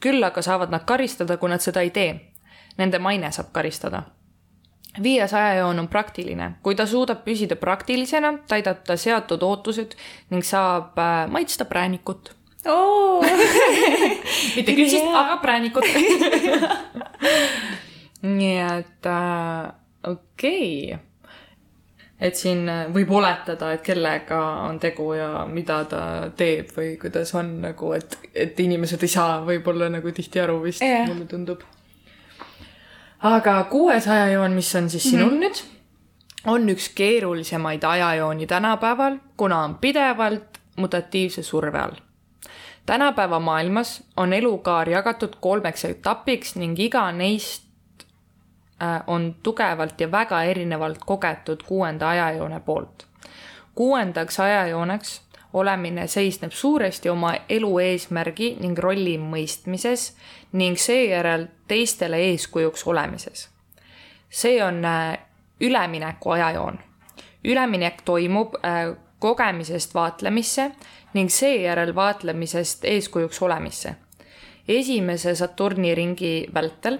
[0.00, 2.14] küll aga saavad nad karistada, kui nad seda ei tee.
[2.78, 4.02] Nende maine saab karistada.
[5.02, 9.94] viies ajajoon on praktiline, kui ta suudab püsida praktilisena, täidab ta seatud ootused
[10.30, 12.32] ning saab äh, maitsta präänikut
[12.66, 13.24] oh.
[14.56, 15.84] mitte küüsist yeah., aga präänikut
[18.38, 19.72] nii et äh,
[20.04, 21.06] okei okay
[22.20, 26.02] et siin äh, võib oletada, et kellega on tegu ja mida ta
[26.36, 30.84] teeb või kuidas on nagu, et, et inimesed ei saa võib-olla nagu tihti aru vist
[30.84, 31.64] yeah., mulle tundub.
[33.24, 35.40] aga kuues ajajoon, mis on siis sinul mm -hmm.
[35.40, 35.64] nüüd,
[36.52, 42.09] on üks keerulisemaid ajajooni tänapäeval, kuna on pidevalt mutatiivse surve all
[42.86, 47.70] tänapäeva maailmas on elukaar jagatud kolmeks etapiks ning iga neist
[48.82, 53.06] Äh, on tugevalt ja väga erinevalt kogetud kuuenda ajajoone poolt.
[53.74, 55.22] kuuendaks ajajooneks
[55.52, 60.16] olemine seisneb suuresti oma elu eesmärgi ning rolli mõistmises
[60.52, 63.48] ning seejärel teistele eeskujuks olemises.
[64.30, 65.18] see on äh,
[65.60, 66.78] ülemineku ajajoon.
[67.44, 70.70] üleminek toimub äh, kogemisest vaatlemisse
[71.14, 73.94] ning seejärel vaatlemisest eeskujuks olemisse.
[74.68, 76.98] esimese Saturni ringi vältel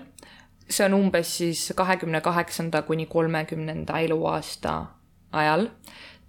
[0.70, 4.84] see on umbes siis kahekümne kaheksanda kuni kolmekümnenda eluaasta
[5.32, 5.66] ajal,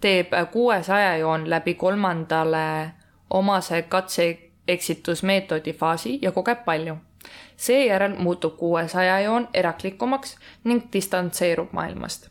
[0.02, 2.92] teeb kuues ajajoon läbi kolmandale
[3.30, 6.96] omase katse-eksitusmeetodi faasi ja kogeb palju.
[7.58, 12.30] seejärel muutub kuues ajajoon eraklikumaks ning distantseerub maailmast.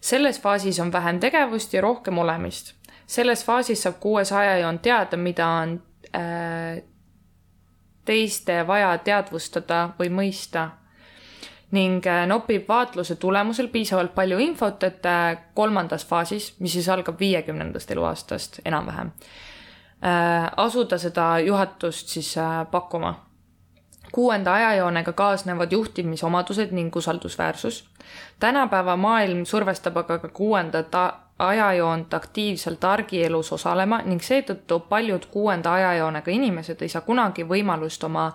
[0.00, 2.74] selles faasis on vähem tegevust ja rohkem olemist.
[3.10, 5.72] Selles faasis saab kuues ajajoon teada, mida on
[6.14, 6.82] äh,
[8.04, 10.68] teiste vaja teadvustada või mõista
[11.70, 17.20] ning äh, nopib vaatluse tulemusel piisavalt palju infot, et äh, kolmandas faasis, mis siis algab
[17.20, 19.12] viiekümnendast eluaastast enam-vähem,
[20.02, 22.34] äh, asuda seda juhatust siis
[22.70, 23.26] pakkuma.
[24.12, 27.84] kuuenda ajajoonega kaasnevad juhtimisomadused ning usaldusväärsus.
[28.40, 30.94] tänapäeva maailm survestab aga ka kuuendat
[31.40, 38.30] ajajoont aktiivselt argielus osalema ning seetõttu paljud kuuenda ajajoonega inimesed ei saa kunagi võimalust oma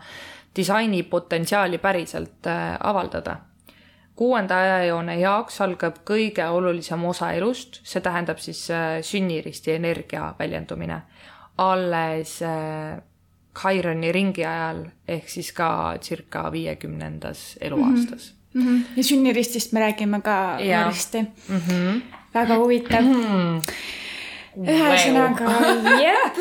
[0.56, 3.38] disaini potentsiaali päriselt äh, avaldada.
[4.16, 11.02] kuuenda ajajoone jaoks algab kõige olulisem osa elust, see tähendab siis äh, sünniristi energia väljendumine.
[11.58, 13.02] alles äh,
[13.62, 18.62] Chironi ringi ajal ehk siis ka circa viiekümnendas eluaastas mm.
[18.62, 18.84] -hmm.
[18.96, 21.58] ja sünniristist me räägime ka varsti mm.
[21.58, 22.02] -hmm.
[22.36, 23.60] Väga huvitav mm.
[23.60, 23.94] -hmm
[24.56, 25.50] ühesõnaga
[26.00, 26.38] jep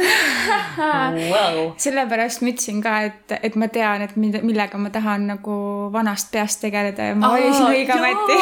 [0.78, 1.57] wow.
[1.80, 5.57] sellepärast ma ütlesin ka, et, et ma tean, et mida, millega ma tahan nagu
[5.95, 8.38] vanast peast tegeleda ja ma valisin õige ameti.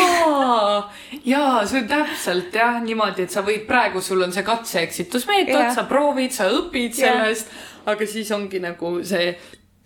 [1.31, 5.87] jaa, see on täpselt jah niimoodi, et sa võid praegu, sul on see katse-eksitusmeetod, sa
[5.89, 7.53] proovid, sa õpid sellest,
[7.89, 9.33] aga siis ongi nagu see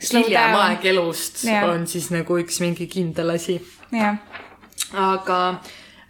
[0.02, 1.62] hiljem aeg elust ja.
[1.70, 3.60] on siis nagu üks mingi kindel asi.
[4.92, 5.40] aga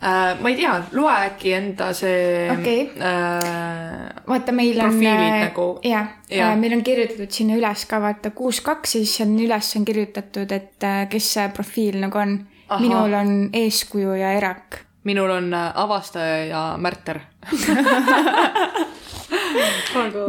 [0.02, 2.86] äh, ma ei tea, loe äkki enda see okay.
[3.00, 5.68] äh, vaata, meil on, äh, nagu...
[5.84, 6.50] jah ja.
[6.52, 9.86] äh,, meil on kirjutatud sinna üles ka vaata kuus, kaks ja siis on üles on
[9.88, 12.38] kirjutatud, et äh, kes see profiil nagu on.
[12.82, 14.82] minul on eeskuju ja erak.
[15.04, 17.20] minul on avastaja ja märter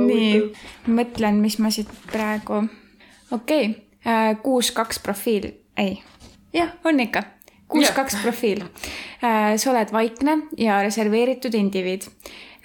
[0.07, 0.33] nii,
[0.87, 2.63] mõtlen, mis ma siit praegu,
[3.31, 3.73] okei okay.
[4.05, 5.97] äh,, kuus, kaks profiil, ei,
[6.55, 7.36] jah, on ikka
[7.67, 8.63] kuus, kaks profiil.
[9.23, 12.07] Äh, sa oled vaikne ja reserveeritud indiviid.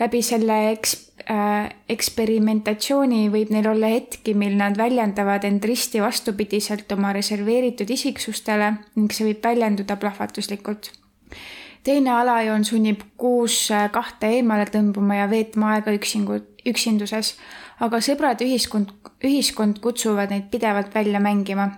[0.00, 0.96] läbi selle eks-,
[1.30, 8.72] äh, eksperimentatsiooni võib neil olla hetki, mil nad väljendavad end risti vastupidiselt oma reserveeritud isiksustele
[8.96, 10.92] ning see võib väljenduda plahvatuslikult.
[11.84, 17.36] teine alajoon sunnib kuus äh, kahte eemale tõmbuma ja veetma aega üksingu, üksinduses,
[17.80, 18.90] aga sõbrad ühiskond,
[19.22, 21.70] ühiskond kutsuvad neid pidevalt välja mängima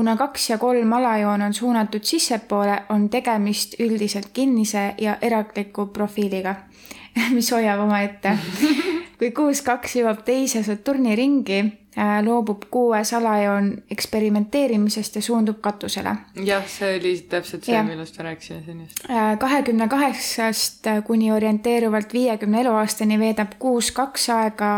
[0.00, 6.54] kuna kaks ja kolm alajoon on suunatud sissepoole, on tegemist üldiselt kinnise ja erakliku profiiliga,
[7.36, 8.32] mis hoiab omaette.
[9.20, 11.58] kui kuus kaks jõuab teise Saturni ringi,
[11.98, 16.16] äh, loobub kuues alajoon eksperimenteerimisest ja suundub katusele.
[16.48, 19.04] jah, see oli täpselt see, millest ma rääkisin siin just.
[19.04, 24.72] Äh, kahekümne kaheksast kuni orienteeruvalt viiekümne eluaastani veedab kuus kaks aega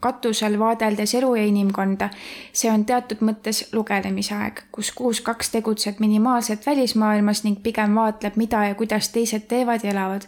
[0.00, 2.08] katusel vaadeldes elu ja inimkonda.
[2.52, 8.36] see on teatud mõttes lugelemise aeg, kus kuus kaks tegutseb minimaalselt välismaailmas ning pigem vaatleb,
[8.36, 10.26] mida ja kuidas teised teevad ja elavad.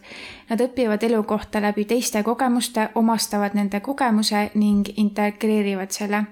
[0.50, 6.24] Nad õpivad elu kohta läbi teiste kogemuste, omastavad nende kogemuse ning integreerivad selle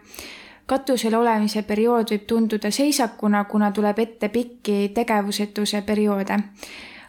[0.68, 6.36] katusel olemise periood võib tunduda seisakuna, kuna tuleb ette pikki tegevusetuse perioode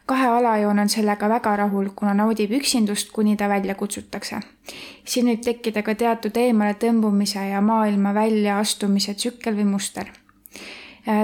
[0.10, 4.39] kahe alajoon on sellega väga rahul, kuna naudib üksindust, kuni ta välja kutsutakse.
[5.05, 10.10] siin võib tekkida ka teatud eemale tõmbumise ja maailma väljaastumise tsükkel või muster.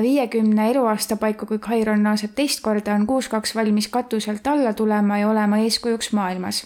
[0.01, 5.17] viiekümne eluaasta paiku, kui Chiron naaseb teist korda, on kuus kaks valmis katuselt alla tulema
[5.17, 6.63] ja olema eeskujuks maailmas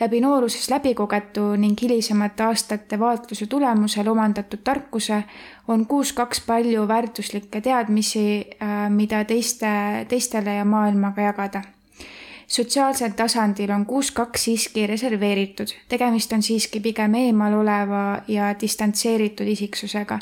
[0.00, 5.22] läbi nooruses läbikogetu ning hilisemate aastate vaatluse tulemusel omandatud tarkuse
[5.68, 8.26] on kuus kaks palju väärtuslikke teadmisi,
[8.62, 9.66] äh, mida teiste,
[10.08, 11.62] teistele ja maailmaga jagada
[12.46, 19.46] sotsiaalsel tasandil on kuus kaks siiski reserveeritud, tegemist on siiski pigem eemal oleva ja distantseeritud
[19.46, 20.18] isiksusega.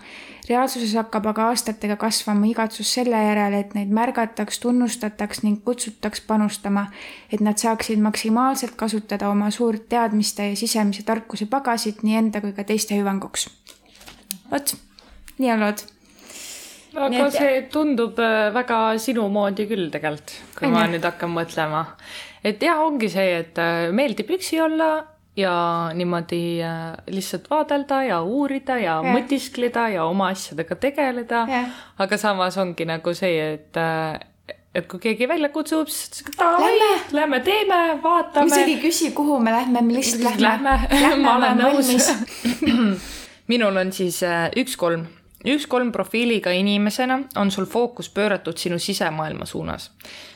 [0.48, 6.86] reaalsuses hakkab aga aastatega kasvama igatsus selle järele, et neid märgataks, tunnustataks ning kutsutaks panustama,
[7.32, 12.52] et nad saaksid maksimaalselt kasutada oma suurt teadmiste ja sisemise tarkuse pagasit nii enda kui
[12.52, 13.48] ka teiste hüvanguks.
[14.50, 14.76] vot,
[15.38, 15.93] nii on lood
[16.96, 17.36] aga et...
[17.36, 20.76] see tundub äh, väga sinu moodi küll tegelikult, kui Aine.
[20.76, 21.86] ma nüüd hakkan mõtlema.
[22.44, 24.90] et jah, ongi see, et äh, meeldib üksi olla
[25.38, 25.54] ja
[25.94, 29.16] niimoodi äh, lihtsalt vaadelda ja uurida ja, ja.
[29.16, 31.46] mõtiskleda ja oma asjadega tegeleda.
[31.98, 33.82] aga samas ongi nagu see, et
[34.74, 36.72] et kui keegi välja kutsub, siis davai,
[37.14, 38.50] lähme teeme, vaatame.
[38.50, 40.78] isegi ei küsi, kuhu me lähme, me lihtsalt lähme.
[40.90, 42.10] lähme, ma olen nõus.
[43.52, 44.22] minul on siis
[45.44, 49.90] üks kolm profiiliga inimesena on sul fookus pööratud sinu sisemaailma suunas.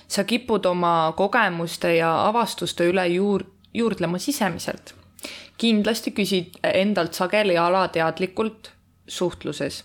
[0.09, 4.95] sa kipud oma kogemuste ja avastuste üle juur-, juurdlema sisemiselt.
[5.59, 8.73] kindlasti küsid endalt sageli alateadlikult
[9.09, 9.85] suhtluses.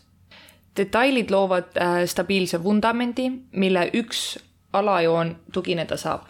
[0.78, 4.40] detailid loovad äh, stabiilse vundamendi, mille üks
[4.74, 6.22] alajoon tugineda saab.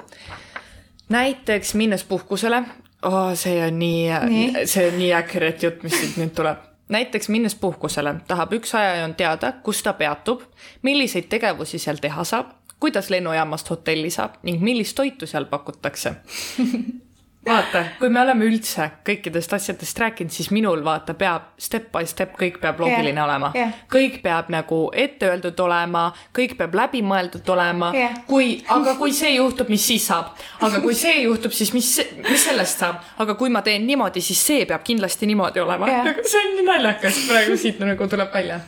[1.09, 2.63] näiteks minnes puhkusele
[3.01, 7.29] oh,, see on nii, nii., see on nii accurate jutt, mis siit nüüd tuleb näiteks
[7.33, 10.43] minnes puhkusele tahab üks ajajoon teada, kus ta peatub,
[10.81, 16.15] milliseid tegevusi seal teha saab, kuidas lennujaamast hotelli saab ning millist toitu seal pakutakse
[17.45, 22.35] vaata, kui me oleme üldse kõikidest asjadest rääkinud, siis minul vaata peab step by step,
[22.39, 23.73] kõik peab loogiline Jah, olema jah..
[23.91, 28.17] kõik peab nagu ette öeldud olema, kõik peab läbimõeldud olema Jah.
[28.27, 30.33] kui, aga kui see juhtub, mis siis saab?
[30.63, 31.91] aga kui see juhtub, siis mis,
[32.29, 33.03] mis sellest saab?
[33.23, 36.11] aga kui ma teen niimoodi, siis see peab kindlasti niimoodi olema Jah..
[36.23, 38.61] see on nii naljakas, praegu siit nagu tuleb välja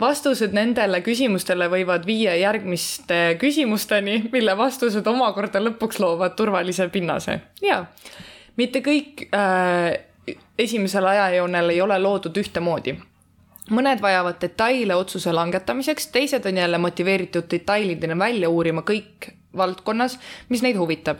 [0.00, 7.40] vastused nendele küsimustele võivad viia järgmiste küsimusteni, mille vastused omakorda lõpuks loovad turvalise pinnase.
[7.62, 7.84] ja
[8.56, 9.94] mitte kõik äh,
[10.58, 12.98] esimesel ajajoonel ei ole loodud ühtemoodi
[13.70, 20.18] mõned vajavad detaile otsuse langetamiseks, teised on jälle motiveeritud detailidena välja uurima kõik valdkonnas,
[20.48, 21.18] mis neid huvitab.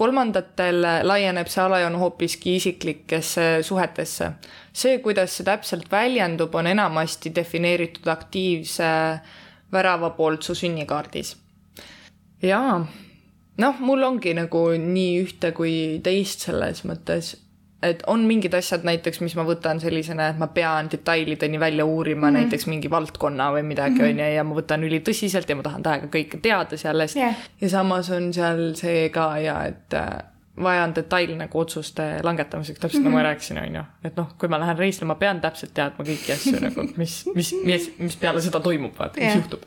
[0.00, 4.30] Kolmandatel laieneb see alajoon hoopiski isiklikesse suhetesse.
[4.72, 8.88] see, kuidas see täpselt väljendub, on enamasti defineeritud aktiivse
[9.72, 11.36] värava poolt su sünnikaardis.
[12.42, 12.80] jaa,
[13.64, 15.74] noh, mul ongi nagu nii ühte kui
[16.04, 17.34] teist selles mõttes
[17.82, 22.26] et on mingid asjad näiteks, mis ma võtan sellisena, et ma pean detailideni välja uurima
[22.26, 22.40] mm -hmm.
[22.40, 26.40] näiteks mingi valdkonna või midagi, onju, ja ma võtan ülitõsiselt ja ma tahan täiega kõike
[26.42, 27.36] teada sellest Jah.
[27.60, 30.08] ja samas on seal see ka ja et äh,
[30.62, 33.12] vaja on detaile nagu otsuste langetamiseks, täpselt mm -hmm.
[33.12, 33.82] nagu ma rääkisin, onju.
[34.04, 37.54] et noh, kui ma lähen reisile, ma pean täpselt teadma kõiki asju nagu, mis, mis,
[37.64, 39.36] mis, mis peale seda toimub, vaata, mis Jah.
[39.36, 39.62] juhtub.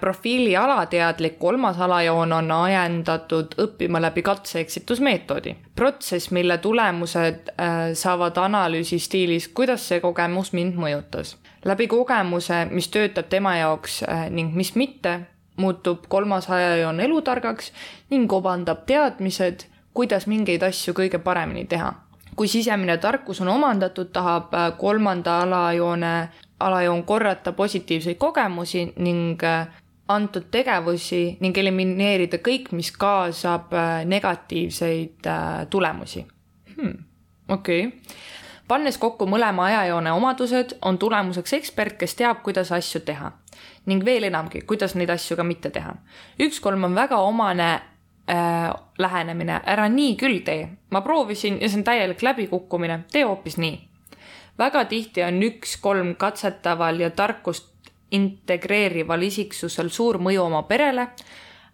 [0.00, 5.56] Profiili alateadlik kolmas alajoon on ajendatud õppima läbi katse-eksitusmeetodi.
[5.76, 11.36] protsess, mille tulemused äh, saavad analüüsi stiilis, kuidas see kogemus mind mõjutas.
[11.64, 15.20] läbi kogemuse, mis töötab tema jaoks äh, ning mis mitte,
[15.56, 17.72] muutub kolmas alajoon elutargaks
[18.10, 21.94] ning omandab teadmised, kuidas mingeid asju kõige paremini teha
[22.38, 26.28] kui sisemine tarkus on omandatud, tahab äh, kolmanda alajoone,
[26.60, 29.68] alajoon korrata positiivseid kogemusi ning äh,
[30.08, 36.24] antud tegevusi ning elimineerida kõik, mis kaasab äh, negatiivseid äh, tulemusi
[36.76, 36.94] hmm..
[37.48, 37.98] okei okay.
[38.68, 43.32] pannes kokku mõlema ajajoone omadused, on tulemuseks ekspert, kes teab, kuidas asju teha
[43.88, 45.94] ning veel enamgi, kuidas neid asju ka mitte teha.
[46.40, 47.68] üks kolm on väga omane
[48.28, 50.68] äh, lähenemine, ära nii küll tee.
[50.90, 53.76] ma proovisin ja see on täielik läbikukkumine, tee hoopis nii.
[54.58, 61.10] Väga tihti on üks-kolm katsetaval ja tarkust integreerival isiksusel suur mõju oma perele,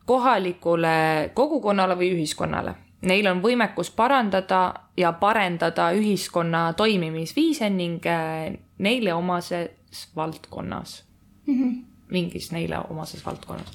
[0.05, 2.75] kohalikule kogukonnale või ühiskonnale.
[3.05, 11.05] Neil on võimekus parandada ja parendada ühiskonna toimimisviise ning äh, neile omases valdkonnas
[11.47, 11.55] mm.
[11.55, 11.85] -hmm.
[12.09, 13.73] mingis neile omases valdkonnas.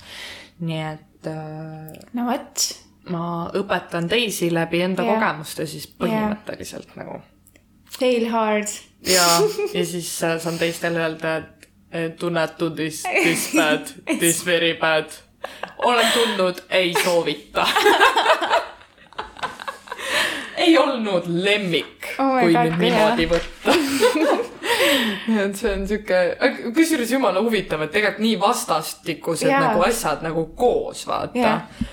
[0.60, 2.66] nii et äh, no vot,
[3.10, 5.14] ma õpetan teisi läbi enda Jah.
[5.14, 7.22] kogemuste siis põhimõtteliselt nagu
[8.00, 8.89] fail hard.
[9.08, 9.26] ja,
[9.74, 11.36] ja siis saan teistele öelda,
[11.92, 13.88] et do not do this, this bad,
[14.20, 15.10] this very bad.
[15.78, 17.68] olen tundnud, ei soovita.
[20.60, 23.76] ei olnud lemmik Oh kui God, nüüd niimoodi võtta.
[25.44, 26.20] et see on sihuke,
[26.76, 29.62] kusjuures jumala huvitav, et tegelikult nii vastastikused Jaa.
[29.70, 31.88] nagu asjad nagu koos, vaata Jaa.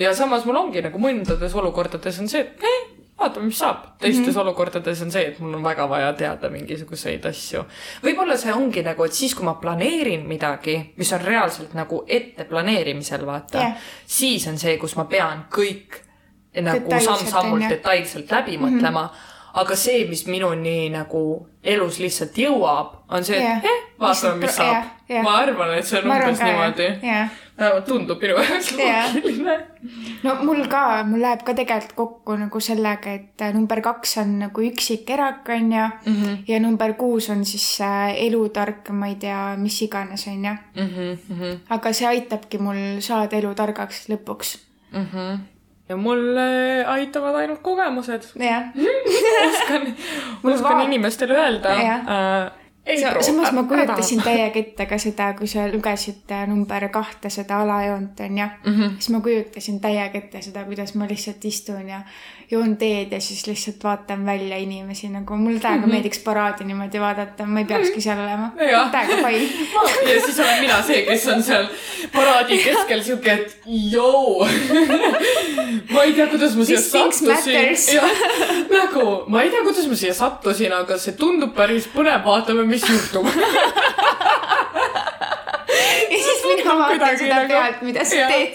[0.00, 3.84] ja samas mul ongi nagu mõndades olukordades on see, et eh, vaatame, mis saab.
[3.98, 4.40] teistes mm -hmm.
[4.40, 7.64] olukordades on see, et mul on väga vaja teada mingisuguseid asju.
[8.04, 12.44] võib-olla see ongi nagu, et siis, kui ma planeerin midagi, mis on reaalselt nagu ette
[12.44, 13.76] planeerimisel, vaata Jah.
[14.06, 16.00] siis on see, kus ma pean kõik
[16.62, 19.08] nagu samm-sammult detailselt läbi mõtlema mm.
[19.08, 19.33] -hmm.
[19.54, 24.72] Aga see, mis minuni nagu elus lihtsalt jõuab, on see, et eh, vaatame, mis saab
[24.72, 24.88] jah,.
[25.08, 25.22] jah.
[25.24, 27.30] ma arvan, et see on umbes niimoodi jah.
[27.58, 29.54] vähemalt tundub minu jaoks loogiline
[30.24, 34.34] no mul ka, mul läheb ka tegelikult kokku nagu sellega, et äh, number kaks on
[34.42, 36.36] nagu üksik erak, on ju mm, -hmm.
[36.50, 40.54] ja number kuus on siis äh, elutark, ma ei tea, mis iganes, on ju.
[40.82, 40.90] mm
[41.30, 41.58] -hmm.
[41.70, 44.58] aga see aitabki mul saada elutargaks lõpuks.
[44.92, 45.06] mm.
[45.12, 45.53] -hmm.
[45.88, 46.36] Ja mul
[46.86, 48.28] aitavad ainult kogemused.
[48.40, 48.70] jah,
[49.48, 49.94] oskan,
[50.42, 52.52] oskan va- inimestele öelda äh,.
[53.20, 58.20] samas ma kujutasin täiega ette ka seda, kui sa lugesid äh, number kahte, seda alajoont,
[58.20, 58.72] on ju mm.
[58.72, 58.90] -hmm.
[58.98, 62.00] siis ma kujutasin täiega ette seda, kuidas ma lihtsalt istun ja
[62.50, 65.92] joon teed ja siis lihtsalt vaatan välja inimesi nagu, mulle täiega mm -hmm.
[65.92, 68.50] meeldiks paraadi niimoodi vaadata, ma ei peakski seal olema.
[68.70, 68.90] Jah.
[68.90, 69.48] täiega fine.
[70.14, 71.66] ja siis olen mina see, kes on seal
[72.12, 74.48] paraadi keskel siuke, et joo.
[75.92, 78.00] ma ei tea, kuidas ma siia sattusin
[78.70, 82.84] nagu ma ei tea, kuidas ma siia sattusin, aga see tundub päris põnev, vaatame, mis
[82.88, 83.26] juhtub.
[86.12, 88.54] ja siis mina vaatan seda pealt, mida sa teed.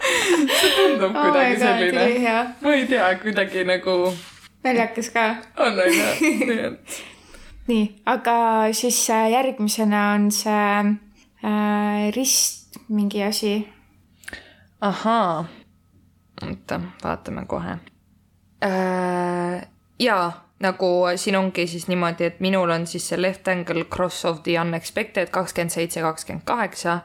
[0.00, 3.96] See tundub Oh kuidagi God, selline ma ei tea, kuidagi nagu
[4.64, 5.26] naljakas ka.
[5.56, 7.00] on onju, nii et
[7.70, 8.36] nii, aga
[8.72, 10.96] siis äh, järgmisena on see
[11.44, 13.68] äh, rist mingi asi.
[14.80, 15.44] ahaa
[16.42, 17.78] oota, vaatame kohe
[18.64, 19.68] äh,.
[19.98, 20.86] jaa, nagu
[21.16, 25.30] siin ongi siis niimoodi, et minul on siis see left angle cross of the unexpected
[25.30, 27.00] kakskümmend seitse, kakskümmend kaheksa,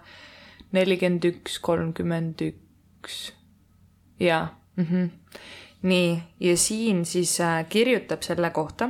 [0.71, 2.64] nelikümmend üks, kolmkümmend üks.
[4.19, 4.85] Jaa mm.
[4.85, 5.09] -hmm.
[5.81, 8.89] nii, ja siin siis äh, kirjutab selle kohta,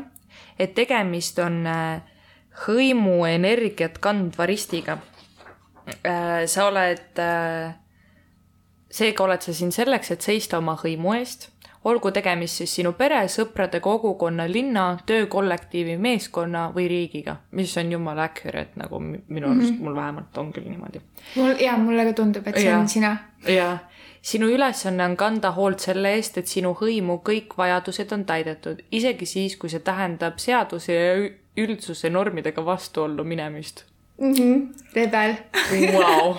[0.59, 2.01] et tegemist on äh,
[2.67, 4.97] hõimuenergiat kandva ristiga
[6.05, 6.45] äh,.
[6.45, 7.19] sa oled
[8.91, 11.49] seega oled sa siin selleks, et seista oma hõimu eest,
[11.85, 18.25] olgu tegemist siis sinu pere, sõprade, kogukonna, linna, töökollektiivi, meeskonna või riigiga, mis on jumala
[18.29, 19.83] accurate nagu mi- minu arust mm, -hmm.
[19.83, 21.01] mul vähemalt on küll niimoodi.
[21.35, 22.79] mul ja mulle ka tundub, et see Jaa.
[22.79, 23.17] on sina.
[23.47, 23.77] ja
[24.21, 29.25] sinu ülesanne on kanda hoolt selle eest, et sinu hõimu kõik vajadused on täidetud, isegi
[29.25, 31.17] siis, kui see tähendab seaduse ja
[31.57, 33.85] üldsuse normidega vastuollu minemist
[34.95, 35.35] rebel.
[35.93, 36.35] wow..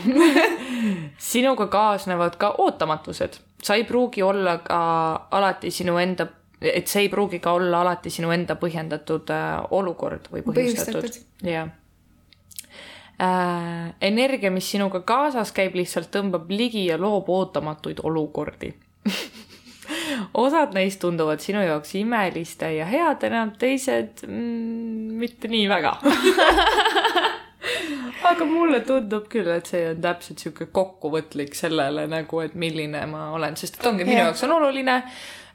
[1.18, 4.80] sinuga kaasnevad ka ootamatused, sa ei pruugi olla ka
[5.30, 6.28] alati sinu enda,
[6.60, 11.50] et see ei pruugi ka olla alati sinu enda põhjendatud äh, olukord või põhjustatud, Põhjustatud.
[11.50, 11.72] jah
[13.18, 13.94] äh,.
[14.00, 18.74] energia, mis sinuga kaasas käib, lihtsalt tõmbab ligi ja loob ootamatuid olukordi
[20.44, 25.96] osad neist tunduvad sinu jaoks imeliste ja headena, teised mm, mitte nii väga
[28.30, 33.30] aga mulle tundub küll, et see on täpselt sihuke kokkuvõtlik sellele nagu, et milline ma
[33.36, 35.00] olen, sest et ongi minu jaoks on oluline,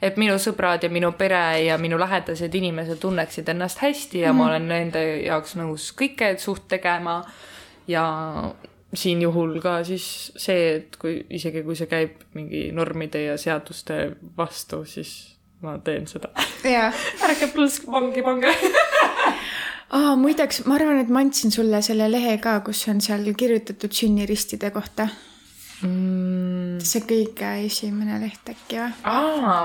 [0.02, 4.38] et minu sõbrad ja minu pere ja minu lähedased inimesed tunneksid ennast hästi ja mm
[4.38, 4.44] -hmm.
[4.44, 7.24] ma olen nende jaoks nõus kõike suht tegema.
[7.88, 8.04] ja
[8.94, 14.12] siin juhul ka siis see, et kui isegi kui see käib mingi normide ja seaduste
[14.38, 16.30] vastu, siis ma teen seda.
[16.66, 18.56] ärge pluss vangi pange.
[19.98, 23.94] aa, muideks, ma arvan, et ma andsin sulle selle lehe ka, kus on seal kirjutatud
[23.96, 25.10] sünniristide kohta.
[25.82, 26.78] Mm.
[26.86, 29.64] see kõige esimene leht äkki või aa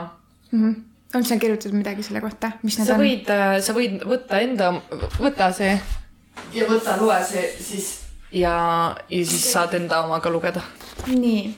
[0.49, 0.63] mm?
[0.63, 0.77] -hmm.
[1.19, 3.05] on seal kirjutatud midagi selle kohta, mis need sa on?
[3.05, 3.29] võid,
[3.61, 4.71] sa võid võtta enda,
[5.21, 5.75] võta see
[6.57, 7.91] ja võta, loe see siis
[8.33, 10.63] ja, ja siis saad enda oma ka lugeda.
[11.07, 11.51] nii,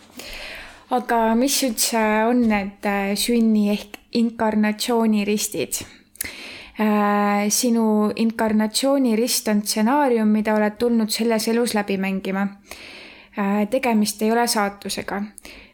[0.99, 5.85] aga mis üldse on need äh, sünni ehk inkarnatsiooniristid?
[7.51, 12.47] Sinu inkarnatsioonirist on stsenaarium, mida oled tulnud selles elus läbi mängima.
[13.71, 15.23] tegemist ei ole saatusega.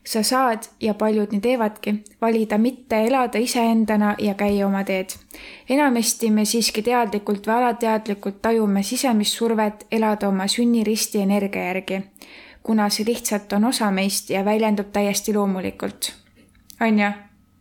[0.04, 5.10] sa saad ja paljud nii teevadki, valida mitte elada iseendana ja käia oma teed.
[5.68, 12.02] enamasti me siiski teadlikult või alateadlikult tajume sisemist survet elada oma sünniristi energia järgi
[12.64, 16.12] kuna see lihtsalt on osa meist ja väljendub täiesti loomulikult.
[16.80, 17.10] on ju?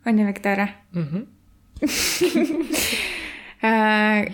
[0.05, 1.07] on ju, Viktoria mm.
[1.07, 1.25] -hmm.
[3.63, 4.33] äh,?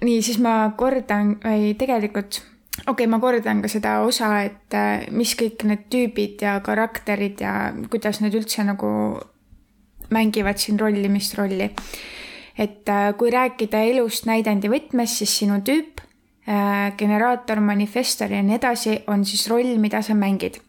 [0.00, 2.40] nii, siis ma kordan või tegelikult,
[2.86, 7.42] okei okay,, ma kordan ka seda osa, et äh, mis kõik need tüübid ja karakterid
[7.44, 8.90] ja kuidas need üldse nagu
[10.10, 11.70] mängivad siin rollimist rolli.
[12.58, 16.00] et äh, kui rääkida elust näidendi võtmes, siis sinu tüüp
[16.96, 20.60] generaator, manifestor ja nii edasi on siis roll, mida sa mängid.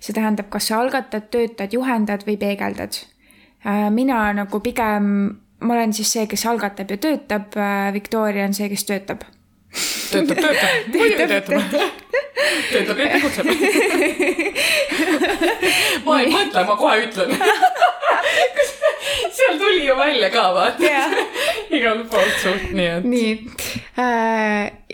[0.00, 2.98] see tähendab, kas sa algatad, töötad, juhendad või peegeldad.
[3.90, 7.56] mina nagu pigem, ma olen siis see, kes algatab ja töötab,
[7.92, 9.24] Victoria on see, kes töötab.
[10.10, 11.62] töötab, töötab, muidugi töötab.
[12.72, 13.46] töötab ja tegutseb.
[16.06, 17.32] ma ei mõtle, ma kohe ütlen.
[19.36, 20.92] seal tuli ju välja ka vaata.
[21.76, 23.08] igalt poolt suht, nii et.
[23.08, 23.32] nii,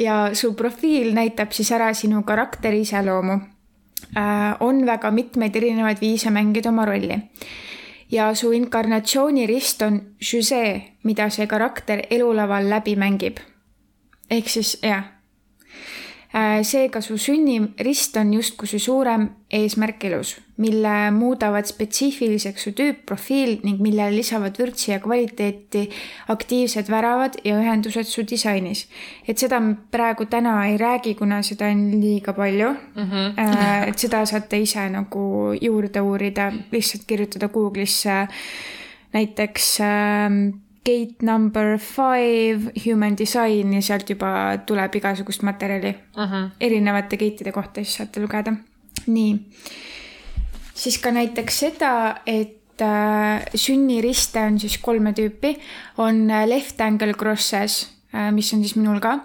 [0.05, 3.41] ja su profiil näitab siis ära sinu karakteri iseloomu.
[4.61, 7.19] on väga mitmeid erinevaid viise mängida oma rolli
[8.13, 13.41] ja su inkarnatsioonirist on žüsee, mida see karakter elulaval läbi mängib.
[14.31, 15.05] ehk siis jah,
[16.33, 20.31] seega su sünnirist on justkui su suurem eesmärk elus,
[20.65, 25.83] mille muudavad spetsiifiliseks su tüüp, profiil ning millele lisavad vürtsi ja kvaliteeti
[26.33, 28.87] aktiivsed väravad ja ühendused su disainis.
[29.29, 33.11] et seda me praegu täna ei räägi, kuna seda on liiga palju mm.
[33.11, 33.89] -hmm.
[33.89, 38.29] et seda saate ise nagu juurde uurida, lihtsalt kirjutada Google'isse
[39.13, 40.31] näiteks äh,
[40.85, 46.25] gate number five human design ja sealt juba tuleb igasugust materjali uh.
[46.25, 46.51] -huh.
[46.61, 48.53] erinevate gate'ide kohta siis saate lugeda.
[49.07, 49.39] nii,
[50.75, 55.57] siis ka näiteks seda, et äh, sünniriste on siis kolme tüüpi,
[55.99, 59.19] on äh, left angle crosses äh,, mis on siis minul ka.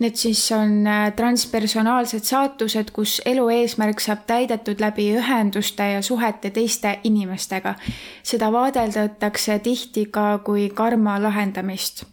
[0.00, 6.50] Need siis on äh, transpersonaalsed saatused, kus elu eesmärk saab täidetud läbi ühenduste ja suhete
[6.50, 7.74] teiste inimestega.
[8.22, 12.04] seda vaadeldatakse tihti ka kui karma lahendamist.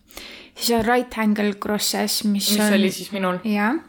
[0.55, 3.39] siis on right angle crosses, mis, mis on oli siis minul?
[3.43, 3.79] jah,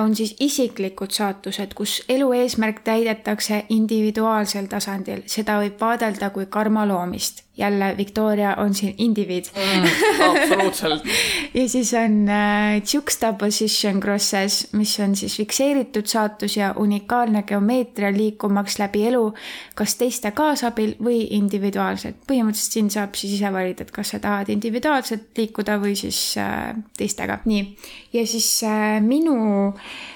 [0.00, 6.88] on siis isiklikud saatused, kus elu eesmärk täidetakse individuaalsel tasandil, seda võib vaadelda kui karma
[6.88, 7.45] loomist.
[7.56, 9.88] Jälle, Victoria on siin indiviid mm,.
[10.30, 11.04] absoluutselt
[11.58, 18.78] ja siis on äh, juxtaposition crosses, mis on siis fikseeritud saatus ja unikaalne geomeetria liikumaks
[18.78, 19.34] läbi elu,
[19.74, 22.16] kas teiste kaasabil või individuaalselt.
[22.26, 26.74] põhimõtteliselt siin saab siis ise valida, et kas sa tahad individuaalselt liikuda või siis äh,
[26.96, 27.38] teistega.
[27.44, 27.64] nii,
[28.12, 29.38] ja siis äh, minu
[29.68, 30.14] äh,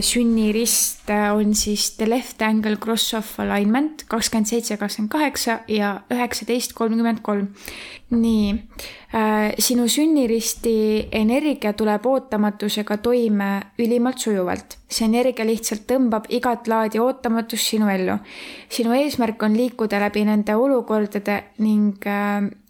[0.00, 6.72] sünnirist äh, on siis the left angle cross-off alignment kakskümmend seitse, kakskümmend kaheksa ja üheksateist,
[6.78, 7.50] kolmkümmend kolm.
[8.12, 8.48] nii
[9.16, 14.78] äh,, sinu sünniristi energia tuleb ootamatusega toime ülimalt sujuvalt.
[14.88, 18.18] see energia lihtsalt tõmbab igat laadi ootamatust sinu ellu.
[18.68, 22.61] sinu eesmärk on liikuda läbi nende olukordade ning äh, Äh,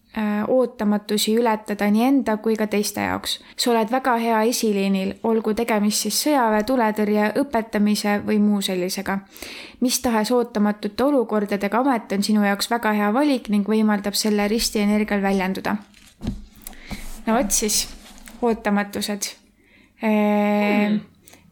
[0.49, 3.39] ootamatusi ületada nii enda kui ka teiste jaoks.
[3.57, 9.19] sa oled väga hea esiliinil, olgu tegemist siis sõjaväe, tuletõrje, õpetamise või muu sellisega.
[9.81, 15.23] mis tahes ootamatute olukordadega amet on sinu jaoks väga hea valik ning võimaldab selle ristienergial
[15.23, 15.77] väljenduda.
[17.27, 17.89] no vot siis,
[18.43, 19.43] ootamatused
[20.03, 21.01] eee, mm.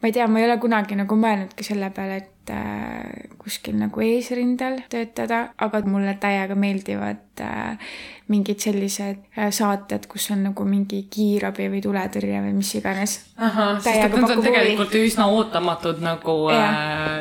[0.01, 4.01] ma ei tea, ma ei ole kunagi nagu mõelnudki selle peale, et äh, kuskil nagu
[4.05, 7.91] eesrindel töötada, aga mulle täiega meeldivad äh,
[8.31, 13.17] mingid sellised äh, saated, kus on nagu mingi kiirabi või tuletõrje või mis iganes.
[13.37, 15.07] et need on tegelikult huvi.
[15.09, 16.71] üsna ootamatud nagu ja.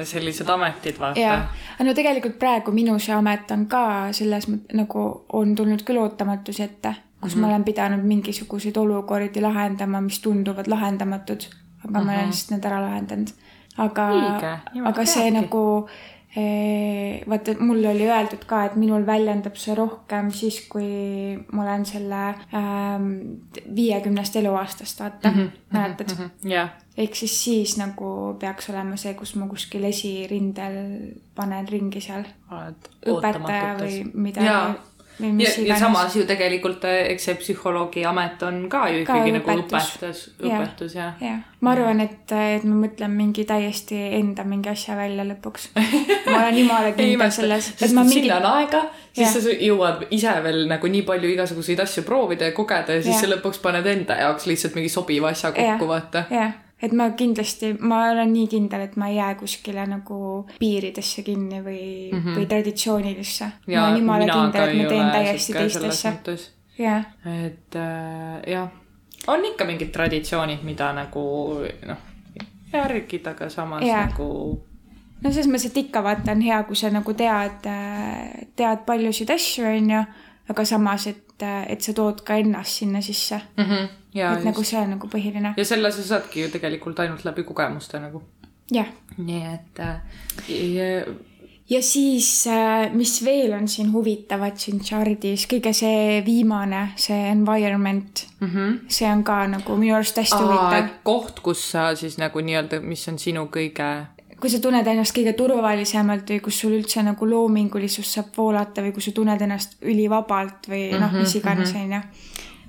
[0.08, 1.38] sellised ametid, vaata.
[1.84, 3.84] no tegelikult praegu minu see amet on ka
[4.16, 5.06] selles mõttes nagu
[5.38, 7.46] on tulnud küll ootamatusi ette, kus mm -hmm.
[7.46, 12.04] ma olen pidanud mingisuguseid olukordi lahendama, mis tunduvad lahendamatud, aga mm -hmm.
[12.04, 12.30] ma olen mhm.
[12.30, 13.28] lihtsalt need ära lahendanud.
[13.80, 14.08] Aga,
[14.84, 15.36] aga see peabki.
[15.40, 15.62] nagu
[17.26, 20.86] vaata, mulle oli öeldud ka, et minul väljendab see rohkem siis, kui
[21.50, 22.20] ma olen selle
[22.54, 23.08] ähm,
[23.74, 26.22] viiekümnest eluaastast, vaata mm, -hmm, mäletad mm?
[26.24, 26.68] -hmm, yeah.
[26.96, 30.78] ehk siis siis nagu peaks olema see, kus ma kuskil esirindel
[31.34, 32.24] panen ringi seal.
[33.06, 34.89] õpetaja või mida mis
[35.20, 39.36] ja, ja samas ju tegelikult, äh, eks see psühholoogi amet on ka ju ikkagi ka
[39.38, 41.34] nagu õpetus, õpetus ja, ja..
[41.64, 45.70] ma arvan, et, et ma mõtlen mingi täiesti enda mingi asja välja lõpuks.
[46.30, 47.72] ma olen jumala kindel selles.
[47.74, 48.20] sest mingi...
[48.20, 49.44] sinna on aega, siis ja.
[49.44, 53.22] sa jõuad ise veel nagu nii palju igasuguseid asju proovida ja kogeda ja siis ja.
[53.26, 56.26] sa lõpuks paned enda jaoks lihtsalt mingi sobiva asja kokku, vaata.
[56.32, 60.20] jah et ma kindlasti, ma olen nii kindel, et ma ei jää kuskile nagu
[60.58, 61.82] piiridesse kinni või
[62.12, 62.38] mm, -hmm.
[62.38, 63.50] või traditsioonilisse.
[63.66, 66.12] ma olen jumala kindel, et ma teen täiesti teist asja.
[66.78, 67.04] jah.
[67.44, 68.70] et äh, jah,
[69.26, 71.24] on ikka mingid traditsioonid, mida nagu
[71.86, 72.02] noh,
[72.72, 74.06] järgida, aga samas ja.
[74.06, 74.30] nagu
[75.20, 77.68] no selles mõttes, et ikka vaata on hea, kui sa nagu tead,
[78.56, 80.04] tead paljusid asju, on ju,
[80.48, 83.64] aga samas, et, et sa tood ka ennast sinna sisse mm.
[83.64, 84.48] -hmm Ja, et just.
[84.50, 85.54] nagu see on nagu põhiline.
[85.56, 88.22] ja selle sa saadki ju tegelikult ainult läbi kogemuste nagu.
[88.74, 88.88] jah.
[89.16, 90.00] nii et äh,
[91.70, 91.82] ja...
[91.82, 98.48] siis, äh, mis veel on siin huvitavat siin chart'is, kõige see viimane, see environment mm,
[98.48, 98.78] -hmm.
[98.88, 100.90] see on ka nagu minu arust hästi Aa, huvitav.
[101.02, 103.90] koht, kus sa siis nagu nii-öelda, mis on sinu kõige
[104.40, 108.92] kui sa tunned ennast kõige turvalisemalt või kus sul üldse nagu loomingulisus saab voolata või
[108.92, 111.82] kui sa tunned ennast ülivabalt või noh mm -hmm,, mis iganes, mhm.
[111.82, 112.00] onju.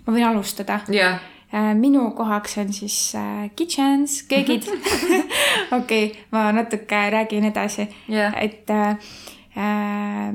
[0.05, 1.30] ma võin alustada yeah Äh,
[1.75, 4.63] minu kohaks on siis äh, kitchens, köögid.
[5.79, 8.89] okei ma natuke räägin edasi yeah., et äh,
[9.57, 10.33] äh,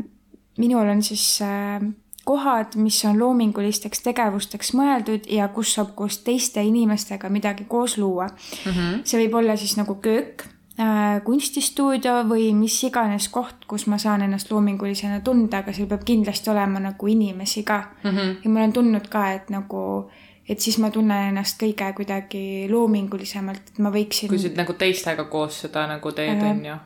[0.58, 1.80] minul on siis äh,
[2.24, 8.26] kohad, mis on loomingulisteks tegevusteks mõeldud ja kus saab koos teiste inimestega midagi koos luua
[8.26, 8.72] mm.
[8.72, 9.00] -hmm.
[9.04, 10.44] see võib olla siis nagu köök
[10.80, 16.04] äh,, kunstistuudio või mis iganes koht, kus ma saan ennast loomingulisena tunda, aga seal peab
[16.04, 18.10] kindlasti olema nagu inimesi ka mm.
[18.10, 18.36] -hmm.
[18.44, 22.42] ja ma olen tundnud ka, et nagu äh, et siis ma tunnen ennast kõige kuidagi
[22.70, 24.30] loomingulisemalt, et ma võiksin.
[24.30, 26.76] kui sa nagu teistega koos seda nagu teed, on ju?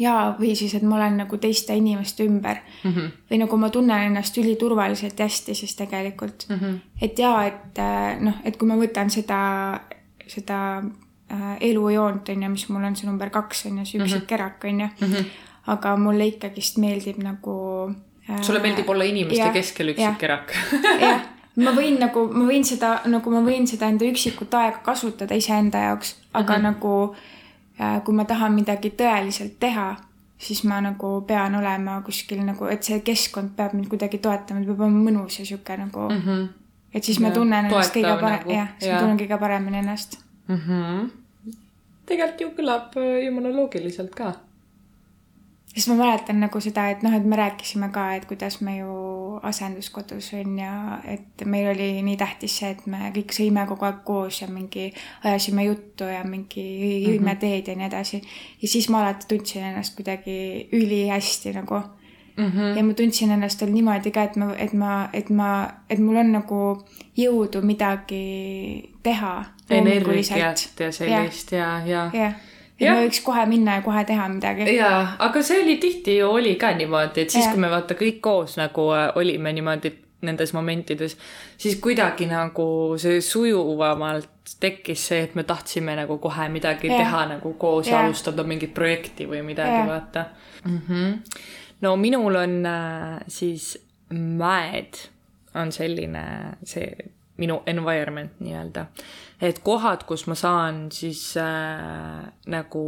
[0.00, 2.92] jaa, või siis, et ma olen nagu teiste inimeste ümber mm.
[2.92, 3.10] -hmm.
[3.30, 6.56] või nagu ma tunnen ennast üliturvaliselt ja hästi siis tegelikult mm.
[6.56, 6.78] -hmm.
[7.02, 9.80] et jaa, et äh, noh, et kui ma võtan seda,
[10.26, 10.60] seda
[11.32, 14.22] äh, elujoont, on ju, mis mul on see number kaks, on ju, see üksik mm
[14.22, 14.26] -hmm.
[14.26, 15.12] kerak, on ju mm.
[15.12, 15.24] -hmm.
[15.66, 17.92] aga mulle ikkagist meeldib nagu
[18.30, 20.52] äh, sulle meeldib olla inimeste ja, keskel üksik kerak
[21.00, 21.20] jah
[21.56, 25.78] ma võin nagu, ma võin seda nagu, ma võin seda enda üksikut aega kasutada iseenda
[25.86, 26.62] jaoks, aga mm -hmm.
[26.62, 27.14] nagu
[27.80, 29.96] äh, kui ma tahan midagi tõeliselt teha,
[30.38, 34.66] siis ma nagu pean olema kuskil nagu, et see keskkond peab mind kuidagi toetama, ta
[34.66, 36.22] peab olema mõnus ja sihuke nagu mm.
[36.26, 36.48] -hmm.
[36.94, 39.78] et siis ja, ma tunnen ennast kõige parem- nagu., jah, siis ma tunnen kõige paremini
[39.78, 40.18] ennast
[40.48, 40.56] mm.
[40.56, 41.10] -hmm.
[42.06, 44.34] tegelikult ju kõlab äh, jumala loogiliselt ka
[45.72, 48.92] sest ma mäletan nagu seda, et noh, et me rääkisime ka, et kuidas me ju
[49.48, 54.02] asenduskodus on ja et meil oli nii tähtis see, et me kõik sõime kogu aeg
[54.04, 54.90] koos ja mingi
[55.24, 56.66] ajasime juttu ja mingi
[57.06, 57.40] jõime mm -hmm.
[57.40, 58.22] teed ja nii edasi.
[58.62, 61.80] ja siis ma alati tundsin ennast kuidagi ülihästi nagu
[62.36, 62.50] mm.
[62.50, 62.76] -hmm.
[62.76, 66.16] ja ma tundsin ennast veel niimoodi ka, et ma, et ma, et ma, et mul
[66.16, 66.84] on nagu
[67.16, 69.44] jõudu midagi teha.
[69.70, 72.22] energiat ja sellist ja, ja, ja.
[72.22, 72.32] ja
[72.82, 72.94] et ja.
[72.94, 74.66] me võiks kohe minna ja kohe teha midagi.
[74.76, 78.20] jaa, aga see oli tihti ju oli ka niimoodi, et siis, kui me vaata kõik
[78.24, 81.16] koos nagu äh, olime niimoodi nendes momentides,
[81.58, 82.66] siis kuidagi nagu
[83.02, 84.28] see sujuvamalt
[84.62, 87.00] tekkis see, et me tahtsime nagu kohe midagi ja.
[87.02, 90.26] teha nagu koos ja alustada mingit projekti või midagi, vaata
[90.64, 90.78] mm.
[90.88, 91.40] -hmm.
[91.80, 93.74] no minul on äh, siis
[94.12, 95.00] mäed
[95.54, 96.22] on selline,
[96.64, 96.86] see
[97.36, 98.86] minu environment nii-öelda.
[99.42, 102.84] Et kohad, kus ma saan siis äh, nagu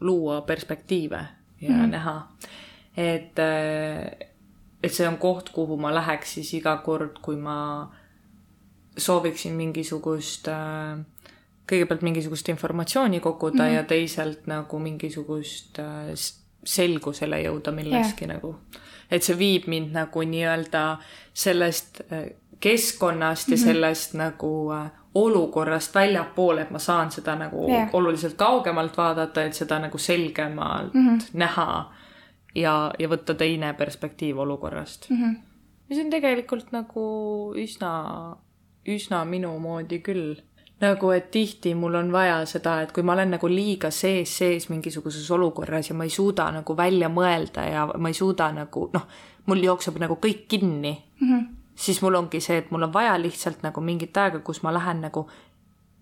[0.00, 1.26] luua perspektiive
[1.60, 1.90] ja mm -hmm.
[1.90, 2.28] näha,
[2.96, 4.28] et äh,
[4.82, 7.90] et see on koht, kuhu ma läheks siis iga kord, kui ma
[8.98, 10.98] sooviksin mingisugust äh,
[11.70, 13.74] kõigepealt mingisugust informatsiooni koguda mm -hmm.
[13.74, 16.14] ja teisalt nagu mingisugust äh,
[16.64, 18.36] selgusele jõuda milleski yeah.
[18.36, 18.56] nagu.
[19.10, 20.98] et see viib mind nagu nii-öelda
[21.34, 22.24] sellest äh,
[22.60, 23.66] keskkonnast ja mm -hmm.
[23.66, 27.88] sellest nagu äh, olukorrast väljapoole, et ma saan seda nagu yeah.
[27.92, 31.26] oluliselt kaugemalt vaadata, et seda nagu selgemalt mm -hmm.
[31.32, 31.92] näha
[32.54, 35.16] ja, ja võtta teine perspektiiv olukorrast mm.
[35.16, 35.36] -hmm.
[35.88, 37.04] mis on tegelikult nagu
[37.56, 37.92] üsna,
[38.88, 40.36] üsna minu moodi küll
[40.80, 44.68] nagu, et tihti mul on vaja seda, et kui ma olen nagu liiga sees, sees
[44.68, 49.06] mingisuguses olukorras ja ma ei suuda nagu välja mõelda ja ma ei suuda nagu noh,
[49.46, 51.28] mul jookseb nagu kõik kinni mm.
[51.28, 54.72] -hmm siis mul ongi see, et mul on vaja lihtsalt nagu mingit aega, kus ma
[54.74, 55.26] lähen nagu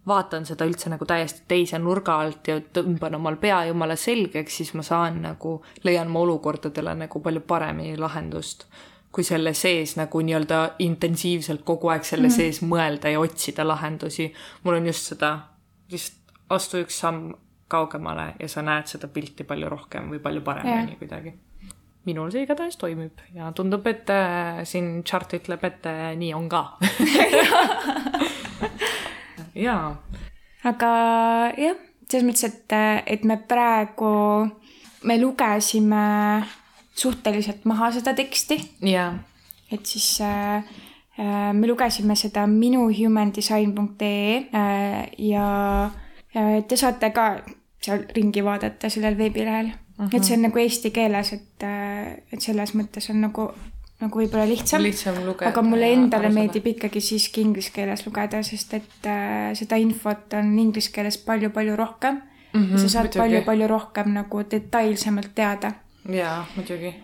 [0.06, 4.72] vaatan seda üldse nagu täiesti teise nurga alt ja tõmban omal pea jumala selgeks, siis
[4.74, 8.66] ma saan nagu, leian ma olukordadele nagu palju paremini lahendust.
[9.10, 12.34] kui selle sees nagu nii-öelda intensiivselt kogu aeg selle mm.
[12.36, 14.32] sees mõelda ja otsida lahendusi.
[14.62, 15.32] mul on just seda,
[15.90, 17.32] lihtsalt astu üks samm
[17.68, 20.98] kaugemale ja sa näed seda pilti palju rohkem või palju paremini yeah.
[20.98, 21.34] kuidagi
[22.08, 26.48] minul see igatahes toimib ja tundub, et äh, siin chart ütleb, et äh, nii on
[26.48, 26.62] ka
[29.66, 29.96] jaa.
[30.64, 30.90] aga
[31.58, 31.76] jah,
[32.08, 32.72] selles mõttes, et,
[33.06, 34.12] et me praegu,
[35.04, 36.04] me lugesime
[36.96, 38.56] suhteliselt maha seda teksti.
[38.88, 39.12] jaa.
[39.70, 40.64] et siis äh,
[41.18, 45.90] äh, me lugesime seda minuhumandesign.ee äh, ja
[46.36, 47.42] äh, te saate ka
[47.80, 49.70] seal ringi vaadata sellel veebilehel
[50.06, 50.16] -huh.
[50.16, 53.50] et see on nagu eesti keeles, et, äh, et selles mõttes on nagu,
[54.00, 54.82] nagu võib-olla lihtsam.
[54.82, 55.20] lihtsam
[55.50, 60.58] aga mulle endale meeldib ikkagi siiski inglise keeles lugeda, sest et äh, seda infot on
[60.58, 62.20] inglise keeles palju-palju rohkem
[62.52, 62.64] mm.
[62.64, 65.72] -hmm, ja sa saad palju-palju rohkem nagu detailsemalt teada.
[66.08, 66.94] jaa, muidugi.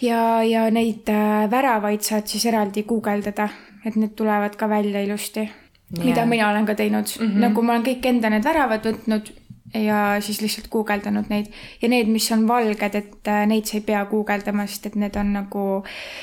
[0.00, 3.48] ja, ja neid äh, väravaid saad siis eraldi guugeldada,
[3.84, 6.04] et need tulevad ka välja ilusti yeah..
[6.04, 7.40] mida mina olen ka teinud mm, -hmm.
[7.40, 9.32] nagu ma olen kõik enda need väravad võtnud
[9.74, 11.50] ja siis lihtsalt guugeldanud neid
[11.82, 15.16] ja need, mis on valged, et äh, neid sa ei pea guugeldama, sest et need
[15.20, 15.64] on nagu.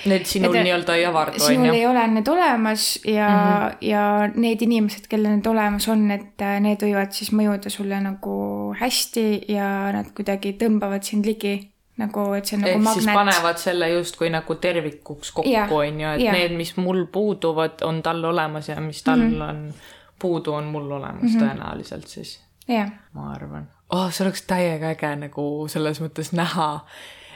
[0.09, 1.51] Need sinul nii-öelda ei avardu, on ju?
[1.53, 3.77] sinul ei ole need olemas ja mm, -hmm.
[3.91, 4.03] ja
[4.35, 8.35] need inimesed, kellel need olemas on, et äh, need võivad siis mõjuda sulle nagu
[8.79, 11.57] hästi ja nad kuidagi tõmbavad sind ligi
[11.97, 13.03] nagu, et see on nagu Ehk magnet.
[13.03, 16.31] siis panevad selle justkui nagu tervikuks kokku, on ju, et ja.
[16.35, 19.49] need, mis mul puuduvad, on tal olemas ja mis tal mm -hmm.
[19.49, 19.73] on
[20.19, 21.43] puudu, on mul olemas mm -hmm.
[21.43, 22.91] tõenäoliselt siis yeah..
[23.13, 26.69] ma arvan oh,, see oleks täiega äge nagu selles mõttes näha,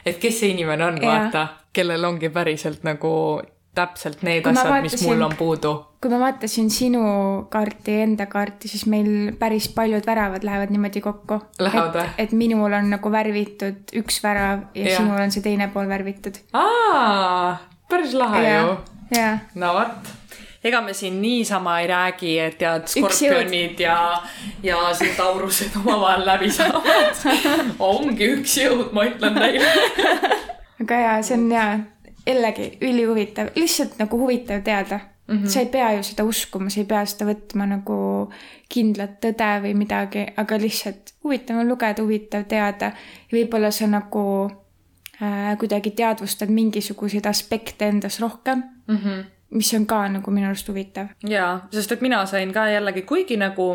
[0.04, 1.46] et kes see inimene on yeah., vaata,
[1.76, 3.12] kellel ongi päriselt nagu
[3.74, 5.72] täpselt need kui asjad, mis mul on puudu.
[6.02, 7.02] kui ma vaatasin sinu
[7.52, 11.38] kaarti ja enda kaarti, siis meil päris paljud väravad lähevad niimoodi kokku.
[11.62, 12.06] Lähevad või?
[12.24, 14.96] et minul on nagu värvitud üks värav ja, ja.
[14.98, 16.42] sinul on see teine pool värvitud.
[16.52, 18.64] aa, päris lahe ja.
[18.64, 19.28] ju.
[19.62, 20.16] no vot
[20.64, 24.22] ega me siin niisama ei räägi, et tead, skorpionid ja,
[24.62, 27.22] ja siin taurused omavahel läbi saavad
[27.78, 29.70] ongi üks jõud, ma ütlen teile
[30.84, 31.72] aga jaa, see on jaa,
[32.26, 35.36] jällegi ülihuvitav, lihtsalt nagu huvitav teada mm.
[35.36, 35.48] -hmm.
[35.48, 37.98] sa ei pea ju seda uskuma, sa ei pea seda võtma nagu
[38.68, 42.92] kindlat tõde või midagi, aga lihtsalt huvitav on lugeda, huvitav teada
[43.30, 44.24] ja võib-olla sa nagu
[45.22, 48.96] äh, kuidagi teadvustad mingisuguseid aspekte endas rohkem mm.
[48.96, 51.06] -hmm mis on ka nagu minu arust huvitav.
[51.28, 53.70] jaa, sest et mina sain ka jällegi, kuigi nagu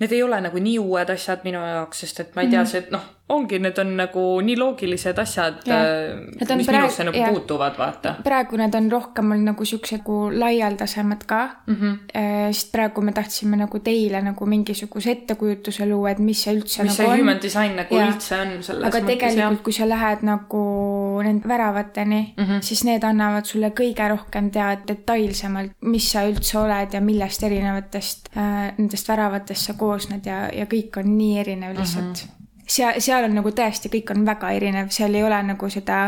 [0.00, 2.64] need ei ole nagu nii uued asjad minu jaoks, sest et ma ei tea mm,
[2.64, 2.70] -hmm.
[2.70, 7.30] see, noh, ongi, need on nagu nii loogilised asjad, on mis praegu- minusse nagu jah.
[7.30, 11.74] puutuvad, vaata praegu need on rohkem olnud nagu siuksed nagu laialdasemad ka mm.
[11.74, 12.52] -hmm.
[12.52, 16.96] sest praegu me tahtsime nagu teile nagu mingisuguse ettekujutuse luua, et mis see üldse mis
[16.96, 17.42] see nagu human on.
[17.42, 18.08] design nagu Jaa.
[18.08, 20.64] üldse on selles aga mõttes tegelikult, kui sa lähed nagu
[21.22, 22.44] nende väravateni mm.
[22.44, 22.60] -hmm.
[22.60, 28.28] siis need annavad sulle kõige rohkem teada detailsemalt, mis sa üldse oled ja millest erinevatest
[28.36, 32.14] äh, nendest väravatest sa koosned ja, ja kõik on nii erinev lihtsalt mm.
[32.14, 32.39] -hmm
[32.70, 36.00] seal, seal on nagu tõesti, kõik on väga erinev, seal ei ole nagu seda,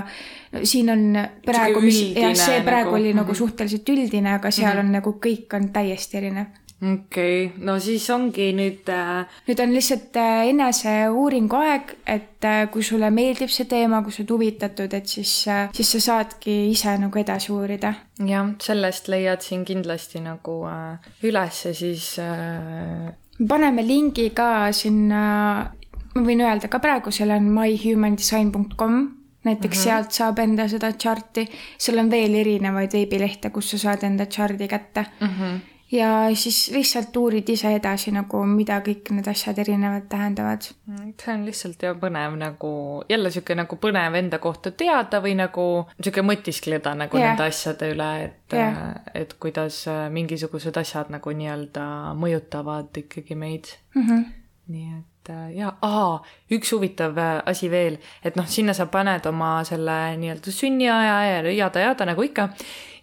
[0.63, 1.05] siin on
[1.47, 3.39] praegu, mis, jah, see praegu nagu- oli nagu mhm.
[3.43, 6.59] suhteliselt üldine, aga seal on nagu kõik on täiesti erinev.
[6.83, 12.65] okei okay., no siis ongi nüüd äh, nüüd on lihtsalt äh, eneseuuringu aeg, et äh,
[12.75, 16.97] kui sulle meeldib see teema, kui sa oled huvitatud, et siis, siis sa saadki ise
[16.99, 17.95] nagu edasi uurida.
[18.19, 23.13] jah, sellest leiad siin kindlasti nagu äh, ülesse siis äh,
[23.49, 25.73] paneme lingi ka sinna,
[26.15, 29.03] ma võin öelda ka praegu, seal on myhumandesign.com,
[29.45, 29.85] näiteks mm -hmm.
[29.85, 31.49] sealt saab enda seda chart'i,
[31.79, 35.29] seal on veel erinevaid veebilehte, kus sa saad enda chart'i kätte mm.
[35.29, 35.61] -hmm.
[35.93, 40.63] ja siis lihtsalt uurid ise edasi nagu, mida kõik need asjad erinevad tähendavad.
[40.63, 45.87] see on lihtsalt ja põnev nagu jälle sihuke nagu põnev enda kohta teada või nagu
[46.03, 47.29] sihuke mõtiskleda nagu yeah.
[47.29, 53.65] nende asjade üle, et yeah., et kuidas äh, mingisugused asjad nagu nii-öelda mõjutavad ikkagi meid
[53.95, 54.25] Mm -hmm.
[54.69, 59.27] nii et äh, ja, aa, üks huvitav äh, asi veel, et noh, sinna sa paned
[59.31, 62.49] oma selle nii-öelda sünniaja ja jada-jada nagu ikka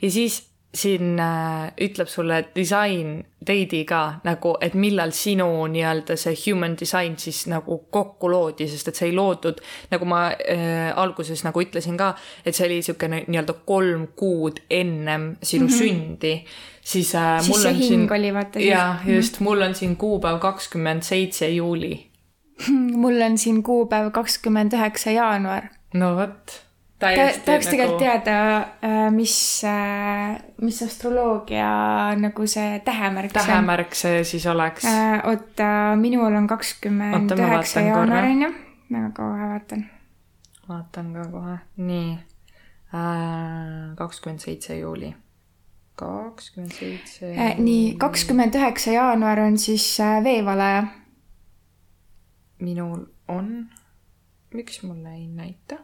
[0.02, 6.36] ja siis siin äh, ütleb sulle disain date'i ka nagu, et millal sinu nii-öelda see
[6.44, 11.41] human design siis nagu kokku loodi, sest et see ei loodud, nagu ma äh, alguses
[11.48, 12.12] nagu ütlesin ka,
[12.46, 15.80] et see oli niisugune nii-öelda kolm kuud ennem sinu mm -hmm.
[15.80, 16.36] sündi,
[16.82, 19.98] siis äh, Siis mul see on hing siin oli, vaata, jah, just, mul on siin
[19.98, 22.09] kuupäev kakskümmend seitse juuli
[23.02, 25.69] mul on siin kuupäev kakskümmend üheksa jaanuar.
[25.94, 26.60] no vot.
[26.99, 27.07] Ta,
[27.45, 28.40] tahaks tegelikult teada,
[29.15, 29.36] mis,
[30.60, 31.69] mis astroloogia
[32.19, 34.84] nagu see tähemärk tähemärk see siis oleks.
[35.23, 38.52] oota, minul on kakskümmend üheksa jaanuar on ju,
[38.91, 39.86] ma kohe vaatan.
[40.68, 42.18] vaatan ka kohe, nii.
[43.95, 45.15] kakskümmend seitse juuli.
[45.95, 47.31] kakskümmend seitse.
[47.31, 50.84] Äh, nii, kakskümmend üheksa jaanuar on siis äh, veevalaja.
[52.60, 53.69] Minul on,
[54.53, 55.80] miks mulle ei näita?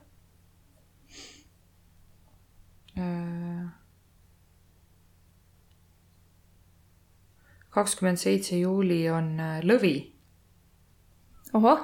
[7.75, 9.95] kakskümmend seitse juuli on äh, lõvi.
[11.53, 11.81] ohoh,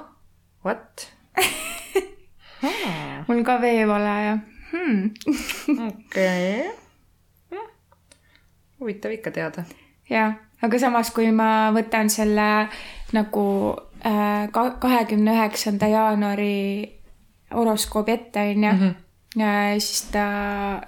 [0.64, 1.12] What?
[3.28, 4.38] mul ka veevalaja
[4.70, 5.10] hmm.
[5.88, 6.70] okei.
[8.80, 9.64] huvitav ikka teada.
[10.08, 12.48] jah, aga samas, kui ma võtan selle
[13.12, 13.46] nagu
[13.76, 17.02] äh, kahekümne üheksanda jaanuari
[17.54, 18.92] horoskoobi ette, onju,
[19.78, 20.24] siis ta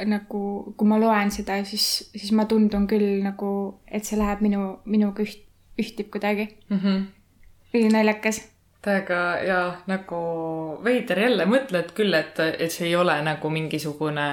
[0.08, 0.40] nagu,
[0.76, 3.50] kui ma loen seda, siis, siis ma tundun küll nagu,
[3.86, 5.44] et see läheb minu, minuga üht,
[5.80, 6.50] ühtib kuidagi.
[7.74, 8.42] ülinaljakas.
[8.84, 10.18] täiega ja nagu
[10.84, 14.26] veider jälle mõtled küll, et, et see ei ole nagu mingisugune,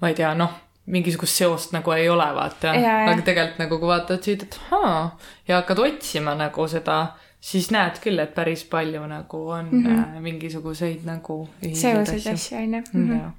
[0.00, 0.56] ma ei tea, noh,
[0.86, 2.74] mingisugust seost nagu ei ole, vaata.
[2.74, 5.16] Aga tegelikult nagu kui vaatad siit, et ahaa
[5.48, 7.14] ja hakkad otsima nagu seda,
[7.44, 10.20] siis näed küll, et päris palju nagu on mm -hmm.
[10.20, 12.82] mingisuguseid nagu seoseid asju, onju.
[13.18, 13.32] Jaa.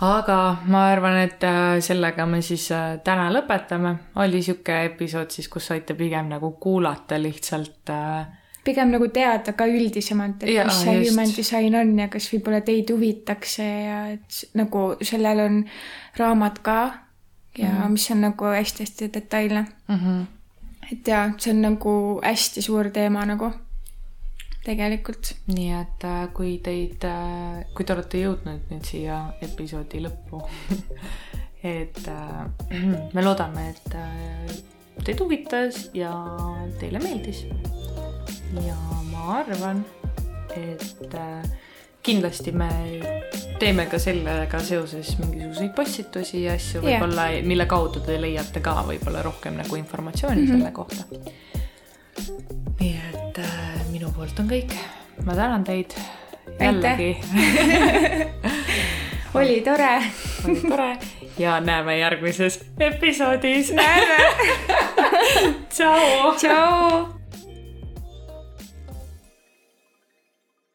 [0.00, 3.96] aga ma arvan, et äh, sellega me siis äh, täna lõpetame.
[4.16, 7.90] oli sihuke episood siis, kus saite pigem nagu kuulata lihtsalt
[8.64, 12.60] pigem nagu teada ka üldisemalt, et Jaa, mis see human design on ja kas võib-olla
[12.60, 15.64] teid huvitaks see ja et nagu sellel on
[16.18, 16.78] raamat ka
[17.58, 17.86] ja Mhm.
[17.86, 17.92] mm.
[17.92, 19.66] mis on nagu hästi-hästi detailne.
[19.88, 19.96] mm.
[19.96, 20.41] -hmm.
[20.92, 21.92] Et jaa, see on nagu
[22.22, 23.50] hästi suur teema nagu
[24.64, 25.32] tegelikult.
[25.50, 27.06] nii et äh, kui teid,
[27.74, 30.42] kui te olete jõudnud nüüd siia episoodi lõppu,
[31.76, 32.44] et äh,
[33.14, 34.54] me loodame, et äh,
[35.02, 36.12] teid huvitas ja
[36.80, 37.44] teile meeldis.
[38.62, 38.78] ja
[39.10, 39.84] ma arvan,
[40.56, 41.52] et äh,
[42.02, 42.68] kindlasti me
[43.58, 49.22] teeme ka sellega seoses mingisuguseid postitusi ja asju võib-olla, mille kaudu te leiate ka võib-olla
[49.22, 50.58] rohkem nagu informatsiooni mm -hmm.
[50.58, 51.04] selle kohta.
[52.80, 54.74] nii et äh, minu poolt on kõik.
[55.24, 55.94] ma tänan teid
[56.60, 57.16] jällegi,
[59.38, 60.02] oli tore.
[60.48, 60.98] oli tore
[61.38, 63.72] ja näeme järgmises episoodis.
[63.72, 64.16] näeme.
[65.74, 66.34] tšau.
[66.36, 67.21] tšau.